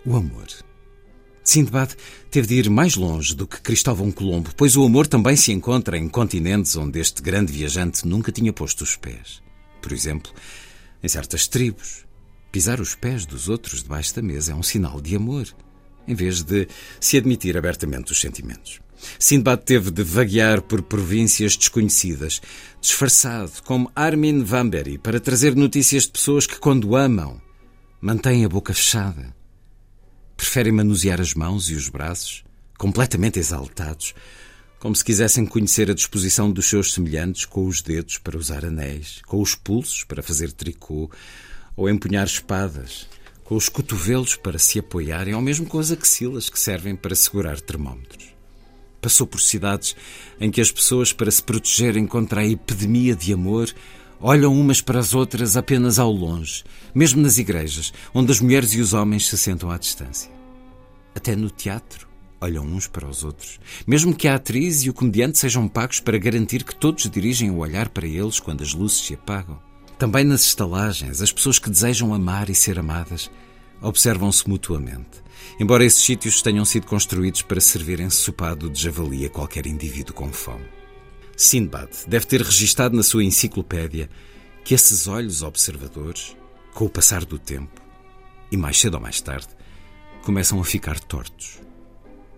o 0.05 0.15
amor. 0.15 0.47
Sindbad 1.43 1.97
teve 2.31 2.49
de 2.49 2.55
ir 2.57 2.69
mais 2.69 2.97
longe 2.97 3.35
do 3.35 3.47
que 3.47 3.63
Cristóvão 3.63 4.13
Colombo, 4.13 4.51
pois 4.55 4.77
o 4.77 4.85
amor 4.85 5.07
também 5.07 5.37
se 5.37 5.53
encontra 5.53 5.97
em 5.97 6.07
continentes 6.07 6.77
onde 6.77 7.01
este 7.01 7.23
grande 7.23 7.51
viajante 7.51 8.07
nunca 8.07 8.31
tinha 8.31 8.53
posto 8.53 8.85
os 8.85 8.95
pés. 8.95 9.41
Por 9.81 9.91
exemplo, 9.93 10.35
em 11.03 11.09
certas 11.09 11.49
tribos, 11.49 12.05
pisar 12.53 12.83
os 12.83 12.95
pés 12.95 13.25
dos 13.25 13.49
outros 13.49 13.83
debaixo 13.83 14.15
da 14.15 14.21
mesa 14.21 14.53
é 14.53 14.55
um 14.55 14.63
sinal 14.63 15.01
de 15.01 15.17
amor, 15.17 15.49
em 16.07 16.15
vez 16.15 16.43
de 16.43 16.69
se 17.01 17.17
admitir 17.17 17.57
abertamente 17.57 18.13
os 18.13 18.21
sentimentos. 18.21 18.83
Sindbad 19.19 19.63
teve 19.65 19.91
de 19.91 20.03
vaguear 20.03 20.63
por 20.63 20.83
províncias 20.83 21.57
desconhecidas, 21.57 22.41
disfarçado 22.81 23.53
como 23.65 23.91
Armin 23.95 24.43
Vamberi, 24.43 24.99
para 24.99 25.21
trazer 25.21 25.55
notícias 25.55 26.05
de 26.05 26.11
pessoas 26.11 26.47
que, 26.47 26.59
quando 26.59 26.97
amam, 26.97 27.41
mantêm 28.01 28.45
a 28.45 28.49
boca 28.49 28.73
fechada. 28.73 29.35
Preferem 30.37 30.73
manusear 30.73 31.21
as 31.21 31.35
mãos 31.35 31.69
e 31.71 31.75
os 31.75 31.89
braços, 31.89 32.45
completamente 32.77 33.39
exaltados, 33.39 34.15
como 34.79 34.95
se 34.95 35.05
quisessem 35.05 35.45
conhecer 35.45 35.91
a 35.91 35.95
disposição 35.95 36.51
dos 36.51 36.67
seus 36.67 36.93
semelhantes 36.93 37.45
com 37.45 37.67
os 37.67 37.83
dedos 37.83 38.19
para 38.19 38.39
usar 38.39 38.65
anéis, 38.65 39.21
com 39.27 39.41
os 39.41 39.55
pulsos 39.55 40.05
para 40.05 40.23
fazer 40.23 40.53
tricô 40.53 41.11
ou 41.77 41.89
empunhar 41.89 42.27
espadas, 42.27 43.09
com 43.43 43.57
os 43.57 43.69
cotovelos 43.69 44.37
para 44.37 44.59
se 44.59 44.79
apoiarem 44.79 45.35
ou 45.35 45.41
mesmo 45.41 45.67
com 45.67 45.79
as 45.79 45.91
axilas 45.91 46.49
que 46.49 46.61
servem 46.61 46.95
para 46.95 47.15
segurar 47.15 47.61
termómetros. 47.61 48.38
Passou 49.01 49.27
por 49.27 49.41
cidades 49.41 49.95
em 50.41 50.51
que 50.51 50.61
as 50.61 50.73
pessoas, 50.73 51.13
para 51.13 51.31
se 51.31 51.43
protegerem 51.43 52.07
contra 52.07 52.41
a 52.41 52.47
epidemia 52.47 53.15
de 53.15 53.33
amor, 53.33 53.73
olham 54.21 54.53
umas 54.53 54.81
para 54.81 54.99
as 54.99 55.15
outras 55.15 55.57
apenas 55.57 55.99
ao 55.99 56.11
longe, 56.11 56.65
mesmo 56.95 57.23
nas 57.23 57.39
igrejas, 57.39 57.93
onde 58.13 58.33
as 58.33 58.41
mulheres 58.41 58.75
e 58.75 58.81
os 58.81 58.93
homens 58.93 59.27
se 59.29 59.39
sentam 59.39 59.71
à 59.71 59.79
distância. 59.79 60.31
Até 61.15 61.37
no 61.37 61.51
teatro, 61.51 62.09
olham 62.41 62.65
uns 62.65 62.87
para 62.87 63.09
os 63.09 63.25
outros, 63.25 63.61
mesmo 63.87 64.15
que 64.15 64.29
a 64.29 64.35
atriz 64.35 64.83
e 64.83 64.91
o 64.91 64.95
comediante 64.95 65.39
sejam 65.39 65.69
pagos 65.69 66.01
para 66.01 66.19
garantir 66.19 66.65
que 66.65 66.75
todos 66.75 67.09
dirigem 67.09 67.51
o 67.51 67.59
olhar 67.59 67.89
para 67.89 68.07
eles 68.07 68.41
quando 68.41 68.63
as 68.63 68.75
luzes 68.75 68.99
se 68.99 69.15
apagam. 69.15 69.59
Também 69.99 70.25
nas 70.25 70.43
estalagens, 70.43 71.21
as 71.21 71.33
pessoas 71.33 71.59
que 71.59 71.71
desejam 71.71 72.15
amar 72.15 72.49
e 72.49 72.55
ser 72.55 72.79
amadas 72.79 73.31
observam-se 73.81 74.49
mutuamente, 74.49 75.23
embora 75.59 75.85
esses 75.85 76.03
sítios 76.03 76.41
tenham 76.41 76.65
sido 76.65 76.87
construídos 76.87 77.43
para 77.43 77.61
servir 77.61 78.01
ensopado 78.01 78.71
de 78.71 78.81
javali 78.81 79.27
a 79.27 79.31
qualquer 79.31 79.67
indivíduo 79.67 80.15
com 80.15 80.33
fome. 80.33 80.67
Sindbad 81.37 81.91
deve 82.07 82.27
ter 82.27 82.43
registado 82.43 82.97
na 82.97 83.03
sua 83.03 83.25
enciclopédia 83.25 84.09
que 84.65 84.75
esses 84.75 85.07
olhos 85.07 85.43
observadores, 85.43 86.37
com 86.75 86.85
o 86.85 86.91
passar 86.91 87.25
do 87.25 87.39
tempo, 87.39 87.81
e 88.51 88.57
mais 88.57 88.79
cedo 88.79 88.95
ou 88.95 89.01
mais 89.01 89.21
tarde, 89.21 89.49
começam 90.23 90.61
a 90.61 90.65
ficar 90.65 90.99
tortos. 91.01 91.61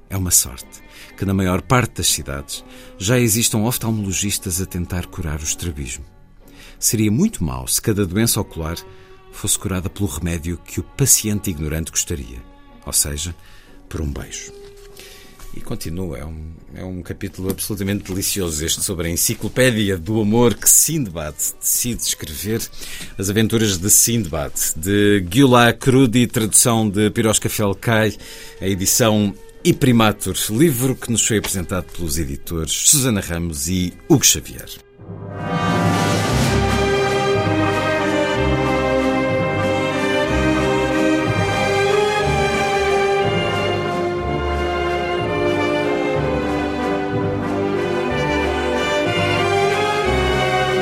É 0.08 0.16
uma 0.16 0.30
sorte 0.30 0.82
que 1.16 1.24
na 1.24 1.34
maior 1.34 1.62
parte 1.62 1.96
das 1.96 2.08
cidades 2.08 2.64
já 2.98 3.18
existam 3.18 3.58
oftalmologistas 3.58 4.60
a 4.60 4.66
tentar 4.66 5.06
curar 5.06 5.40
o 5.40 5.44
estrabismo. 5.44 6.04
Seria 6.78 7.10
muito 7.10 7.44
mau 7.44 7.66
se 7.68 7.80
cada 7.80 8.06
doença 8.06 8.40
ocular 8.40 8.76
fosse 9.32 9.58
curada 9.58 9.88
pelo 9.88 10.08
remédio 10.08 10.58
que 10.58 10.80
o 10.80 10.82
paciente 10.82 11.50
ignorante 11.50 11.90
gostaria, 11.90 12.42
ou 12.90 12.92
seja, 12.92 13.32
por 13.88 14.00
um 14.00 14.12
beijo. 14.12 14.52
E 15.54 15.60
continua, 15.60 16.18
é 16.18 16.24
um, 16.24 16.52
é 16.74 16.84
um 16.84 17.02
capítulo 17.02 17.50
absolutamente 17.50 18.04
delicioso 18.04 18.64
este 18.64 18.82
sobre 18.82 19.06
a 19.06 19.10
enciclopédia 19.10 19.96
do 19.96 20.20
amor 20.20 20.54
que 20.54 20.68
Sindbad 20.68 21.34
decide 21.60 22.02
escrever, 22.02 22.60
as 23.16 23.30
aventuras 23.30 23.78
de 23.78 23.90
Sindbad, 23.90 24.52
de 24.76 25.24
Gyula 25.28 25.72
Crudi, 25.72 26.26
tradução 26.26 26.88
de 26.88 27.10
Piroska 27.10 27.48
Felkai, 27.48 28.16
a 28.60 28.66
edição 28.66 29.34
e 29.64 29.72
Primatur, 29.72 30.36
livro 30.50 30.96
que 30.96 31.12
nos 31.12 31.24
foi 31.24 31.38
apresentado 31.38 31.92
pelos 31.92 32.18
editores 32.18 32.72
Susana 32.72 33.20
Ramos 33.20 33.68
e 33.68 33.92
Hugo 34.08 34.24
Xavier. 34.24 34.68